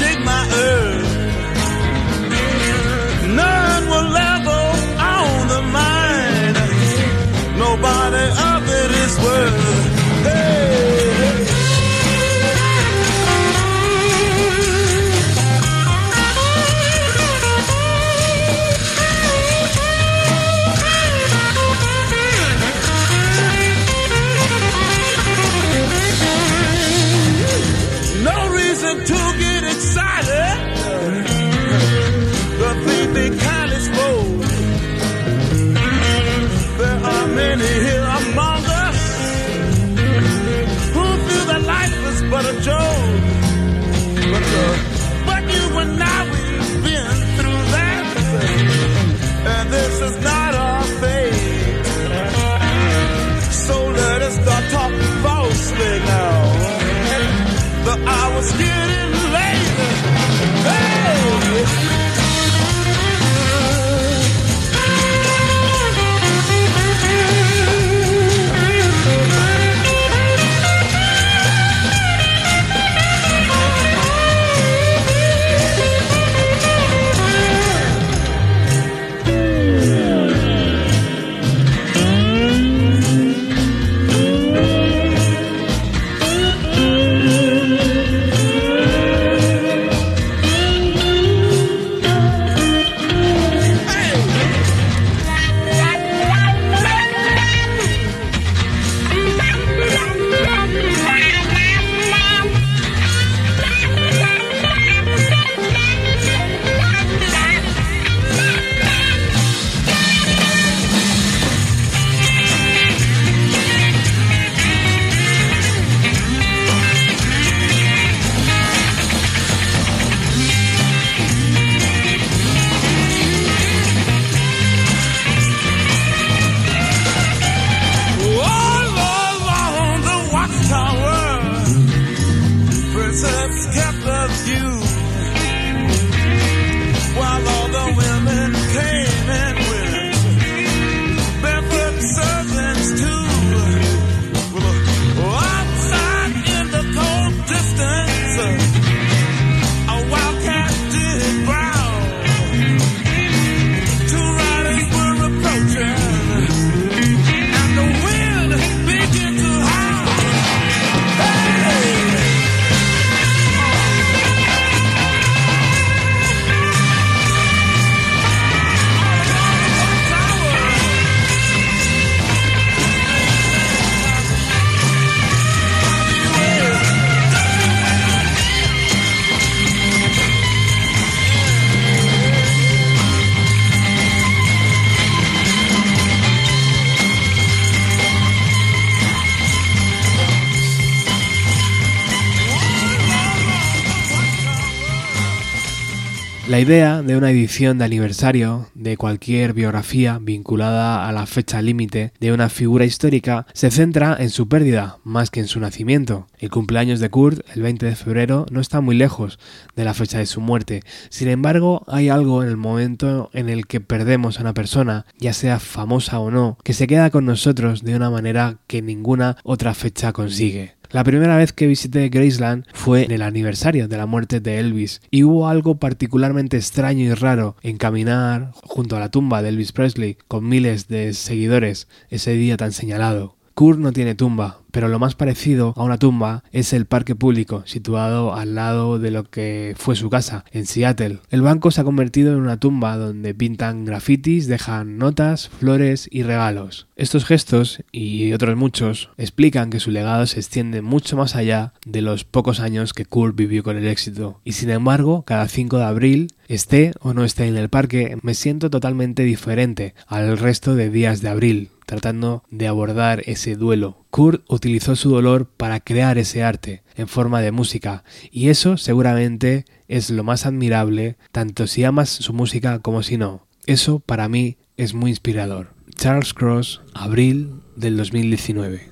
idea 196.61 197.01
de 197.01 197.15
una 197.17 197.31
edición 197.31 197.77
de 197.77 197.85
aniversario 197.85 198.67
de 198.75 198.97
cualquier 198.97 199.53
biografía 199.53 200.19
vinculada 200.21 201.07
a 201.07 201.11
la 201.11 201.25
fecha 201.25 201.61
límite 201.61 202.13
de 202.19 202.31
una 202.33 202.49
figura 202.49 202.85
histórica 202.85 203.45
se 203.53 203.71
centra 203.71 204.15
en 204.19 204.29
su 204.29 204.47
pérdida 204.47 204.97
más 205.03 205.31
que 205.31 205.39
en 205.39 205.47
su 205.47 205.59
nacimiento. 205.59 206.27
El 206.39 206.49
cumpleaños 206.49 206.99
de 206.99 207.09
Kurt, 207.09 207.39
el 207.55 207.61
20 207.61 207.85
de 207.85 207.95
febrero, 207.95 208.45
no 208.51 208.61
está 208.61 208.81
muy 208.81 208.95
lejos 208.95 209.39
de 209.75 209.85
la 209.85 209.93
fecha 209.93 210.19
de 210.19 210.25
su 210.25 210.39
muerte. 210.39 210.81
Sin 211.09 211.29
embargo, 211.29 211.83
hay 211.87 212.09
algo 212.09 212.43
en 212.43 212.49
el 212.49 212.57
momento 212.57 213.29
en 213.33 213.49
el 213.49 213.65
que 213.65 213.81
perdemos 213.81 214.37
a 214.37 214.41
una 214.41 214.53
persona, 214.53 215.05
ya 215.19 215.33
sea 215.33 215.59
famosa 215.59 216.19
o 216.19 216.31
no, 216.31 216.57
que 216.63 216.73
se 216.73 216.87
queda 216.87 217.09
con 217.09 217.25
nosotros 217.25 217.83
de 217.83 217.95
una 217.95 218.09
manera 218.09 218.57
que 218.67 218.81
ninguna 218.81 219.37
otra 219.43 219.73
fecha 219.73 220.13
consigue. 220.13 220.80
La 220.91 221.05
primera 221.05 221.37
vez 221.37 221.53
que 221.53 221.67
visité 221.67 222.09
Graceland 222.09 222.65
fue 222.73 223.05
en 223.05 223.11
el 223.11 223.21
aniversario 223.21 223.87
de 223.87 223.95
la 223.95 224.07
muerte 224.07 224.41
de 224.41 224.59
Elvis 224.59 225.01
y 225.09 225.23
hubo 225.23 225.47
algo 225.47 225.75
particularmente 225.75 226.57
extraño 226.57 227.05
y 227.05 227.13
raro 227.13 227.55
en 227.61 227.77
caminar 227.77 228.51
junto 228.63 228.97
a 228.97 228.99
la 228.99 229.09
tumba 229.09 229.41
de 229.41 229.49
Elvis 229.49 229.71
Presley 229.71 230.17
con 230.27 230.49
miles 230.49 230.89
de 230.89 231.13
seguidores 231.13 231.87
ese 232.09 232.33
día 232.33 232.57
tan 232.57 232.73
señalado. 232.73 233.37
Kurt 233.61 233.77
no 233.77 233.93
tiene 233.93 234.15
tumba, 234.15 234.61
pero 234.71 234.87
lo 234.87 234.97
más 234.97 235.13
parecido 235.13 235.75
a 235.77 235.83
una 235.83 235.99
tumba 235.99 236.43
es 236.51 236.73
el 236.73 236.87
parque 236.87 237.13
público 237.13 237.61
situado 237.67 238.33
al 238.33 238.55
lado 238.55 238.97
de 238.97 239.11
lo 239.11 239.23
que 239.25 239.75
fue 239.77 239.95
su 239.95 240.09
casa, 240.09 240.45
en 240.51 240.65
Seattle. 240.65 241.19
El 241.29 241.43
banco 241.43 241.69
se 241.69 241.79
ha 241.79 241.83
convertido 241.83 242.33
en 242.33 242.39
una 242.39 242.59
tumba 242.59 242.97
donde 242.97 243.35
pintan 243.35 243.85
grafitis, 243.85 244.47
dejan 244.47 244.97
notas, 244.97 245.49
flores 245.49 246.09
y 246.09 246.23
regalos. 246.23 246.87
Estos 246.95 247.23
gestos, 247.23 247.83
y 247.91 248.33
otros 248.33 248.57
muchos, 248.57 249.11
explican 249.19 249.69
que 249.69 249.79
su 249.79 249.91
legado 249.91 250.25
se 250.25 250.39
extiende 250.39 250.81
mucho 250.81 251.15
más 251.15 251.35
allá 251.35 251.73
de 251.85 252.01
los 252.01 252.23
pocos 252.23 252.61
años 252.61 252.93
que 252.93 253.05
Kurt 253.05 253.35
vivió 253.35 253.61
con 253.61 253.77
el 253.77 253.85
éxito. 253.85 254.41
Y 254.43 254.53
sin 254.53 254.71
embargo, 254.71 255.21
cada 255.21 255.47
5 255.47 255.77
de 255.77 255.83
abril, 255.83 256.33
esté 256.47 256.93
o 256.99 257.13
no 257.13 257.23
esté 257.23 257.45
en 257.45 257.57
el 257.57 257.69
parque, 257.69 258.17
me 258.23 258.33
siento 258.33 258.71
totalmente 258.71 259.21
diferente 259.21 259.93
al 260.07 260.39
resto 260.39 260.73
de 260.73 260.89
días 260.89 261.21
de 261.21 261.29
abril 261.29 261.69
tratando 261.91 262.45
de 262.49 262.69
abordar 262.69 263.21
ese 263.25 263.57
duelo. 263.57 264.05
Kurt 264.11 264.45
utilizó 264.47 264.95
su 264.95 265.09
dolor 265.09 265.49
para 265.57 265.81
crear 265.81 266.17
ese 266.17 266.41
arte 266.41 266.83
en 266.95 267.09
forma 267.09 267.41
de 267.41 267.51
música 267.51 268.05
y 268.31 268.47
eso 268.47 268.77
seguramente 268.77 269.65
es 269.89 270.09
lo 270.09 270.23
más 270.23 270.45
admirable 270.45 271.17
tanto 271.33 271.67
si 271.67 271.83
amas 271.83 272.07
su 272.07 272.31
música 272.31 272.79
como 272.79 273.03
si 273.03 273.17
no. 273.17 273.45
Eso 273.65 273.99
para 273.99 274.29
mí 274.29 274.55
es 274.77 274.93
muy 274.93 275.11
inspirador. 275.11 275.73
Charles 275.93 276.33
Cross, 276.33 276.79
abril 276.93 277.55
del 277.75 277.97
2019. 277.97 278.89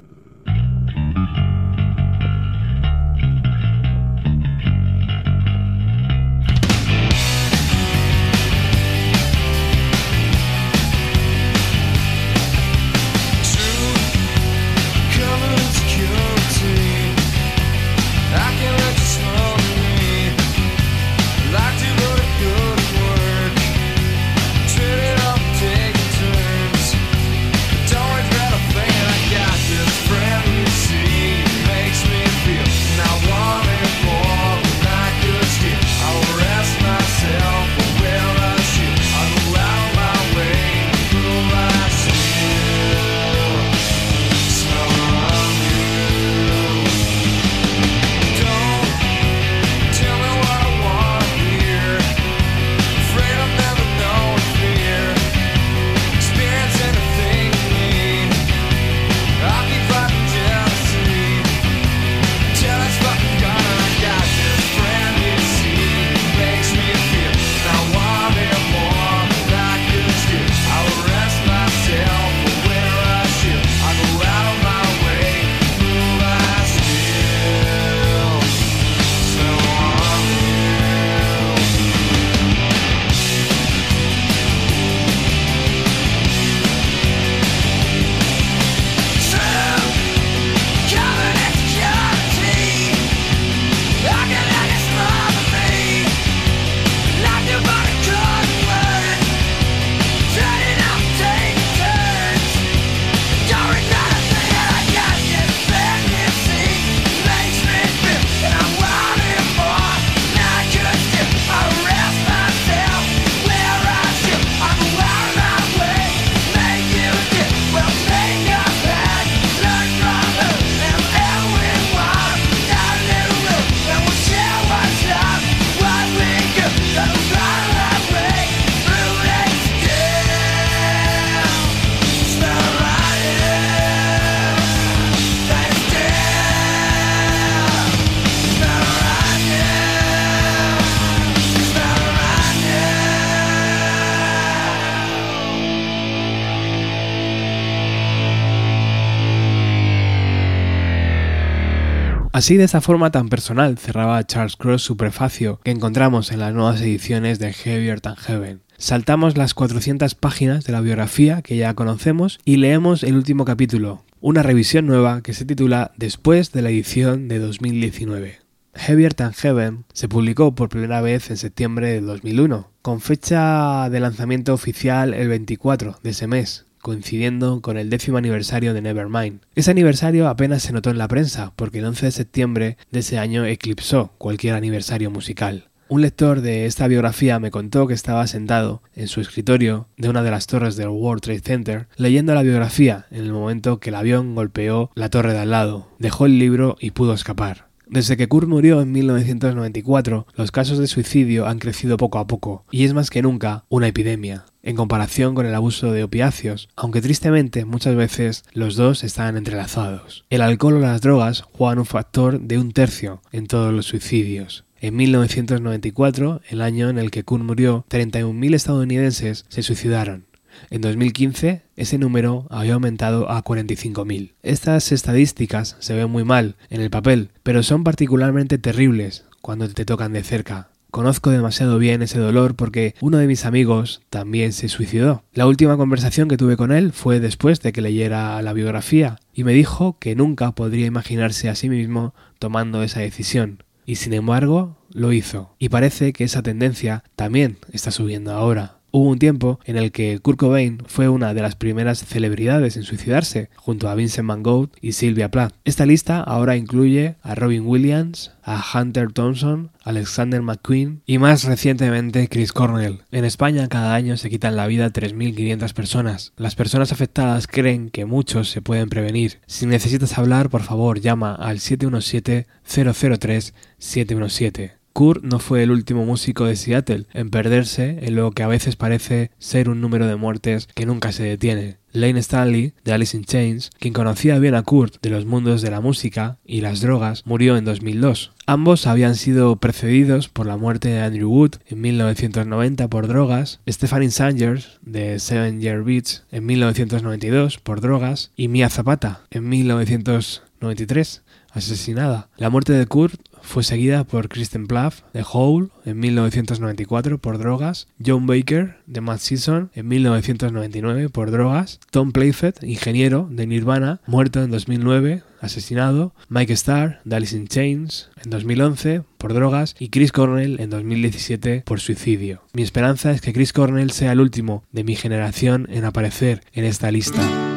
Así, 152.39 152.55
de 152.55 152.63
esta 152.63 152.79
forma 152.79 153.11
tan 153.11 153.27
personal, 153.27 153.77
cerraba 153.77 154.25
Charles 154.25 154.55
Cross 154.55 154.81
su 154.81 154.95
prefacio 154.95 155.59
que 155.61 155.71
encontramos 155.71 156.31
en 156.31 156.39
las 156.39 156.53
nuevas 156.53 156.79
ediciones 156.79 157.37
de 157.37 157.51
Heavier 157.51 157.99
Than 157.99 158.15
Heaven. 158.15 158.61
Saltamos 158.77 159.35
las 159.35 159.53
400 159.53 160.15
páginas 160.15 160.63
de 160.63 160.71
la 160.71 160.79
biografía 160.79 161.41
que 161.41 161.57
ya 161.57 161.73
conocemos 161.73 162.39
y 162.45 162.55
leemos 162.55 163.03
el 163.03 163.17
último 163.17 163.43
capítulo, 163.43 164.05
una 164.21 164.41
revisión 164.41 164.87
nueva 164.87 165.21
que 165.21 165.33
se 165.33 165.43
titula 165.43 165.91
Después 165.97 166.53
de 166.53 166.61
la 166.61 166.69
edición 166.69 167.27
de 167.27 167.39
2019. 167.39 168.39
Heavier 168.73 169.13
Than 169.13 169.33
Heaven 169.33 169.83
se 169.91 170.07
publicó 170.07 170.55
por 170.55 170.69
primera 170.69 171.01
vez 171.01 171.29
en 171.31 171.35
septiembre 171.35 171.89
de 171.89 171.99
2001, 171.99 172.71
con 172.81 173.01
fecha 173.01 173.89
de 173.89 173.99
lanzamiento 173.99 174.53
oficial 174.53 175.13
el 175.13 175.27
24 175.27 175.99
de 176.01 176.09
ese 176.11 176.27
mes, 176.27 176.67
coincidiendo 176.81 177.61
con 177.61 177.77
el 177.77 177.89
décimo 177.89 178.17
aniversario 178.17 178.73
de 178.73 178.81
Nevermind. 178.81 179.41
Ese 179.55 179.71
aniversario 179.71 180.27
apenas 180.27 180.63
se 180.63 180.73
notó 180.73 180.89
en 180.89 180.97
la 180.97 181.07
prensa, 181.07 181.53
porque 181.55 181.79
el 181.79 181.85
11 181.85 182.07
de 182.07 182.11
septiembre 182.11 182.77
de 182.91 182.99
ese 182.99 183.17
año 183.19 183.45
eclipsó 183.45 184.11
cualquier 184.17 184.55
aniversario 184.55 185.11
musical. 185.11 185.69
Un 185.91 186.03
lector 186.03 186.41
de 186.41 186.67
esta 186.67 186.87
biografía 186.87 187.39
me 187.39 187.49
contó 187.49 187.87
que 187.87 187.95
estaba 187.95 188.27
sentado 188.27 188.83
en 188.93 189.07
su 189.07 189.21
escritorio 189.21 189.87
de 189.97 190.07
una 190.07 190.21
de 190.21 190.29
las 190.29 190.45
torres 190.45 190.75
del 190.75 190.89
World 190.89 191.23
Trade 191.23 191.39
Center 191.39 191.87
leyendo 191.97 192.35
la 192.35 192.43
biografía 192.43 193.07
en 193.09 193.23
el 193.23 193.33
momento 193.33 193.79
que 193.79 193.89
el 193.89 193.95
avión 193.95 194.35
golpeó 194.35 194.91
la 194.93 195.09
torre 195.09 195.33
de 195.33 195.39
al 195.39 195.49
lado. 195.49 195.89
Dejó 195.97 196.27
el 196.27 196.37
libro 196.37 196.77
y 196.79 196.91
pudo 196.91 197.13
escapar. 197.13 197.68
Desde 197.89 198.17
que 198.17 198.27
Kurt 198.27 198.47
murió 198.47 198.81
en 198.81 198.91
1994, 198.91 200.27
los 200.35 200.51
casos 200.51 200.77
de 200.77 200.85
suicidio 200.85 201.47
han 201.47 201.57
crecido 201.57 201.97
poco 201.97 202.19
a 202.19 202.27
poco, 202.27 202.63
y 202.69 202.83
es 202.83 202.93
más 202.93 203.09
que 203.09 203.23
nunca 203.23 203.65
una 203.67 203.87
epidemia, 203.87 204.45
en 204.61 204.75
comparación 204.75 205.33
con 205.33 205.47
el 205.47 205.55
abuso 205.55 205.91
de 205.91 206.03
opiáceos, 206.03 206.69
aunque 206.75 207.01
tristemente 207.01 207.65
muchas 207.65 207.95
veces 207.95 208.43
los 208.53 208.75
dos 208.75 209.03
están 209.03 209.37
entrelazados. 209.37 210.23
El 210.29 210.41
alcohol 210.41 210.75
o 210.75 210.79
las 210.79 211.01
drogas 211.01 211.41
juegan 211.51 211.79
un 211.79 211.87
factor 211.87 212.39
de 212.39 212.59
un 212.59 212.73
tercio 212.73 213.23
en 213.31 213.47
todos 213.47 213.73
los 213.73 213.87
suicidios. 213.87 214.65
En 214.79 214.95
1994, 214.95 216.41
el 216.47 216.61
año 216.61 216.89
en 216.89 216.99
el 216.99 217.09
que 217.09 217.23
Kurt 217.23 217.43
murió, 217.43 217.85
31.000 217.89 218.53
estadounidenses 218.53 219.45
se 219.49 219.63
suicidaron. 219.63 220.28
En 220.71 220.81
2015, 220.81 221.63
ese 221.75 221.97
número 221.97 222.45
había 222.49 222.75
aumentado 222.75 223.29
a 223.29 223.43
45.000. 223.43 224.33
Estas 224.43 224.91
estadísticas 224.91 225.75
se 225.79 225.95
ven 225.95 226.11
muy 226.11 226.23
mal 226.23 226.57
en 226.69 226.81
el 226.81 226.89
papel, 226.91 227.31
pero 227.41 227.63
son 227.63 227.83
particularmente 227.83 228.57
terribles 228.59 229.25
cuando 229.41 229.67
te 229.67 229.85
tocan 229.85 230.13
de 230.13 230.23
cerca. 230.23 230.69
Conozco 230.91 231.29
demasiado 231.29 231.77
bien 231.77 232.01
ese 232.01 232.19
dolor 232.19 232.55
porque 232.55 232.95
uno 232.99 233.17
de 233.17 233.27
mis 233.27 233.45
amigos 233.45 234.01
también 234.09 234.53
se 234.53 234.69
suicidó. 234.69 235.23
La 235.33 235.45
última 235.45 235.77
conversación 235.77 236.27
que 236.27 236.37
tuve 236.37 236.57
con 236.57 236.71
él 236.71 236.93
fue 236.93 237.19
después 237.19 237.61
de 237.61 237.71
que 237.71 237.81
leyera 237.81 238.41
la 238.41 238.53
biografía 238.53 239.19
y 239.33 239.43
me 239.43 239.53
dijo 239.53 239.97
que 239.99 240.15
nunca 240.15 240.51
podría 240.51 240.87
imaginarse 240.87 241.47
a 241.49 241.55
sí 241.55 241.69
mismo 241.69 242.15
tomando 242.39 242.81
esa 242.81 243.01
decisión. 243.01 243.63
Y 243.85 243.95
sin 243.95 244.13
embargo, 244.13 244.77
lo 244.91 245.13
hizo. 245.13 245.55
Y 245.59 245.69
parece 245.69 246.11
que 246.11 246.23
esa 246.23 246.41
tendencia 246.41 247.03
también 247.15 247.57
está 247.71 247.91
subiendo 247.91 248.33
ahora. 248.33 248.78
Hubo 248.91 249.09
un 249.09 249.19
tiempo 249.19 249.59
en 249.65 249.77
el 249.77 249.91
que 249.91 250.17
Kurt 250.19 250.39
Cobain 250.39 250.79
fue 250.87 251.09
una 251.09 251.33
de 251.33 251.41
las 251.41 251.55
primeras 251.55 252.03
celebridades 252.03 252.75
en 252.75 252.83
suicidarse, 252.83 253.49
junto 253.55 253.87
a 253.87 253.95
Vincent 253.95 254.27
Van 254.27 254.41
Gogh 254.41 254.69
y 254.81 254.93
Sylvia 254.93 255.29
Plath. 255.29 255.53
Esta 255.63 255.85
lista 255.85 256.21
ahora 256.21 256.57
incluye 256.57 257.15
a 257.21 257.35
Robin 257.35 257.67
Williams, 257.67 258.31
a 258.43 258.63
Hunter 258.73 259.11
Thompson, 259.11 259.71
Alexander 259.83 260.41
McQueen 260.41 261.03
y 261.05 261.19
más 261.19 261.43
recientemente 261.43 262.27
Chris 262.29 262.51
Cornell. 262.51 263.03
En 263.11 263.25
España 263.25 263.67
cada 263.67 263.93
año 263.93 264.17
se 264.17 264.29
quitan 264.31 264.55
la 264.55 264.65
vida 264.65 264.91
3.500 264.91 265.73
personas. 265.73 266.33
Las 266.35 266.55
personas 266.55 266.91
afectadas 266.91 267.45
creen 267.45 267.91
que 267.91 268.05
muchos 268.05 268.49
se 268.49 268.63
pueden 268.63 268.89
prevenir. 268.89 269.39
Si 269.45 269.67
necesitas 269.67 270.17
hablar, 270.17 270.49
por 270.49 270.63
favor 270.63 270.99
llama 270.99 271.35
al 271.35 271.59
717 271.59 272.47
003 272.65 273.53
717. 273.77 274.78
Kurt 274.93 275.23
no 275.23 275.39
fue 275.39 275.63
el 275.63 275.71
último 275.71 276.05
músico 276.05 276.45
de 276.45 276.55
Seattle 276.55 277.05
en 277.13 277.29
perderse 277.29 277.99
en 278.01 278.15
lo 278.15 278.31
que 278.31 278.43
a 278.43 278.47
veces 278.47 278.75
parece 278.75 279.31
ser 279.37 279.69
un 279.69 279.81
número 279.81 280.07
de 280.07 280.15
muertes 280.15 280.67
que 280.75 280.85
nunca 280.85 281.11
se 281.11 281.23
detiene. 281.23 281.77
Lane 281.91 282.19
Stanley, 282.19 282.73
de 282.83 282.93
Alice 282.93 283.17
in 283.17 283.23
Chains, 283.23 283.71
quien 283.79 283.93
conocía 283.93 284.37
bien 284.37 284.53
a 284.55 284.61
Kurt 284.61 285.01
de 285.01 285.09
los 285.09 285.25
mundos 285.25 285.61
de 285.61 285.71
la 285.71 285.81
música 285.81 286.37
y 286.45 286.61
las 286.61 286.81
drogas, 286.81 287.25
murió 287.25 287.57
en 287.57 287.65
2002. 287.65 288.31
Ambos 288.45 288.85
habían 288.87 289.15
sido 289.15 289.55
precedidos 289.55 290.29
por 290.29 290.45
la 290.45 290.57
muerte 290.57 290.89
de 290.89 291.01
Andrew 291.01 291.29
Wood 291.29 291.55
en 291.67 291.81
1990 291.81 292.87
por 292.89 293.07
drogas, 293.07 293.59
Stephanie 293.67 294.11
Sangers 294.11 294.79
de 294.81 295.19
Seven 295.19 295.61
Year 295.61 295.83
Beats 295.83 296.25
en 296.31 296.45
1992 296.45 297.57
por 297.57 297.81
drogas 297.81 298.31
y 298.35 298.47
Mia 298.47 298.69
Zapata 298.69 299.21
en 299.31 299.49
1993 299.49 301.23
asesinada. 301.51 302.29
La 302.37 302.49
muerte 302.49 302.73
de 302.73 302.85
Kurt 302.85 303.19
fue 303.41 303.63
seguida 303.63 304.03
por 304.03 304.29
Kristen 304.29 304.67
Plath 304.67 304.95
de 305.13 305.25
Hole 305.31 305.69
en 305.85 305.99
1994 305.99 307.17
por 307.17 307.37
drogas, 307.37 307.87
John 308.03 308.27
Baker 308.27 308.77
de 308.85 309.01
Mad 309.01 309.19
Season 309.19 309.71
en 309.73 309.87
1999 309.87 311.09
por 311.09 311.31
drogas, 311.31 311.79
Tom 311.91 312.11
Playford, 312.11 312.63
ingeniero 312.63 313.27
de 313.31 313.47
Nirvana, 313.47 314.01
muerto 314.05 314.43
en 314.43 314.51
2009 314.51 315.23
asesinado, 315.41 316.13
Mike 316.27 316.53
Starr 316.53 316.99
de 317.05 317.15
Alice 317.15 317.35
in 317.35 317.47
Chains 317.47 318.09
en 318.23 318.29
2011 318.29 319.03
por 319.17 319.33
drogas 319.33 319.75
y 319.79 319.89
Chris 319.89 320.11
Cornell 320.11 320.59
en 320.59 320.69
2017 320.69 321.63
por 321.65 321.79
suicidio. 321.79 322.41
Mi 322.53 322.61
esperanza 322.61 323.11
es 323.11 323.21
que 323.21 323.33
Chris 323.33 323.53
Cornell 323.53 323.91
sea 323.91 324.11
el 324.11 324.19
último 324.19 324.63
de 324.71 324.83
mi 324.83 324.95
generación 324.95 325.67
en 325.69 325.85
aparecer 325.85 326.41
en 326.53 326.65
esta 326.65 326.91
lista. 326.91 327.48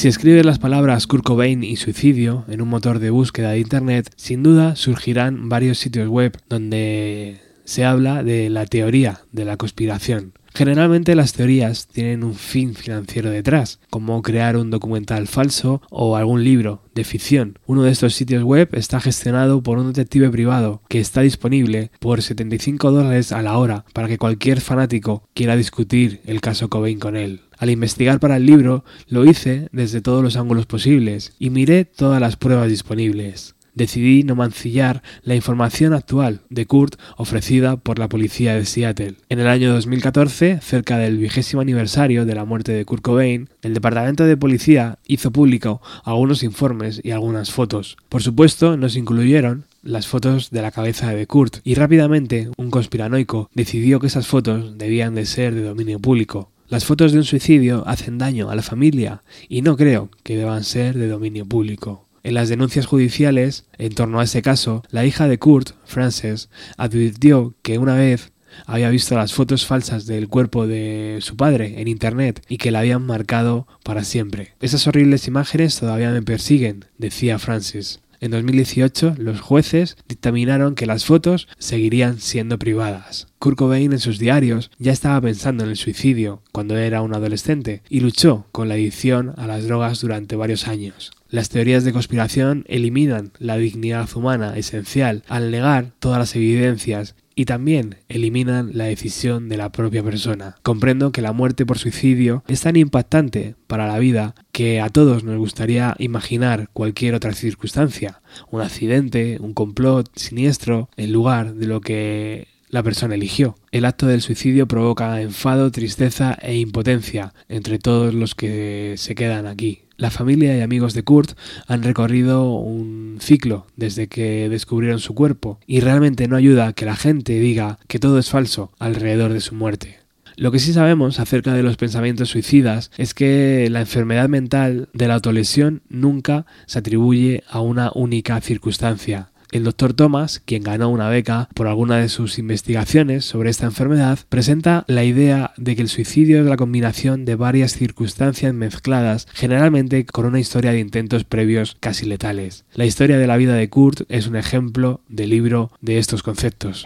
Si 0.00 0.08
escribes 0.08 0.46
las 0.46 0.58
palabras 0.58 1.06
Kurt 1.06 1.24
Cobain 1.24 1.62
y 1.62 1.76
suicidio 1.76 2.46
en 2.48 2.62
un 2.62 2.70
motor 2.70 3.00
de 3.00 3.10
búsqueda 3.10 3.50
de 3.50 3.58
Internet, 3.58 4.10
sin 4.16 4.42
duda 4.42 4.74
surgirán 4.74 5.50
varios 5.50 5.76
sitios 5.76 6.08
web 6.08 6.38
donde 6.48 7.42
se 7.64 7.84
habla 7.84 8.22
de 8.22 8.48
la 8.48 8.64
teoría 8.64 9.20
de 9.30 9.44
la 9.44 9.58
conspiración. 9.58 10.32
Generalmente 10.54 11.14
las 11.14 11.34
teorías 11.34 11.86
tienen 11.86 12.24
un 12.24 12.34
fin 12.34 12.74
financiero 12.74 13.30
detrás, 13.30 13.78
como 13.90 14.22
crear 14.22 14.56
un 14.56 14.70
documental 14.70 15.28
falso 15.28 15.82
o 15.90 16.16
algún 16.16 16.44
libro 16.44 16.82
de 16.94 17.04
ficción. 17.04 17.58
Uno 17.66 17.82
de 17.82 17.90
estos 17.90 18.14
sitios 18.14 18.42
web 18.42 18.70
está 18.72 19.00
gestionado 19.00 19.62
por 19.62 19.78
un 19.78 19.88
detective 19.88 20.30
privado 20.30 20.80
que 20.88 20.98
está 20.98 21.20
disponible 21.20 21.90
por 22.00 22.22
75 22.22 22.90
dólares 22.90 23.32
a 23.32 23.42
la 23.42 23.58
hora 23.58 23.84
para 23.92 24.08
que 24.08 24.16
cualquier 24.16 24.62
fanático 24.62 25.28
quiera 25.34 25.56
discutir 25.56 26.22
el 26.24 26.40
caso 26.40 26.70
Cobain 26.70 26.98
con 26.98 27.16
él. 27.16 27.42
Al 27.60 27.68
investigar 27.68 28.18
para 28.20 28.38
el 28.38 28.46
libro 28.46 28.84
lo 29.06 29.26
hice 29.26 29.68
desde 29.70 30.00
todos 30.00 30.24
los 30.24 30.36
ángulos 30.36 30.64
posibles 30.64 31.34
y 31.38 31.50
miré 31.50 31.84
todas 31.84 32.20
las 32.20 32.36
pruebas 32.36 32.68
disponibles 32.68 33.54
decidí 33.74 34.24
no 34.24 34.34
mancillar 34.34 35.02
la 35.22 35.34
información 35.34 35.92
actual 35.92 36.40
de 36.50 36.66
Kurt 36.66 36.96
ofrecida 37.16 37.76
por 37.76 37.98
la 37.98 38.08
policía 38.08 38.54
de 38.54 38.66
Seattle. 38.66 39.14
En 39.28 39.38
el 39.38 39.46
año 39.46 39.72
2014, 39.72 40.60
cerca 40.60 40.98
del 40.98 41.18
vigésimo 41.18 41.62
aniversario 41.62 42.24
de 42.24 42.34
la 42.34 42.44
muerte 42.44 42.72
de 42.72 42.84
Kurt 42.84 43.02
Cobain, 43.02 43.48
el 43.62 43.74
departamento 43.74 44.24
de 44.24 44.36
policía 44.36 44.98
hizo 45.06 45.30
público 45.30 45.80
algunos 46.04 46.42
informes 46.42 47.00
y 47.02 47.12
algunas 47.12 47.50
fotos. 47.52 47.96
Por 48.08 48.22
supuesto, 48.22 48.76
no 48.76 48.88
se 48.88 48.98
incluyeron 48.98 49.64
las 49.82 50.06
fotos 50.06 50.50
de 50.50 50.60
la 50.60 50.72
cabeza 50.72 51.14
de 51.14 51.26
Kurt 51.26 51.58
y 51.64 51.74
rápidamente 51.74 52.50
un 52.58 52.70
conspiranoico 52.70 53.48
decidió 53.54 53.98
que 53.98 54.08
esas 54.08 54.26
fotos 54.26 54.76
debían 54.76 55.14
de 55.14 55.24
ser 55.24 55.54
de 55.54 55.62
dominio 55.62 55.98
público. 56.00 56.50
Las 56.70 56.84
fotos 56.84 57.10
de 57.10 57.18
un 57.18 57.24
suicidio 57.24 57.82
hacen 57.88 58.16
daño 58.16 58.48
a 58.48 58.54
la 58.54 58.62
familia 58.62 59.24
y 59.48 59.62
no 59.62 59.76
creo 59.76 60.08
que 60.22 60.36
deban 60.36 60.62
ser 60.62 60.96
de 60.96 61.08
dominio 61.08 61.44
público. 61.44 62.06
En 62.22 62.34
las 62.34 62.48
denuncias 62.48 62.86
judiciales 62.86 63.66
en 63.76 63.92
torno 63.92 64.20
a 64.20 64.22
ese 64.22 64.40
caso, 64.40 64.84
la 64.88 65.04
hija 65.04 65.26
de 65.26 65.36
Kurt, 65.36 65.70
Frances, 65.84 66.48
advirtió 66.76 67.56
que 67.62 67.78
una 67.78 67.96
vez 67.96 68.30
había 68.66 68.88
visto 68.90 69.16
las 69.16 69.32
fotos 69.32 69.66
falsas 69.66 70.06
del 70.06 70.28
cuerpo 70.28 70.68
de 70.68 71.18
su 71.22 71.36
padre 71.36 71.80
en 71.80 71.88
internet 71.88 72.40
y 72.48 72.58
que 72.58 72.70
la 72.70 72.78
habían 72.78 73.04
marcado 73.04 73.66
para 73.82 74.04
siempre. 74.04 74.54
Esas 74.60 74.86
horribles 74.86 75.26
imágenes 75.26 75.76
todavía 75.76 76.12
me 76.12 76.22
persiguen, 76.22 76.84
decía 76.98 77.40
Frances. 77.40 77.98
En 78.20 78.32
2018, 78.32 79.14
los 79.16 79.40
jueces 79.40 79.96
dictaminaron 80.06 80.74
que 80.74 80.84
las 80.84 81.06
fotos 81.06 81.48
seguirían 81.58 82.20
siendo 82.20 82.58
privadas. 82.58 83.28
Kurt 83.38 83.56
Cobain 83.56 83.92
en 83.92 83.98
sus 83.98 84.18
diarios 84.18 84.70
ya 84.78 84.92
estaba 84.92 85.18
pensando 85.22 85.64
en 85.64 85.70
el 85.70 85.78
suicidio 85.78 86.42
cuando 86.52 86.76
era 86.76 87.00
un 87.00 87.14
adolescente 87.14 87.82
y 87.88 88.00
luchó 88.00 88.46
con 88.52 88.68
la 88.68 88.74
adicción 88.74 89.32
a 89.38 89.46
las 89.46 89.64
drogas 89.64 90.02
durante 90.02 90.36
varios 90.36 90.68
años. 90.68 91.12
Las 91.30 91.48
teorías 91.48 91.84
de 91.84 91.94
conspiración 91.94 92.64
eliminan 92.68 93.32
la 93.38 93.56
dignidad 93.56 94.06
humana 94.14 94.54
esencial 94.58 95.22
al 95.26 95.50
negar 95.50 95.92
todas 95.98 96.18
las 96.18 96.36
evidencias 96.36 97.14
y 97.40 97.46
también 97.46 97.96
eliminan 98.10 98.72
la 98.74 98.84
decisión 98.84 99.48
de 99.48 99.56
la 99.56 99.72
propia 99.72 100.02
persona. 100.02 100.56
Comprendo 100.62 101.10
que 101.10 101.22
la 101.22 101.32
muerte 101.32 101.64
por 101.64 101.78
suicidio 101.78 102.44
es 102.48 102.60
tan 102.60 102.76
impactante 102.76 103.54
para 103.66 103.86
la 103.86 103.98
vida 103.98 104.34
que 104.52 104.78
a 104.82 104.90
todos 104.90 105.24
nos 105.24 105.38
gustaría 105.38 105.96
imaginar 105.98 106.68
cualquier 106.74 107.14
otra 107.14 107.32
circunstancia, 107.32 108.20
un 108.50 108.60
accidente, 108.60 109.38
un 109.40 109.54
complot 109.54 110.10
siniestro, 110.14 110.90
en 110.98 111.14
lugar 111.14 111.54
de 111.54 111.66
lo 111.66 111.80
que 111.80 112.48
la 112.68 112.82
persona 112.82 113.14
eligió. 113.14 113.54
El 113.72 113.86
acto 113.86 114.06
del 114.06 114.20
suicidio 114.20 114.68
provoca 114.68 115.22
enfado, 115.22 115.70
tristeza 115.70 116.36
e 116.42 116.56
impotencia 116.56 117.32
entre 117.48 117.78
todos 117.78 118.12
los 118.12 118.34
que 118.34 118.96
se 118.98 119.14
quedan 119.14 119.46
aquí. 119.46 119.84
La 120.00 120.10
familia 120.10 120.56
y 120.56 120.62
amigos 120.62 120.94
de 120.94 121.02
Kurt 121.02 121.32
han 121.66 121.82
recorrido 121.82 122.54
un 122.54 123.18
ciclo 123.20 123.66
desde 123.76 124.08
que 124.08 124.48
descubrieron 124.48 124.98
su 124.98 125.14
cuerpo 125.14 125.60
y 125.66 125.80
realmente 125.80 126.26
no 126.26 126.36
ayuda 126.36 126.72
que 126.72 126.86
la 126.86 126.96
gente 126.96 127.38
diga 127.38 127.78
que 127.86 127.98
todo 127.98 128.18
es 128.18 128.30
falso 128.30 128.72
alrededor 128.78 129.34
de 129.34 129.42
su 129.42 129.54
muerte. 129.54 129.98
Lo 130.36 130.52
que 130.52 130.58
sí 130.58 130.72
sabemos 130.72 131.20
acerca 131.20 131.52
de 131.52 131.62
los 131.62 131.76
pensamientos 131.76 132.30
suicidas 132.30 132.90
es 132.96 133.12
que 133.12 133.68
la 133.70 133.80
enfermedad 133.80 134.30
mental 134.30 134.88
de 134.94 135.06
la 135.06 135.16
autolesión 135.16 135.82
nunca 135.90 136.46
se 136.64 136.78
atribuye 136.78 137.44
a 137.46 137.60
una 137.60 137.92
única 137.94 138.40
circunstancia. 138.40 139.28
El 139.52 139.64
doctor 139.64 139.94
Thomas, 139.94 140.40
quien 140.44 140.62
ganó 140.62 140.90
una 140.90 141.08
beca 141.08 141.48
por 141.54 141.66
alguna 141.66 141.96
de 141.96 142.08
sus 142.08 142.38
investigaciones 142.38 143.24
sobre 143.24 143.50
esta 143.50 143.66
enfermedad, 143.66 144.20
presenta 144.28 144.84
la 144.86 145.02
idea 145.02 145.52
de 145.56 145.74
que 145.74 145.82
el 145.82 145.88
suicidio 145.88 146.40
es 146.40 146.46
la 146.46 146.56
combinación 146.56 147.24
de 147.24 147.34
varias 147.34 147.72
circunstancias 147.72 148.54
mezcladas, 148.54 149.26
generalmente 149.32 150.06
con 150.06 150.24
una 150.24 150.38
historia 150.38 150.70
de 150.70 150.78
intentos 150.78 151.24
previos 151.24 151.76
casi 151.80 152.06
letales. 152.06 152.64
La 152.74 152.86
historia 152.86 153.18
de 153.18 153.26
la 153.26 153.36
vida 153.36 153.54
de 153.54 153.68
Kurt 153.68 154.02
es 154.08 154.28
un 154.28 154.36
ejemplo 154.36 155.00
de 155.08 155.26
libro 155.26 155.72
de 155.80 155.98
estos 155.98 156.22
conceptos. 156.22 156.84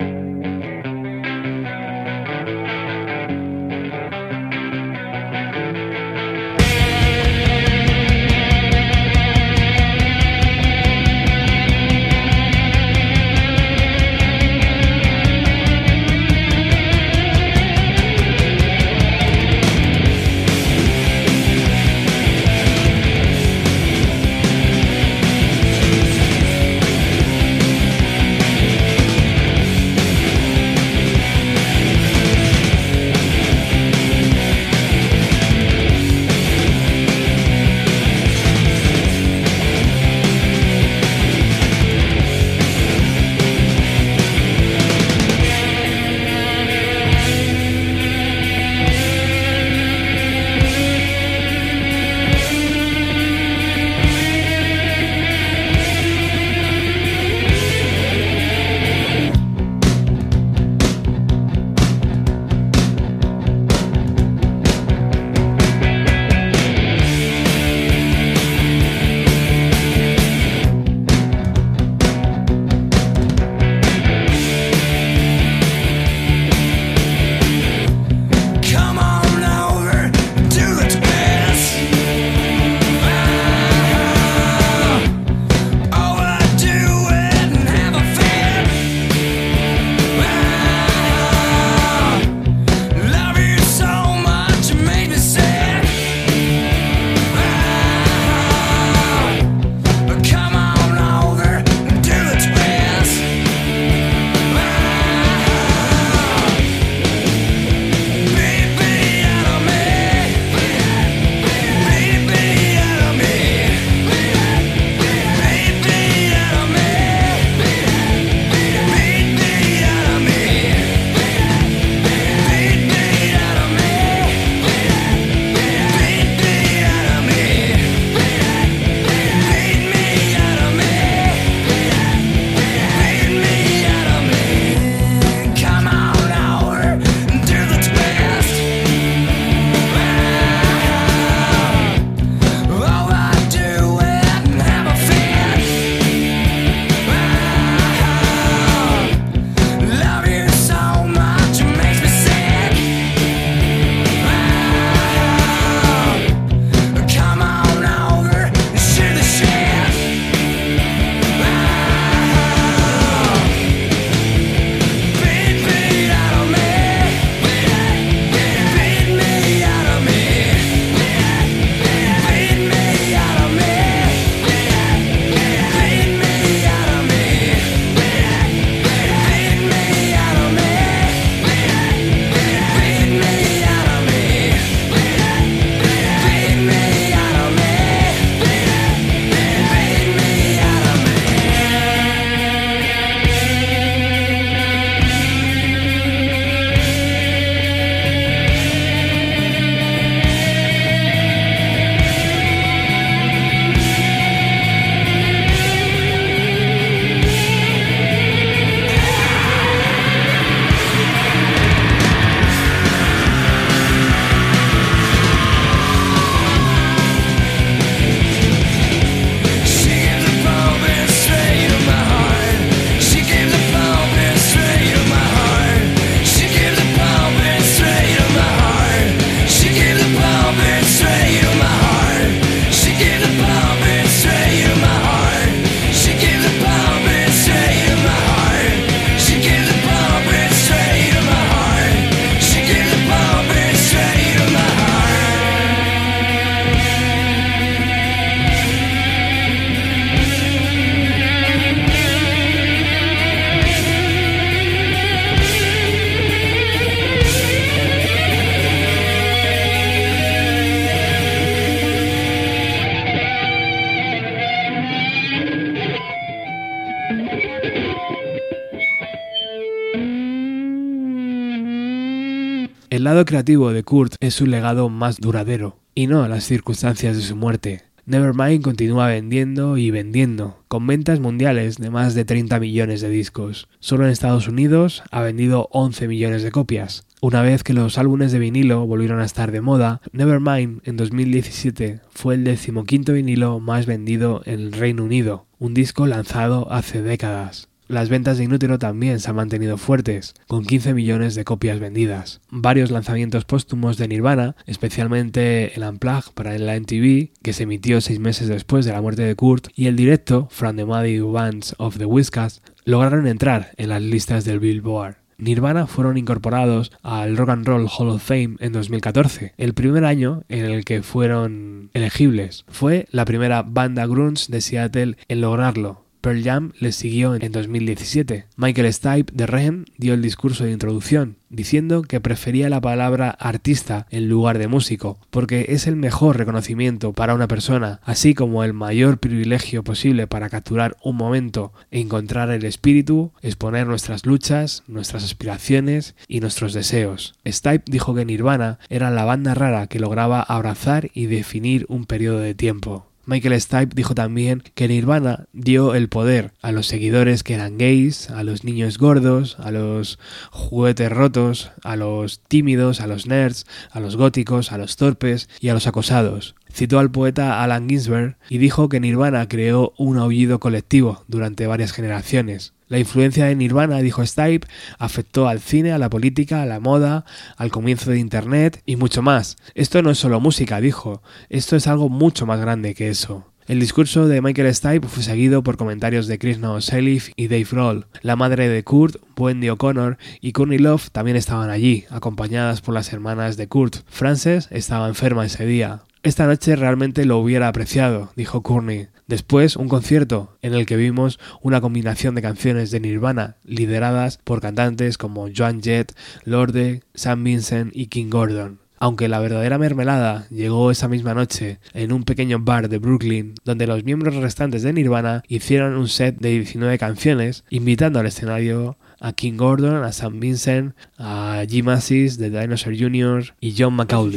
Creativo 273.35 273.73
de 273.73 273.83
Kurt 273.83 274.15
es 274.21 274.35
su 274.35 274.47
legado 274.47 274.89
más 274.89 275.17
duradero, 275.17 275.81
y 275.93 276.07
no 276.07 276.29
las 276.29 276.45
circunstancias 276.45 277.17
de 277.17 277.23
su 277.25 277.35
muerte. 277.35 277.83
Nevermind 278.07 278.63
continúa 278.63 279.09
vendiendo 279.09 279.77
y 279.77 279.91
vendiendo, 279.91 280.63
con 280.69 280.87
ventas 280.87 281.19
mundiales 281.19 281.79
de 281.79 281.91
más 281.91 282.15
de 282.15 282.25
30 282.25 282.61
millones 282.61 283.01
de 283.01 283.09
discos. 283.09 283.67
Solo 283.81 284.05
en 284.05 284.13
Estados 284.13 284.47
Unidos 284.47 285.03
ha 285.11 285.21
vendido 285.23 285.69
11 285.73 286.07
millones 286.07 286.45
de 286.45 286.53
copias. 286.53 287.09
Una 287.21 287.43
vez 287.43 287.65
que 287.65 287.73
los 287.73 287.99
álbumes 287.99 288.31
de 288.31 288.39
vinilo 288.39 288.87
volvieron 288.87 289.19
a 289.19 289.25
estar 289.25 289.51
de 289.51 289.61
moda, 289.61 290.01
Nevermind 290.13 290.83
en 290.85 290.97
2017 290.97 292.03
fue 292.11 292.37
el 292.37 292.45
decimoquinto 292.45 293.15
vinilo 293.15 293.59
más 293.59 293.87
vendido 293.87 294.43
en 294.45 294.61
el 294.61 294.73
Reino 294.73 295.03
Unido, 295.03 295.47
un 295.59 295.75
disco 295.75 296.07
lanzado 296.07 296.71
hace 296.71 297.03
décadas. 297.03 297.69
Las 297.87 298.09
ventas 298.09 298.39
de 298.39 298.45
Inútero 298.45 298.79
también 298.79 299.21
se 299.21 299.29
han 299.29 299.37
mantenido 299.37 299.77
fuertes, 299.77 300.35
con 300.47 300.65
15 300.65 300.95
millones 300.95 301.35
de 301.35 301.45
copias 301.45 301.81
vendidas. 301.81 302.41
Varios 302.51 302.91
lanzamientos 302.91 303.45
póstumos 303.45 303.99
de 303.99 304.09
Nirvana, 304.09 304.57
especialmente 304.67 305.75
el 305.77 305.83
Unplugged 305.83 306.33
para 306.33 306.57
la 306.59 306.81
MTV, 306.81 307.33
que 307.43 307.53
se 307.53 307.65
emitió 307.65 308.01
seis 308.01 308.21
meses 308.21 308.49
después 308.49 308.87
de 308.87 308.93
la 308.93 309.03
muerte 309.03 309.23
de 309.23 309.35
Kurt, 309.35 309.69
y 309.75 309.87
el 309.87 309.97
directo 309.97 310.49
From 310.51 310.77
the 310.77 310.87
Muddy 310.87 311.21
Bands 311.21 311.75
of 311.77 311.99
the 311.99 312.07
Whiskas, 312.07 312.63
lograron 312.87 313.27
entrar 313.27 313.73
en 313.77 313.91
las 313.91 314.01
listas 314.01 314.47
del 314.47 314.61
Billboard. 314.61 315.17
Nirvana 315.37 315.87
fueron 315.87 316.17
incorporados 316.17 316.93
al 317.03 317.37
Rock 317.37 317.51
and 317.51 317.67
Roll 317.67 317.89
Hall 317.89 318.09
of 318.09 318.23
Fame 318.23 318.57
en 318.61 318.73
2014, 318.73 319.53
el 319.59 319.75
primer 319.75 320.05
año 320.05 320.45
en 320.49 320.65
el 320.65 320.85
que 320.85 321.03
fueron 321.03 321.91
elegibles. 321.93 322.65
Fue 322.69 323.07
la 323.11 323.25
primera 323.25 323.63
banda 323.63 324.07
grunge 324.07 324.47
de 324.49 324.61
Seattle 324.61 325.17
en 325.29 325.41
lograrlo, 325.41 326.04
Pearl 326.25 326.43
Jam 326.43 326.73
les 326.81 326.97
siguió 326.97 327.35
en 327.35 327.53
2017. 327.53 328.47
Michael 328.57 328.91
Stipe 328.95 329.31
de 329.35 329.47
REM 329.47 329.85
dio 329.99 330.15
el 330.15 330.23
discurso 330.23 330.65
de 330.65 330.73
introducción, 330.73 331.37
diciendo 331.51 332.01
que 332.01 332.19
prefería 332.19 332.71
la 332.71 332.81
palabra 332.81 333.29
artista 333.29 334.07
en 334.09 334.31
lugar 334.31 334.57
de 334.57 334.67
músico, 334.67 335.19
porque 335.29 335.67
es 335.69 335.87
el 335.87 335.97
mejor 335.97 336.39
reconocimiento 336.39 337.13
para 337.13 337.35
una 337.35 337.47
persona, 337.47 338.01
así 338.05 338.33
como 338.33 338.65
el 338.65 338.73
mayor 338.73 339.19
privilegio 339.19 339.85
posible 339.85 340.27
para 340.27 340.49
capturar 340.49 340.97
un 341.05 341.17
momento 341.17 341.75
e 341.91 342.01
encontrar 342.01 342.49
el 342.49 342.65
espíritu, 342.65 343.33
exponer 343.43 343.87
nuestras 343.87 344.25
luchas, 344.25 344.83
nuestras 344.87 345.25
aspiraciones 345.25 346.15
y 346.27 346.41
nuestros 346.41 346.73
deseos. 346.73 347.35
Stipe 347.47 347.85
dijo 347.85 348.15
que 348.15 348.25
Nirvana 348.25 348.79
era 348.89 349.11
la 349.11 349.27
banda 349.27 349.53
rara 349.53 349.89
que 349.89 350.01
lograba 350.01 350.41
abrazar 350.41 351.11
y 351.13 351.27
definir 351.27 351.85
un 351.91 352.07
periodo 352.07 352.39
de 352.39 352.55
tiempo. 352.55 353.11
Michael 353.27 353.59
Stipe 353.59 353.95
dijo 353.95 354.15
también 354.15 354.63
que 354.75 354.87
Nirvana 354.87 355.47
dio 355.55 355.95
el 355.95 356.09
poder 356.09 356.53
a 356.61 356.73
los 356.73 356.87
seguidores 356.87 357.43
que 357.43 357.55
eran 357.55 357.79
gays, 357.79 358.29
a 358.29 358.45
los 358.45 358.65
niños 358.65 358.99
gordos, 358.99 359.57
a 359.61 359.71
los 359.71 360.19
juguetes 360.51 361.11
rotos, 361.11 361.71
a 361.83 361.97
los 361.97 362.41
tímidos, 362.41 363.01
a 363.01 363.07
los 363.07 363.27
nerds, 363.27 363.65
a 363.91 364.01
los 364.01 364.17
góticos, 364.17 364.73
a 364.73 364.79
los 364.79 364.97
torpes 364.97 365.49
y 365.61 365.71
a 365.71 365.75
los 365.75 365.87
acosados. 365.87 366.55
Citó 366.71 366.99
al 366.99 367.11
poeta 367.11 367.63
Alan 367.63 367.89
Ginsberg 367.89 368.37
y 368.51 368.59
dijo 368.59 368.91
que 368.91 369.01
Nirvana 369.01 369.49
creó 369.49 369.95
un 369.97 370.19
aullido 370.19 370.61
colectivo 370.61 371.25
durante 371.27 371.67
varias 371.67 371.93
generaciones. 371.93 372.74
La 372.89 372.99
influencia 372.99 373.47
de 373.47 373.57
Nirvana, 373.57 373.99
dijo 373.99 374.25
Stipe, 374.25 374.69
afectó 374.99 375.49
al 375.49 375.61
cine, 375.61 375.93
a 375.93 375.99
la 375.99 376.11
política, 376.11 376.63
a 376.63 376.67
la 376.67 376.81
moda, 376.81 377.25
al 377.57 377.71
comienzo 377.71 378.11
de 378.11 378.19
Internet 378.19 378.83
y 378.85 378.97
mucho 378.97 379.23
más. 379.23 379.57
Esto 379.75 380.03
no 380.03 380.11
es 380.11 380.19
solo 380.19 380.41
música, 380.41 380.81
dijo, 380.81 381.23
esto 381.49 381.77
es 381.77 381.87
algo 381.87 382.09
mucho 382.09 382.47
más 382.47 382.61
grande 382.61 382.95
que 382.95 383.09
eso. 383.09 383.47
El 383.67 383.81
discurso 383.81 384.29
de 384.29 384.43
Michael 384.43 384.75
Stipe 384.75 385.09
fue 385.09 385.23
seguido 385.23 385.63
por 385.63 385.79
comentarios 385.79 386.27
de 386.27 386.39
Chris 386.39 386.59
Novoselic 386.59 387.33
y 387.35 387.49
Dave 387.49 387.67
Roll. 387.71 388.07
La 388.21 388.37
madre 388.37 388.69
de 388.69 388.85
Kurt, 388.85 389.17
Wendy 389.39 389.71
O'Connor 389.71 390.19
y 390.43 390.53
Courtney 390.53 390.79
Love 390.79 391.09
también 391.11 391.39
estaban 391.39 391.71
allí, 391.71 392.05
acompañadas 392.11 392.83
por 392.83 392.93
las 392.93 393.11
hermanas 393.15 393.57
de 393.57 393.67
Kurt. 393.67 393.97
Frances 394.07 394.69
estaba 394.71 395.09
enferma 395.09 395.47
ese 395.47 395.65
día. 395.65 396.03
Esta 396.25 396.47
noche 396.47 396.75
realmente 396.75 397.27
lo 397.27 397.37
hubiera 397.37 397.69
apreciado, 397.69 398.33
dijo 398.35 398.63
Courtney. 398.63 399.09
Después, 399.27 399.77
un 399.77 399.89
concierto 399.89 400.57
en 400.63 400.73
el 400.73 400.87
que 400.87 400.97
vimos 400.97 401.39
una 401.61 401.83
combinación 401.83 402.35
de 402.35 402.41
canciones 402.41 402.91
de 402.91 402.99
Nirvana 402.99 403.57
lideradas 403.63 404.39
por 404.43 404.63
cantantes 404.63 405.19
como 405.19 405.51
Joan 405.55 405.83
Jett, 405.83 406.17
Lorde, 406.45 407.03
Sam 407.15 407.45
Vincent 407.45 407.95
y 407.95 408.07
King 408.07 408.31
Gordon. 408.31 408.79
Aunque 408.99 409.29
la 409.29 409.39
verdadera 409.39 409.77
mermelada 409.77 410.47
llegó 410.49 410.91
esa 410.91 411.09
misma 411.09 411.35
noche 411.35 411.79
en 411.93 412.11
un 412.11 412.25
pequeño 412.25 412.59
bar 412.59 412.89
de 412.89 412.97
Brooklyn, 412.97 413.53
donde 413.63 413.87
los 413.87 414.03
miembros 414.05 414.35
restantes 414.37 414.83
de 414.83 414.95
Nirvana 414.95 415.43
hicieron 415.47 415.95
un 415.95 416.09
set 416.09 416.39
de 416.39 416.53
19 416.53 416.97
canciones, 416.97 417.65
invitando 417.69 418.19
al 418.19 418.25
escenario 418.27 418.97
a 419.21 419.35
King 419.35 419.59
Gordon, 419.59 420.05
a 420.05 420.13
Sam 420.13 420.41
Vincent, 420.41 420.95
a 421.19 421.65
Jim 421.69 421.91
Assis, 421.91 422.39
de 422.39 422.49
Dinosaur 422.49 422.97
Jr. 422.99 423.55
y 423.61 423.75
John 423.77 423.93
McAuley. 423.93 424.35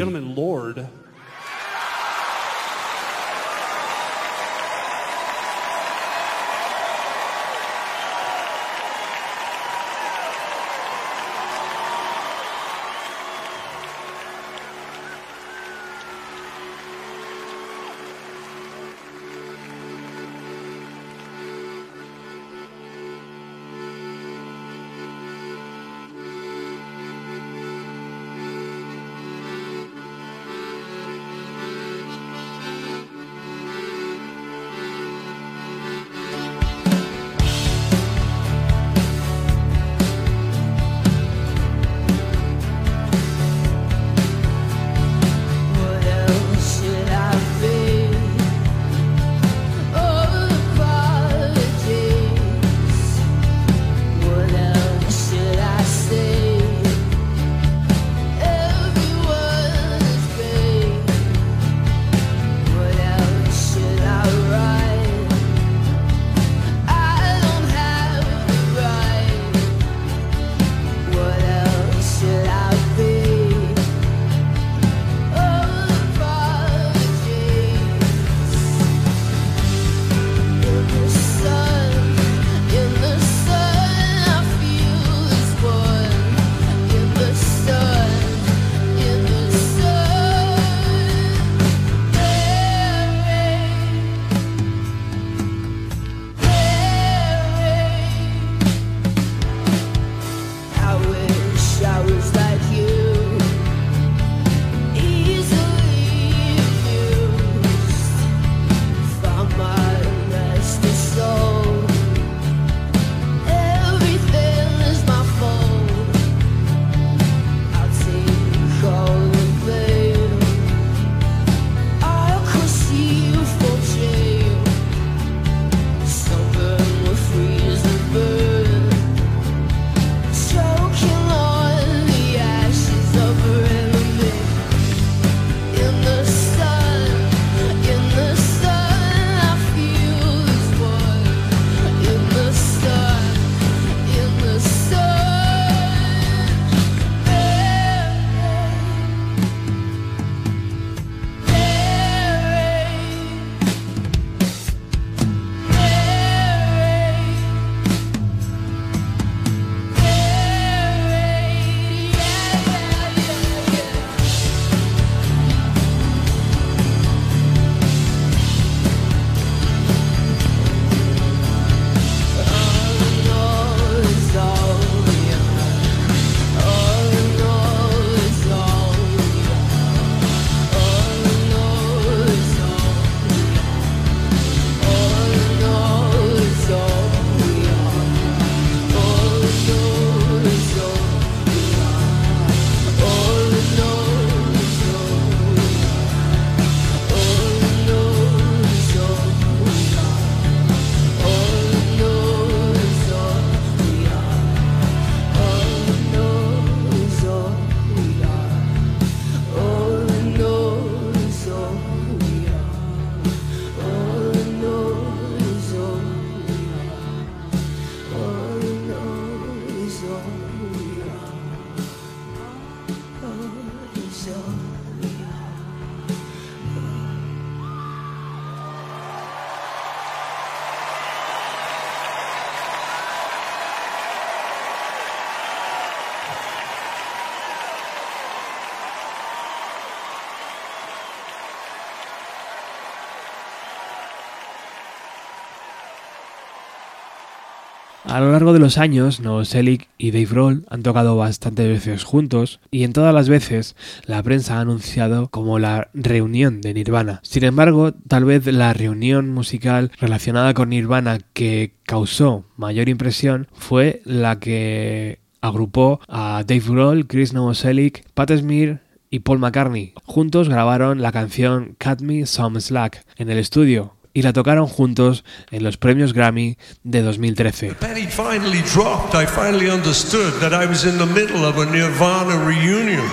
A 248.08 248.22
lo 248.22 248.32
largo 248.32 248.54
de 248.54 248.60
los 248.60 248.78
años, 248.78 249.20
Novoselic 249.20 249.90
y 249.98 250.12
Dave 250.12 250.28
Grohl 250.28 250.66
han 250.70 250.82
tocado 250.82 251.18
bastantes 251.18 251.68
veces 251.68 252.06
juntos 252.06 252.62
y 252.72 252.86
en 252.86 252.94
todas 252.94 253.14
las 253.14 253.28
veces 253.28 253.76
la 254.06 254.24
prensa 254.24 254.58
ha 254.58 254.62
anunciado 254.62 255.28
como 255.28 255.60
la 255.60 255.90
reunión 255.94 256.62
de 256.62 256.74
Nirvana. 256.74 257.20
Sin 257.24 257.44
embargo, 257.44 257.92
tal 257.92 258.24
vez 258.24 258.46
la 258.46 258.72
reunión 258.72 259.34
musical 259.34 259.92
relacionada 260.00 260.54
con 260.54 260.70
Nirvana 260.70 261.20
que 261.34 261.74
causó 261.84 262.46
mayor 262.56 262.88
impresión 262.88 263.50
fue 263.52 264.02
la 264.06 264.40
que 264.40 265.20
agrupó 265.42 266.00
a 266.08 266.46
Dave 266.48 266.64
Grohl, 266.66 267.08
Chris 267.08 267.34
Novoselic, 267.34 268.06
Pat 268.14 268.32
Smear 268.32 268.84
y 269.10 269.20
Paul 269.20 269.40
McCartney. 269.40 269.94
Juntos 270.06 270.48
grabaron 270.48 271.02
la 271.02 271.12
canción 271.12 271.76
Cut 271.78 272.00
Me 272.00 272.26
Some 272.26 272.62
Slack 272.62 273.06
en 273.18 273.30
el 273.30 273.38
estudio 273.38 273.97
y 274.18 274.24
la 274.24 274.34
tocaron 274.34 274.66
juntos 274.66 275.24
en 275.52 275.64
los 275.64 275.78
premios 275.78 276.12
Grammy 276.12 276.58
de 276.82 277.04
2013. 277.04 277.76
penny 277.76 278.08
finally 278.08 278.64
dropped. 278.64 279.14
I 279.14 279.28
finally 279.28 279.70
understood 279.70 280.34
that 280.42 280.54
I 280.54 280.66
was 280.66 280.86
in 280.86 280.98
the 280.98 281.06
middle 281.06 281.46
of 281.46 281.60
a 281.60 281.66
Nirvana 281.68 282.36
reunion. 282.44 283.06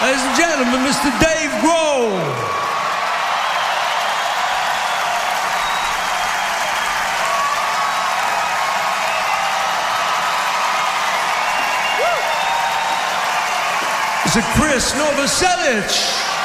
Ladies 0.00 0.22
and 0.22 0.36
gentlemen, 0.36 0.80
Mr. 0.86 1.10
Dave 1.18 1.50
Grohl. 1.60 2.22
Mr. 14.22 14.42
Chris 14.54 14.94
Novoselic. 14.94 16.35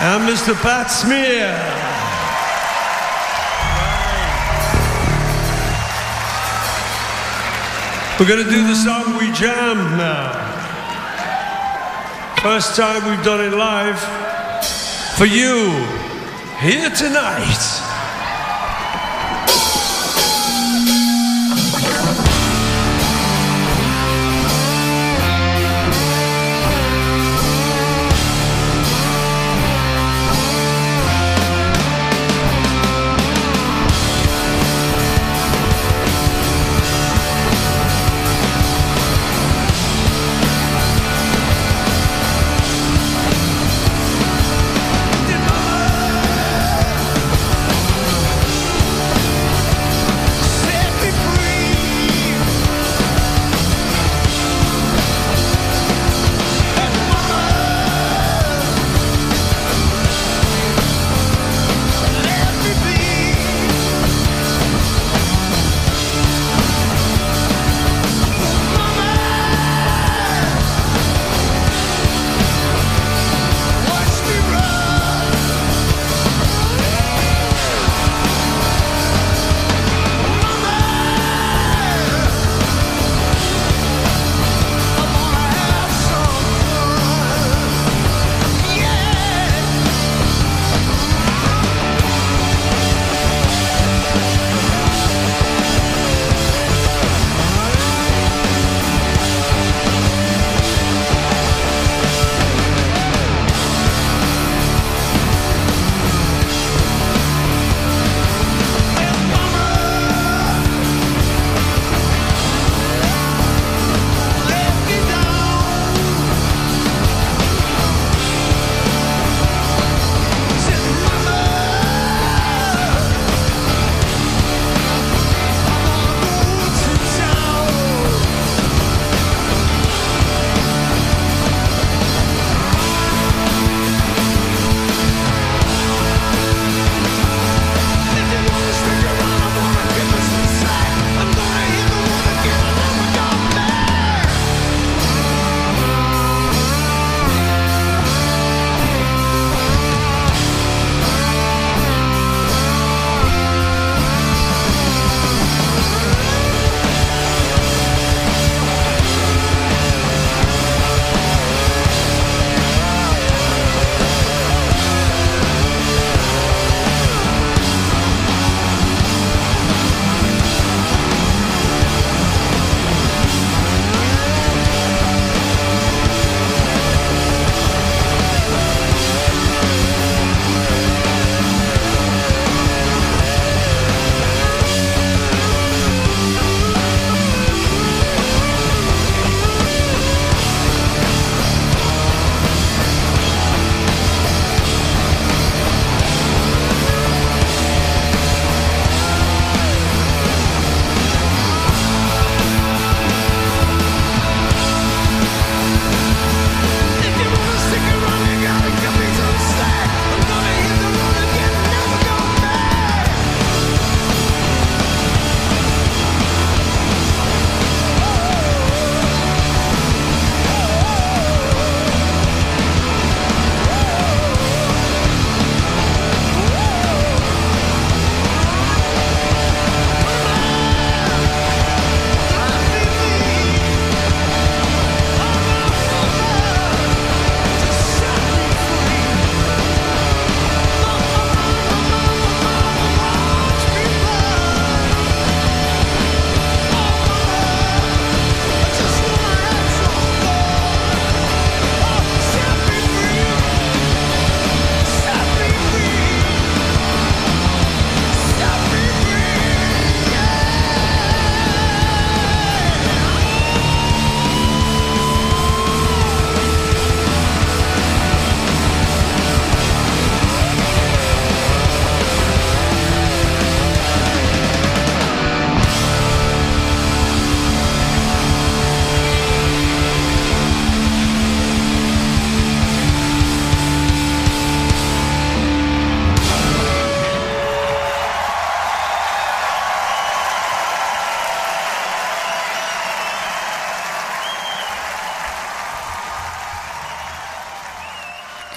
And 0.00 0.28
Mr. 0.28 0.54
Pat 0.54 0.86
Smear. 0.86 1.50
We're 8.20 8.28
going 8.28 8.44
to 8.44 8.50
do 8.50 8.66
the 8.66 8.76
song 8.76 9.18
We 9.18 9.32
Jam 9.32 9.76
now. 9.98 10.32
First 12.42 12.76
time 12.76 13.10
we've 13.10 13.24
done 13.24 13.40
it 13.40 13.56
live. 13.56 13.98
For 15.16 15.26
you, 15.26 15.70
here 16.60 16.90
tonight. 16.90 17.97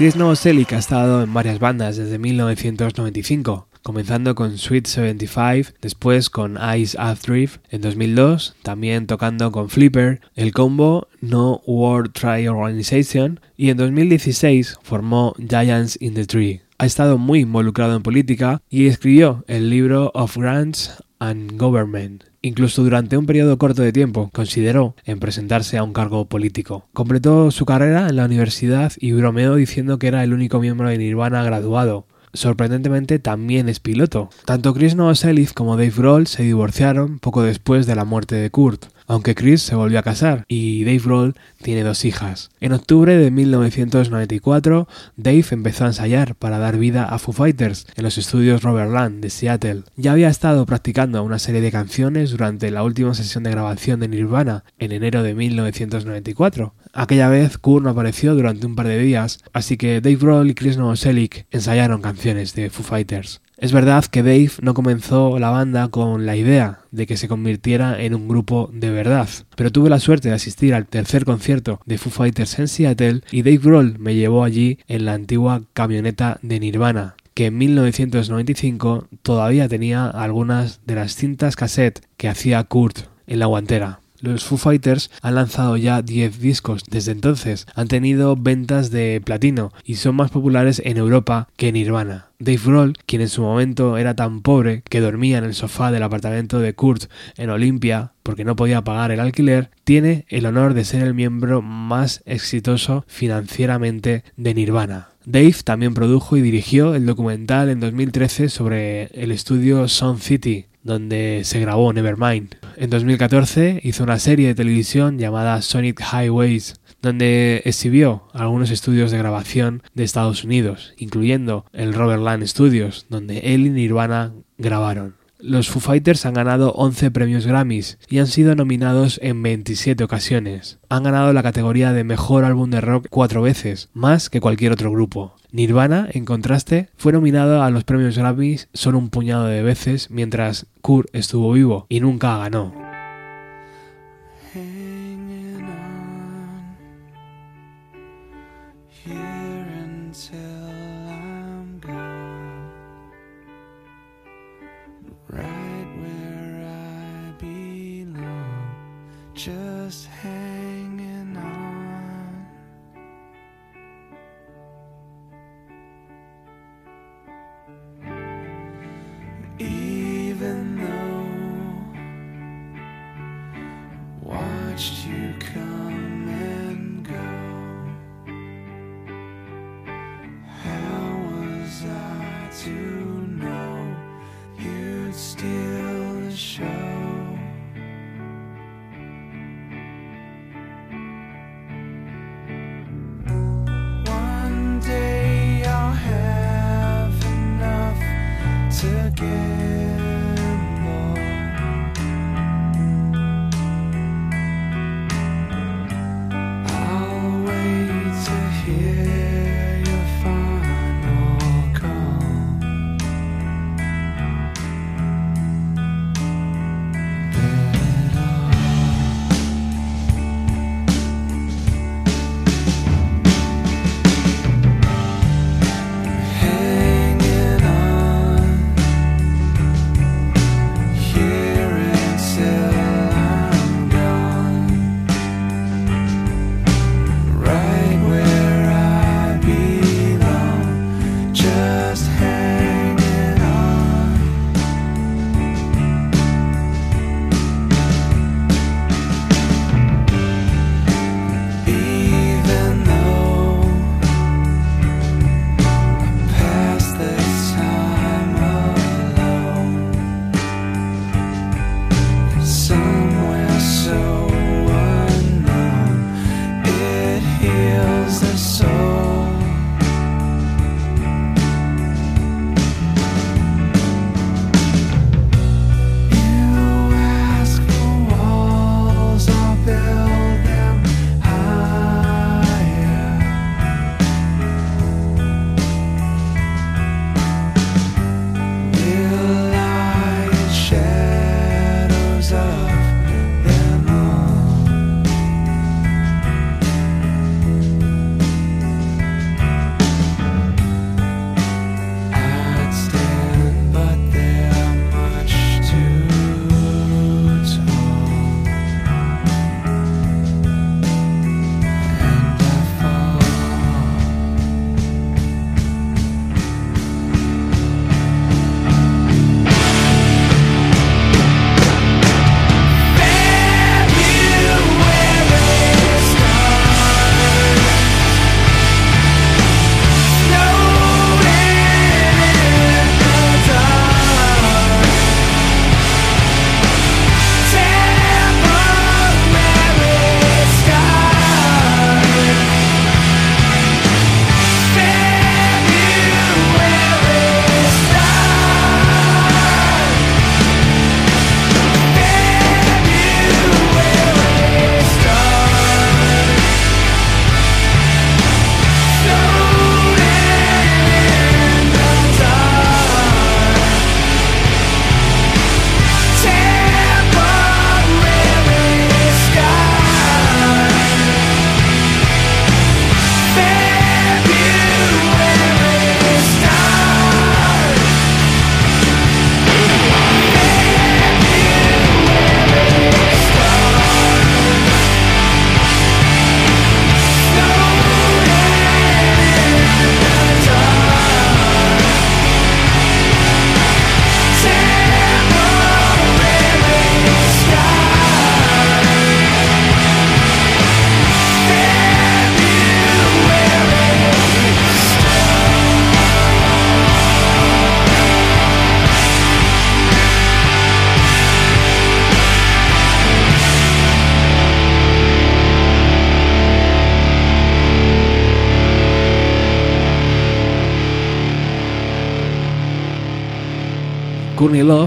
Chris 0.01 0.15
Novoselic 0.15 0.73
ha 0.73 0.79
estado 0.79 1.21
en 1.21 1.31
varias 1.31 1.59
bandas 1.59 1.95
desde 1.95 2.17
1995, 2.17 3.67
comenzando 3.83 4.33
con 4.33 4.57
Sweet 4.57 4.87
75, 4.87 5.75
después 5.79 6.31
con 6.31 6.57
Ice 6.75 6.97
Drift 7.23 7.59
en 7.69 7.81
2002, 7.81 8.55
también 8.63 9.05
tocando 9.05 9.51
con 9.51 9.69
Flipper, 9.69 10.19
el 10.35 10.53
combo 10.53 11.07
No 11.21 11.61
World 11.67 12.13
Try 12.13 12.47
Organization 12.47 13.41
y 13.55 13.69
en 13.69 13.77
2016 13.77 14.79
formó 14.81 15.35
Giants 15.37 15.99
in 16.01 16.15
the 16.15 16.25
Tree. 16.25 16.63
Ha 16.79 16.87
estado 16.87 17.19
muy 17.19 17.41
involucrado 17.41 17.95
en 17.95 18.01
política 18.01 18.59
y 18.71 18.87
escribió 18.87 19.45
el 19.47 19.69
libro 19.69 20.09
Of 20.15 20.35
Grants 20.35 20.95
and 21.19 21.59
Government. 21.59 22.30
Incluso 22.43 22.83
durante 22.83 23.17
un 23.17 23.27
periodo 23.27 23.57
corto 23.59 23.83
de 23.83 23.93
tiempo 23.93 24.31
consideró 24.33 24.95
en 25.05 25.19
presentarse 25.19 25.77
a 25.77 25.83
un 25.83 25.93
cargo 25.93 26.25
político. 26.25 26.87
Completó 26.91 27.51
su 27.51 27.65
carrera 27.65 28.09
en 28.09 28.15
la 28.15 28.25
universidad 28.25 28.93
y 28.97 29.11
bromeó 29.11 29.53
diciendo 29.53 29.99
que 29.99 30.07
era 30.07 30.23
el 30.23 30.33
único 30.33 30.59
miembro 30.59 30.89
de 30.89 30.97
Nirvana 30.97 31.43
graduado, 31.43 32.07
sorprendentemente 32.33 33.19
también 33.19 33.69
es 33.69 33.79
piloto. 33.79 34.29
Tanto 34.45 34.73
Chris 34.73 34.95
Novoselic 34.95 35.53
como 35.53 35.77
Dave 35.77 35.93
Grohl 35.95 36.25
se 36.25 36.41
divorciaron 36.41 37.19
poco 37.19 37.43
después 37.43 37.85
de 37.85 37.95
la 37.95 38.05
muerte 38.05 38.35
de 38.35 38.49
Kurt, 38.49 38.85
aunque 39.11 39.35
Chris 39.35 39.61
se 39.61 39.75
volvió 39.75 39.99
a 39.99 40.03
casar 40.03 40.45
y 40.47 40.85
Dave 40.85 40.99
Grohl 40.99 41.35
tiene 41.61 41.83
dos 41.83 42.05
hijas. 42.05 42.49
En 42.61 42.71
octubre 42.71 43.17
de 43.17 43.29
1994, 43.29 44.87
Dave 45.17 45.45
empezó 45.51 45.83
a 45.83 45.87
ensayar 45.87 46.35
para 46.35 46.59
dar 46.59 46.77
vida 46.77 47.03
a 47.03 47.19
Foo 47.19 47.33
Fighters 47.33 47.87
en 47.97 48.05
los 48.05 48.17
estudios 48.17 48.63
Robert 48.63 48.89
Land 48.89 49.21
de 49.21 49.29
Seattle. 49.29 49.83
Ya 49.97 50.13
había 50.13 50.29
estado 50.29 50.65
practicando 50.65 51.21
una 51.23 51.39
serie 51.39 51.59
de 51.59 51.73
canciones 51.73 52.31
durante 52.31 52.71
la 52.71 52.83
última 52.83 53.13
sesión 53.13 53.43
de 53.43 53.51
grabación 53.51 53.99
de 53.99 54.07
Nirvana 54.07 54.63
en 54.79 54.93
enero 54.93 55.23
de 55.23 55.35
1994. 55.35 56.73
Aquella 56.93 57.27
vez 57.27 57.57
Kurt 57.57 57.83
no 57.83 57.89
apareció 57.89 58.33
durante 58.33 58.65
un 58.65 58.75
par 58.75 58.87
de 58.87 58.97
días, 58.97 59.39
así 59.51 59.75
que 59.75 59.99
Dave 59.99 60.15
Grohl 60.15 60.49
y 60.49 60.55
Chris 60.55 60.77
Novoselic 60.77 61.47
ensayaron 61.51 62.01
canciones 62.01 62.55
de 62.55 62.69
Foo 62.69 62.85
Fighters. 62.85 63.41
Es 63.61 63.73
verdad 63.73 64.03
que 64.05 64.23
Dave 64.23 64.49
no 64.63 64.73
comenzó 64.73 65.37
la 65.37 65.51
banda 65.51 65.89
con 65.89 66.25
la 66.25 66.35
idea 66.35 66.79
de 66.89 67.05
que 67.05 67.15
se 67.15 67.27
convirtiera 67.27 68.01
en 68.01 68.15
un 68.15 68.27
grupo 68.27 68.71
de 68.73 68.89
verdad, 68.89 69.29
pero 69.55 69.71
tuve 69.71 69.87
la 69.87 69.99
suerte 69.99 70.29
de 70.29 70.33
asistir 70.33 70.73
al 70.73 70.87
tercer 70.87 71.25
concierto 71.25 71.79
de 71.85 71.99
Foo 71.99 72.11
Fighters 72.11 72.57
en 72.57 72.67
Seattle 72.67 73.21
y 73.29 73.43
Dave 73.43 73.59
Grohl 73.59 73.99
me 73.99 74.15
llevó 74.15 74.43
allí 74.43 74.79
en 74.87 75.05
la 75.05 75.13
antigua 75.13 75.61
camioneta 75.73 76.39
de 76.41 76.59
Nirvana, 76.59 77.13
que 77.35 77.45
en 77.45 77.59
1995 77.59 79.07
todavía 79.21 79.69
tenía 79.69 80.07
algunas 80.07 80.79
de 80.87 80.95
las 80.95 81.15
cintas 81.15 81.55
cassette 81.55 82.03
que 82.17 82.29
hacía 82.29 82.63
Kurt 82.63 83.01
en 83.27 83.37
la 83.37 83.45
guantera. 83.45 83.99
Los 84.21 84.43
Foo 84.43 84.57
Fighters 84.57 85.09
han 85.23 85.33
lanzado 85.33 85.77
ya 85.77 86.03
10 86.03 86.39
discos 86.39 86.83
desde 86.87 87.11
entonces, 87.11 87.65
han 87.73 87.87
tenido 87.87 88.35
ventas 88.35 88.91
de 88.91 89.19
platino 89.23 89.71
y 89.83 89.95
son 89.95 90.15
más 90.15 90.29
populares 90.29 90.79
en 90.85 90.97
Europa 90.97 91.49
que 91.57 91.69
en 91.69 91.73
Nirvana. 91.73 92.27
Dave 92.37 92.59
Grohl, 92.63 92.97
quien 93.07 93.23
en 93.23 93.29
su 93.29 93.41
momento 93.41 93.97
era 93.97 94.15
tan 94.15 94.41
pobre 94.41 94.83
que 94.89 94.99
dormía 94.99 95.39
en 95.39 95.43
el 95.43 95.55
sofá 95.55 95.91
del 95.91 96.03
apartamento 96.03 96.59
de 96.59 96.75
Kurt 96.75 97.05
en 97.35 97.49
Olimpia 97.49 98.13
porque 98.21 98.45
no 98.45 98.55
podía 98.55 98.83
pagar 98.83 99.11
el 99.11 99.19
alquiler, 99.19 99.71
tiene 99.83 100.25
el 100.29 100.45
honor 100.45 100.75
de 100.75 100.85
ser 100.85 101.01
el 101.01 101.15
miembro 101.15 101.63
más 101.63 102.21
exitoso 102.25 103.03
financieramente 103.07 104.23
de 104.37 104.53
Nirvana. 104.53 105.10
Dave 105.25 105.55
también 105.63 105.93
produjo 105.93 106.37
y 106.37 106.41
dirigió 106.41 106.95
el 106.95 107.05
documental 107.05 107.69
en 107.69 107.79
2013 107.79 108.49
sobre 108.49 109.05
el 109.13 109.31
estudio 109.31 109.87
Sound 109.87 110.19
City, 110.19 110.65
donde 110.83 111.41
se 111.43 111.59
grabó 111.59 111.93
Nevermind. 111.93 112.55
En 112.75 112.89
2014 112.89 113.81
hizo 113.83 114.03
una 114.03 114.17
serie 114.17 114.47
de 114.47 114.55
televisión 114.55 115.19
llamada 115.19 115.61
Sonic 115.61 116.01
Highways, 116.01 116.75
donde 117.01 117.61
exhibió 117.65 118.27
algunos 118.33 118.71
estudios 118.71 119.11
de 119.11 119.17
grabación 119.17 119.83
de 119.93 120.03
Estados 120.03 120.43
Unidos, 120.43 120.93
incluyendo 120.97 121.65
el 121.73 121.93
Robert 121.93 122.23
Land 122.23 122.45
Studios, 122.47 123.05
donde 123.09 123.39
él 123.39 123.67
y 123.67 123.69
Nirvana 123.69 124.33
grabaron. 124.57 125.20
Los 125.43 125.69
Foo 125.69 125.79
Fighters 125.79 126.25
han 126.25 126.35
ganado 126.35 126.71
11 126.73 127.09
premios 127.09 127.47
Grammys 127.47 127.97
y 128.07 128.19
han 128.19 128.27
sido 128.27 128.55
nominados 128.55 129.19
en 129.23 129.41
27 129.41 130.03
ocasiones. 130.03 130.77
Han 130.89 131.03
ganado 131.03 131.33
la 131.33 131.41
categoría 131.41 131.93
de 131.93 132.03
Mejor 132.03 132.45
Álbum 132.45 132.69
de 132.69 132.79
Rock 132.79 133.07
cuatro 133.09 133.41
veces, 133.41 133.89
más 133.93 134.29
que 134.29 134.39
cualquier 134.39 134.71
otro 134.71 134.91
grupo. 134.91 135.35
Nirvana, 135.51 136.07
en 136.11 136.25
contraste, 136.25 136.89
fue 136.95 137.11
nominado 137.11 137.63
a 137.63 137.71
los 137.71 137.83
premios 137.83 138.17
Grammys 138.17 138.69
solo 138.73 138.99
un 138.99 139.09
puñado 139.09 139.45
de 139.45 139.63
veces 139.63 140.11
mientras 140.11 140.67
Kurt 140.81 141.09
estuvo 141.13 141.51
vivo 141.53 141.87
y 141.89 141.99
nunca 141.99 142.37
ganó. 142.37 142.73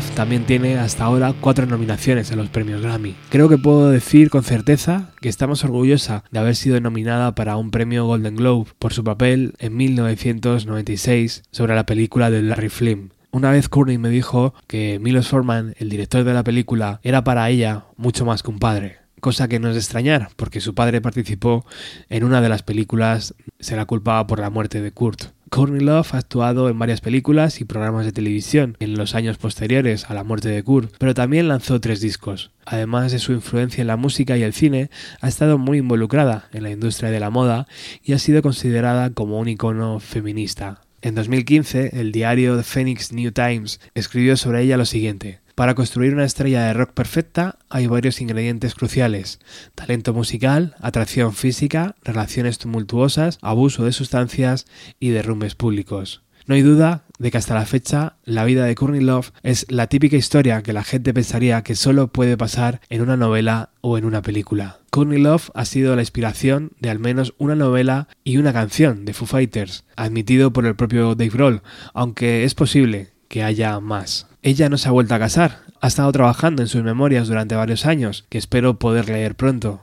También 0.01 0.45
tiene 0.45 0.79
hasta 0.79 1.05
ahora 1.05 1.35
cuatro 1.41 1.66
nominaciones 1.66 2.33
a 2.33 2.37
los 2.37 2.49
premios 2.49 2.83
Grammy. 2.83 3.15
Creo 3.29 3.49
que 3.49 3.59
puedo 3.59 3.91
decir 3.91 4.29
con 4.29 4.43
certeza 4.43 5.11
que 5.21 5.29
está 5.29 5.47
más 5.47 5.62
orgullosa 5.62 6.25
de 6.33 6.41
haber 6.41 6.57
sido 6.57 6.81
nominada 6.81 7.35
para 7.37 7.57
un 7.57 7.71
premio 7.71 8.07
Golden 8.07 8.35
Globe 8.35 8.71
por 8.79 8.93
su 8.93 9.05
papel 9.05 9.55
en 9.59 9.77
1996 9.77 11.45
sobre 11.53 11.77
la 11.77 11.87
película 11.87 12.31
de 12.31 12.43
Larry 12.43 12.71
Flynn. 12.71 13.12
Una 13.31 13.53
vez 13.53 13.69
Courtney 13.69 13.99
me 13.99 14.09
dijo 14.09 14.55
que 14.66 14.99
Milos 15.01 15.29
Forman, 15.29 15.75
el 15.79 15.91
director 15.91 16.25
de 16.25 16.35
la 16.35 16.43
película, 16.45 16.99
era 17.03 17.23
para 17.23 17.49
ella 17.51 17.85
mucho 17.97 18.25
más 18.25 18.43
que 18.43 18.51
un 18.51 18.59
padre 18.59 19.05
cosa 19.21 19.49
que 19.49 19.59
no 19.59 19.69
es 19.69 19.75
de 19.75 19.81
extrañar, 19.81 20.29
porque 20.37 20.61
su 20.61 20.75
padre 20.75 21.01
participó 21.01 21.65
en 22.11 22.25
una 22.25 22.43
de 22.43 22.51
las 22.51 22.62
películas, 22.62 23.35
se 23.59 23.75
la 23.75 23.87
culpaba 23.87 24.27
por 24.27 24.39
la 24.39 24.51
muerte 24.51 24.83
de 24.83 24.93
Kurt. 24.93 25.33
Courtney 25.55 25.79
Love 25.79 26.15
ha 26.15 26.19
actuado 26.19 26.69
en 26.69 26.81
varias 26.81 27.01
películas 27.01 27.61
y 27.61 27.65
programas 27.65 28.05
de 28.05 28.11
televisión 28.11 28.77
en 28.81 28.95
los 28.95 29.15
años 29.15 29.39
posteriores 29.39 30.11
a 30.11 30.15
la 30.15 30.25
muerte 30.25 30.49
de 30.49 30.65
Kurt, 30.65 30.93
pero 30.99 31.15
también 31.15 31.47
lanzó 31.47 31.81
tres 31.81 32.01
discos. 32.01 32.51
Además 32.65 33.13
de 33.13 33.21
su 33.21 33.31
influencia 33.31 33.81
en 33.81 33.87
la 33.87 33.97
música 33.97 34.37
y 34.37 34.43
el 34.43 34.53
cine, 34.53 34.91
ha 35.21 35.29
estado 35.29 35.57
muy 35.57 35.79
involucrada 35.79 36.49
en 36.53 36.65
la 36.65 36.73
industria 36.73 37.13
de 37.13 37.21
la 37.21 37.31
moda 37.31 37.69
y 38.03 38.15
ha 38.15 38.19
sido 38.19 38.43
considerada 38.43 39.11
como 39.11 39.39
un 39.39 39.49
icono 39.49 40.01
feminista. 40.01 40.81
En 41.03 41.15
2015, 41.15 42.01
el 42.01 42.11
diario 42.11 42.57
The 42.57 42.65
Phoenix 42.65 43.13
New 43.13 43.31
Times 43.31 43.79
escribió 43.95 44.37
sobre 44.37 44.63
ella 44.63 44.77
lo 44.77 44.87
siguiente. 44.87 45.44
Para 45.55 45.77
construir 45.77 46.15
una 46.15 46.25
estrella 46.25 46.65
de 46.65 46.73
rock 46.73 46.95
perfecta 46.95 47.59
hay 47.69 47.87
varios 47.87 48.21
ingredientes 48.21 48.75
cruciales. 48.75 49.39
Talento 49.77 50.13
musical, 50.13 50.75
atracción 50.81 51.33
física, 51.33 51.95
relaciones 52.03 52.59
tumultuosas, 52.59 53.39
abuso 53.41 53.85
de 53.85 53.93
sustancias 53.93 54.67
y 54.99 55.11
derrumbes 55.11 55.55
públicos. 55.55 56.23
No 56.47 56.57
hay 56.57 56.63
duda 56.63 57.05
de 57.19 57.31
que 57.31 57.39
hasta 57.39 57.55
la 57.55 57.67
fecha 57.67 58.17
la 58.25 58.45
vida 58.45 58.65
de 58.65 58.75
Courtney 58.75 59.01
Love 59.01 59.31
es 59.45 59.65
la 59.71 59.87
típica 59.87 60.17
historia 60.17 60.63
que 60.63 60.73
la 60.73 60.83
gente 60.83 61.15
pensaría 61.15 61.63
que 61.63 61.77
solo 61.77 62.09
puede 62.09 62.37
pasar 62.37 62.81
en 62.91 63.01
una 63.01 63.17
novela 63.17 63.71
o 63.81 63.97
en 63.97 64.05
una 64.05 64.23
película. 64.23 64.81
Courtney 64.91 65.21
Love 65.21 65.51
ha 65.55 65.65
sido 65.65 65.95
la 65.95 66.03
inspiración 66.03 66.73
de 66.81 66.91
al 66.91 66.99
menos 66.99 67.33
una 67.39 67.55
novela 67.55 68.09
y 68.25 68.39
una 68.39 68.53
canción 68.53 69.05
de 69.05 69.15
Foo 69.15 69.27
Fighters, 69.27 69.85
admitido 69.97 70.53
por 70.53 70.67
el 70.67 70.75
propio 70.75 71.15
Dave 71.15 71.31
Grohl, 71.31 71.63
aunque 71.95 72.45
es 72.45 72.55
posible 72.55 73.14
que 73.35 73.43
haya 73.43 73.81
más. 73.81 74.28
Ella 74.43 74.69
no 74.69 74.78
se 74.78 74.89
ha 74.89 74.93
vuelto 74.93 75.12
a 75.12 75.19
casar, 75.19 75.62
ha 75.81 75.89
estado 75.89 76.12
trabajando 76.12 76.62
en 76.62 76.69
sus 76.69 76.85
memorias 76.85 77.27
durante 77.27 77.56
varios 77.56 77.85
años, 77.85 78.24
que 78.28 78.39
espero 78.39 78.78
poder 78.78 79.09
leer 79.09 79.35
pronto. 79.35 79.82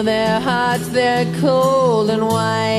Feel 0.00 0.06
their 0.06 0.40
hearts, 0.40 0.88
they're 0.88 1.30
cold 1.42 2.08
and 2.08 2.26
white. 2.26 2.69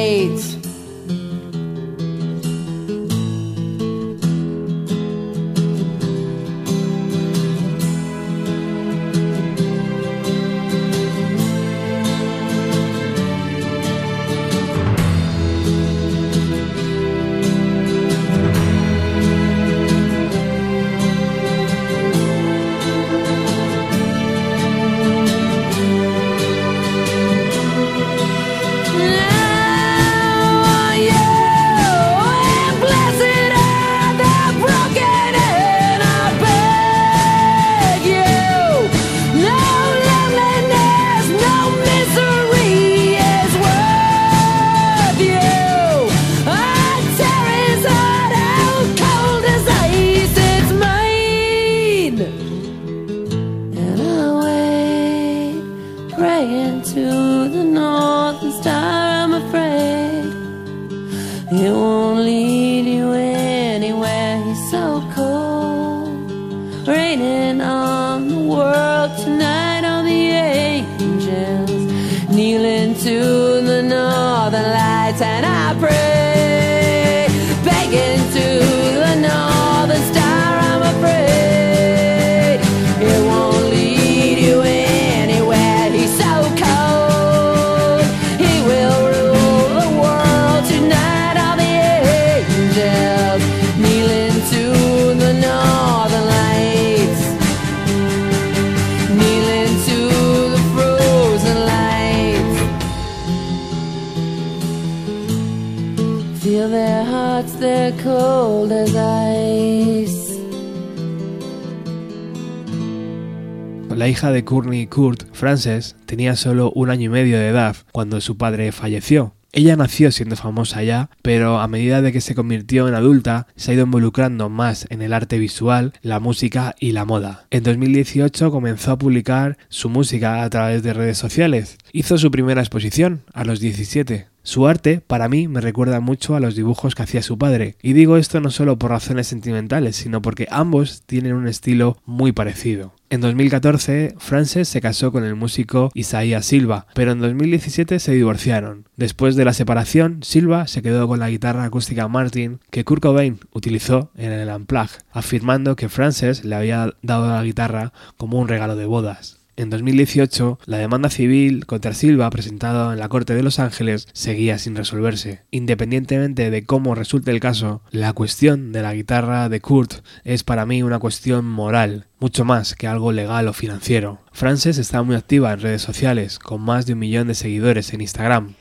Hija 114.21 114.31
de 114.31 114.45
Courtney 114.45 114.85
Kurt, 114.85 115.23
Frances, 115.33 115.95
tenía 116.05 116.35
solo 116.35 116.71
un 116.75 116.91
año 116.91 117.05
y 117.05 117.09
medio 117.09 117.39
de 117.39 117.47
edad 117.47 117.75
cuando 117.91 118.21
su 118.21 118.37
padre 118.37 118.71
falleció. 118.71 119.33
Ella 119.51 119.75
nació 119.75 120.11
siendo 120.11 120.35
famosa 120.35 120.83
ya, 120.83 121.09
pero 121.23 121.59
a 121.59 121.67
medida 121.67 122.03
de 122.03 122.11
que 122.11 122.21
se 122.21 122.35
convirtió 122.35 122.87
en 122.87 122.93
adulta, 122.93 123.47
se 123.55 123.71
ha 123.71 123.73
ido 123.73 123.85
involucrando 123.85 124.47
más 124.47 124.85
en 124.91 125.01
el 125.01 125.13
arte 125.13 125.39
visual, 125.39 125.93
la 126.03 126.19
música 126.19 126.75
y 126.79 126.91
la 126.91 127.03
moda. 127.03 127.47
En 127.49 127.63
2018 127.63 128.51
comenzó 128.51 128.91
a 128.91 128.97
publicar 128.99 129.57
su 129.69 129.89
música 129.89 130.43
a 130.43 130.49
través 130.51 130.83
de 130.83 130.93
redes 130.93 131.17
sociales. 131.17 131.79
Hizo 131.91 132.19
su 132.19 132.29
primera 132.29 132.61
exposición 132.61 133.23
a 133.33 133.43
los 133.43 133.59
17. 133.59 134.30
Su 134.43 134.67
arte, 134.67 135.01
para 135.05 135.29
mí, 135.29 135.47
me 135.47 135.61
recuerda 135.61 135.99
mucho 135.99 136.35
a 136.35 136.39
los 136.39 136.55
dibujos 136.55 136.95
que 136.95 137.03
hacía 137.03 137.21
su 137.21 137.37
padre, 137.37 137.75
y 137.81 137.93
digo 137.93 138.17
esto 138.17 138.41
no 138.41 138.49
solo 138.49 138.77
por 138.79 138.89
razones 138.89 139.27
sentimentales, 139.27 139.95
sino 139.95 140.21
porque 140.21 140.47
ambos 140.49 141.03
tienen 141.05 141.33
un 141.33 141.47
estilo 141.47 141.97
muy 142.05 142.31
parecido. 142.31 142.93
En 143.11 143.21
2014, 143.21 144.15
Frances 144.17 144.69
se 144.69 144.81
casó 144.81 145.11
con 145.11 145.25
el 145.25 145.35
músico 145.35 145.91
Isaías 145.93 146.45
Silva, 146.45 146.87
pero 146.95 147.11
en 147.11 147.19
2017 147.19 147.99
se 147.99 148.13
divorciaron. 148.13 148.87
Después 148.95 149.35
de 149.35 149.45
la 149.45 149.53
separación, 149.53 150.23
Silva 150.23 150.65
se 150.67 150.81
quedó 150.81 151.07
con 151.07 151.19
la 151.19 151.29
guitarra 151.29 151.65
acústica 151.65 152.07
Martin 152.07 152.61
que 152.71 152.85
Kurt 152.85 153.03
Cobain 153.03 153.39
utilizó 153.51 154.11
en 154.15 154.31
el 154.31 154.49
Unplugged, 154.49 155.01
afirmando 155.11 155.75
que 155.75 155.89
Frances 155.89 156.45
le 156.45 156.55
había 156.55 156.93
dado 157.01 157.27
la 157.27 157.43
guitarra 157.43 157.91
como 158.17 158.39
un 158.39 158.47
regalo 158.47 158.77
de 158.77 158.85
bodas. 158.85 159.40
En 159.57 159.69
2018, 159.69 160.59
la 160.65 160.77
demanda 160.77 161.09
civil 161.09 161.65
contra 161.65 161.93
Silva 161.93 162.29
presentada 162.29 162.93
en 162.93 162.99
la 162.99 163.09
Corte 163.09 163.35
de 163.35 163.43
Los 163.43 163.59
Ángeles 163.59 164.07
seguía 164.13 164.57
sin 164.57 164.75
resolverse. 164.75 165.43
Independientemente 165.51 166.49
de 166.49 166.63
cómo 166.63 166.95
resulte 166.95 167.31
el 167.31 167.39
caso, 167.39 167.81
la 167.91 168.13
cuestión 168.13 168.71
de 168.71 168.81
la 168.81 168.93
guitarra 168.93 169.49
de 169.49 169.59
Kurt 169.59 170.05
es 170.23 170.43
para 170.43 170.65
mí 170.65 170.83
una 170.83 170.99
cuestión 170.99 171.45
moral, 171.45 172.07
mucho 172.19 172.45
más 172.45 172.75
que 172.75 172.87
algo 172.87 173.11
legal 173.11 173.47
o 173.47 173.53
financiero. 173.53 174.21
Frances 174.31 174.77
está 174.77 175.03
muy 175.03 175.15
activa 175.15 175.51
en 175.51 175.59
redes 175.59 175.81
sociales, 175.81 176.39
con 176.39 176.61
más 176.61 176.85
de 176.85 176.93
un 176.93 176.99
millón 176.99 177.27
de 177.27 177.35
seguidores 177.35 177.93
en 177.93 178.01
Instagram. 178.01 178.55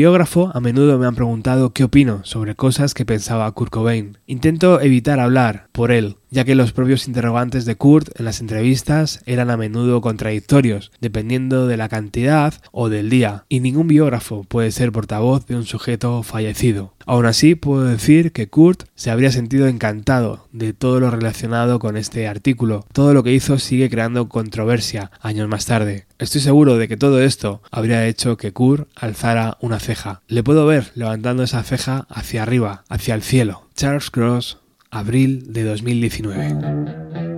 Biógrafo, 0.00 0.50
a 0.54 0.60
menudo 0.60 0.98
me 0.98 1.06
han 1.06 1.14
preguntado 1.14 1.74
qué 1.74 1.84
opino 1.84 2.22
sobre 2.24 2.54
cosas 2.54 2.94
que 2.94 3.04
pensaba 3.04 3.52
Kurt 3.52 3.70
Cobain. 3.70 4.16
Intento 4.26 4.80
evitar 4.80 5.20
hablar 5.20 5.68
por 5.72 5.92
él, 5.92 6.16
ya 6.30 6.44
que 6.44 6.54
los 6.54 6.72
propios 6.72 7.06
interrogantes 7.06 7.64
de 7.64 7.76
Kurt 7.76 8.18
en 8.18 8.24
las 8.24 8.40
entrevistas 8.40 9.22
eran 9.26 9.50
a 9.50 9.56
menudo 9.56 10.00
contradictorios, 10.00 10.92
dependiendo 11.00 11.66
de 11.66 11.76
la 11.76 11.88
cantidad 11.88 12.54
o 12.72 12.88
del 12.88 13.10
día, 13.10 13.44
y 13.48 13.60
ningún 13.60 13.88
biógrafo 13.88 14.44
puede 14.44 14.70
ser 14.70 14.92
portavoz 14.92 15.46
de 15.46 15.56
un 15.56 15.64
sujeto 15.64 16.22
fallecido. 16.22 16.94
Aún 17.06 17.26
así, 17.26 17.54
puedo 17.54 17.84
decir 17.84 18.32
que 18.32 18.48
Kurt 18.48 18.84
se 18.94 19.10
habría 19.10 19.32
sentido 19.32 19.66
encantado 19.66 20.46
de 20.52 20.72
todo 20.72 21.00
lo 21.00 21.10
relacionado 21.10 21.78
con 21.78 21.96
este 21.96 22.28
artículo. 22.28 22.86
Todo 22.92 23.14
lo 23.14 23.24
que 23.24 23.32
hizo 23.32 23.58
sigue 23.58 23.90
creando 23.90 24.28
controversia 24.28 25.10
años 25.20 25.48
más 25.48 25.66
tarde. 25.66 26.06
Estoy 26.18 26.40
seguro 26.40 26.76
de 26.76 26.86
que 26.86 26.96
todo 26.96 27.20
esto 27.20 27.62
habría 27.70 28.06
hecho 28.06 28.36
que 28.36 28.52
Kurt 28.52 28.88
alzara 28.94 29.56
una 29.60 29.80
ceja. 29.80 30.22
Le 30.28 30.44
puedo 30.44 30.66
ver 30.66 30.92
levantando 30.94 31.42
esa 31.42 31.62
ceja 31.64 32.06
hacia 32.08 32.42
arriba, 32.42 32.84
hacia 32.88 33.14
el 33.14 33.22
cielo. 33.22 33.66
Charles 33.74 34.10
Cross, 34.10 34.58
abril 34.90 35.52
de 35.52 35.62
2019. 35.64 37.29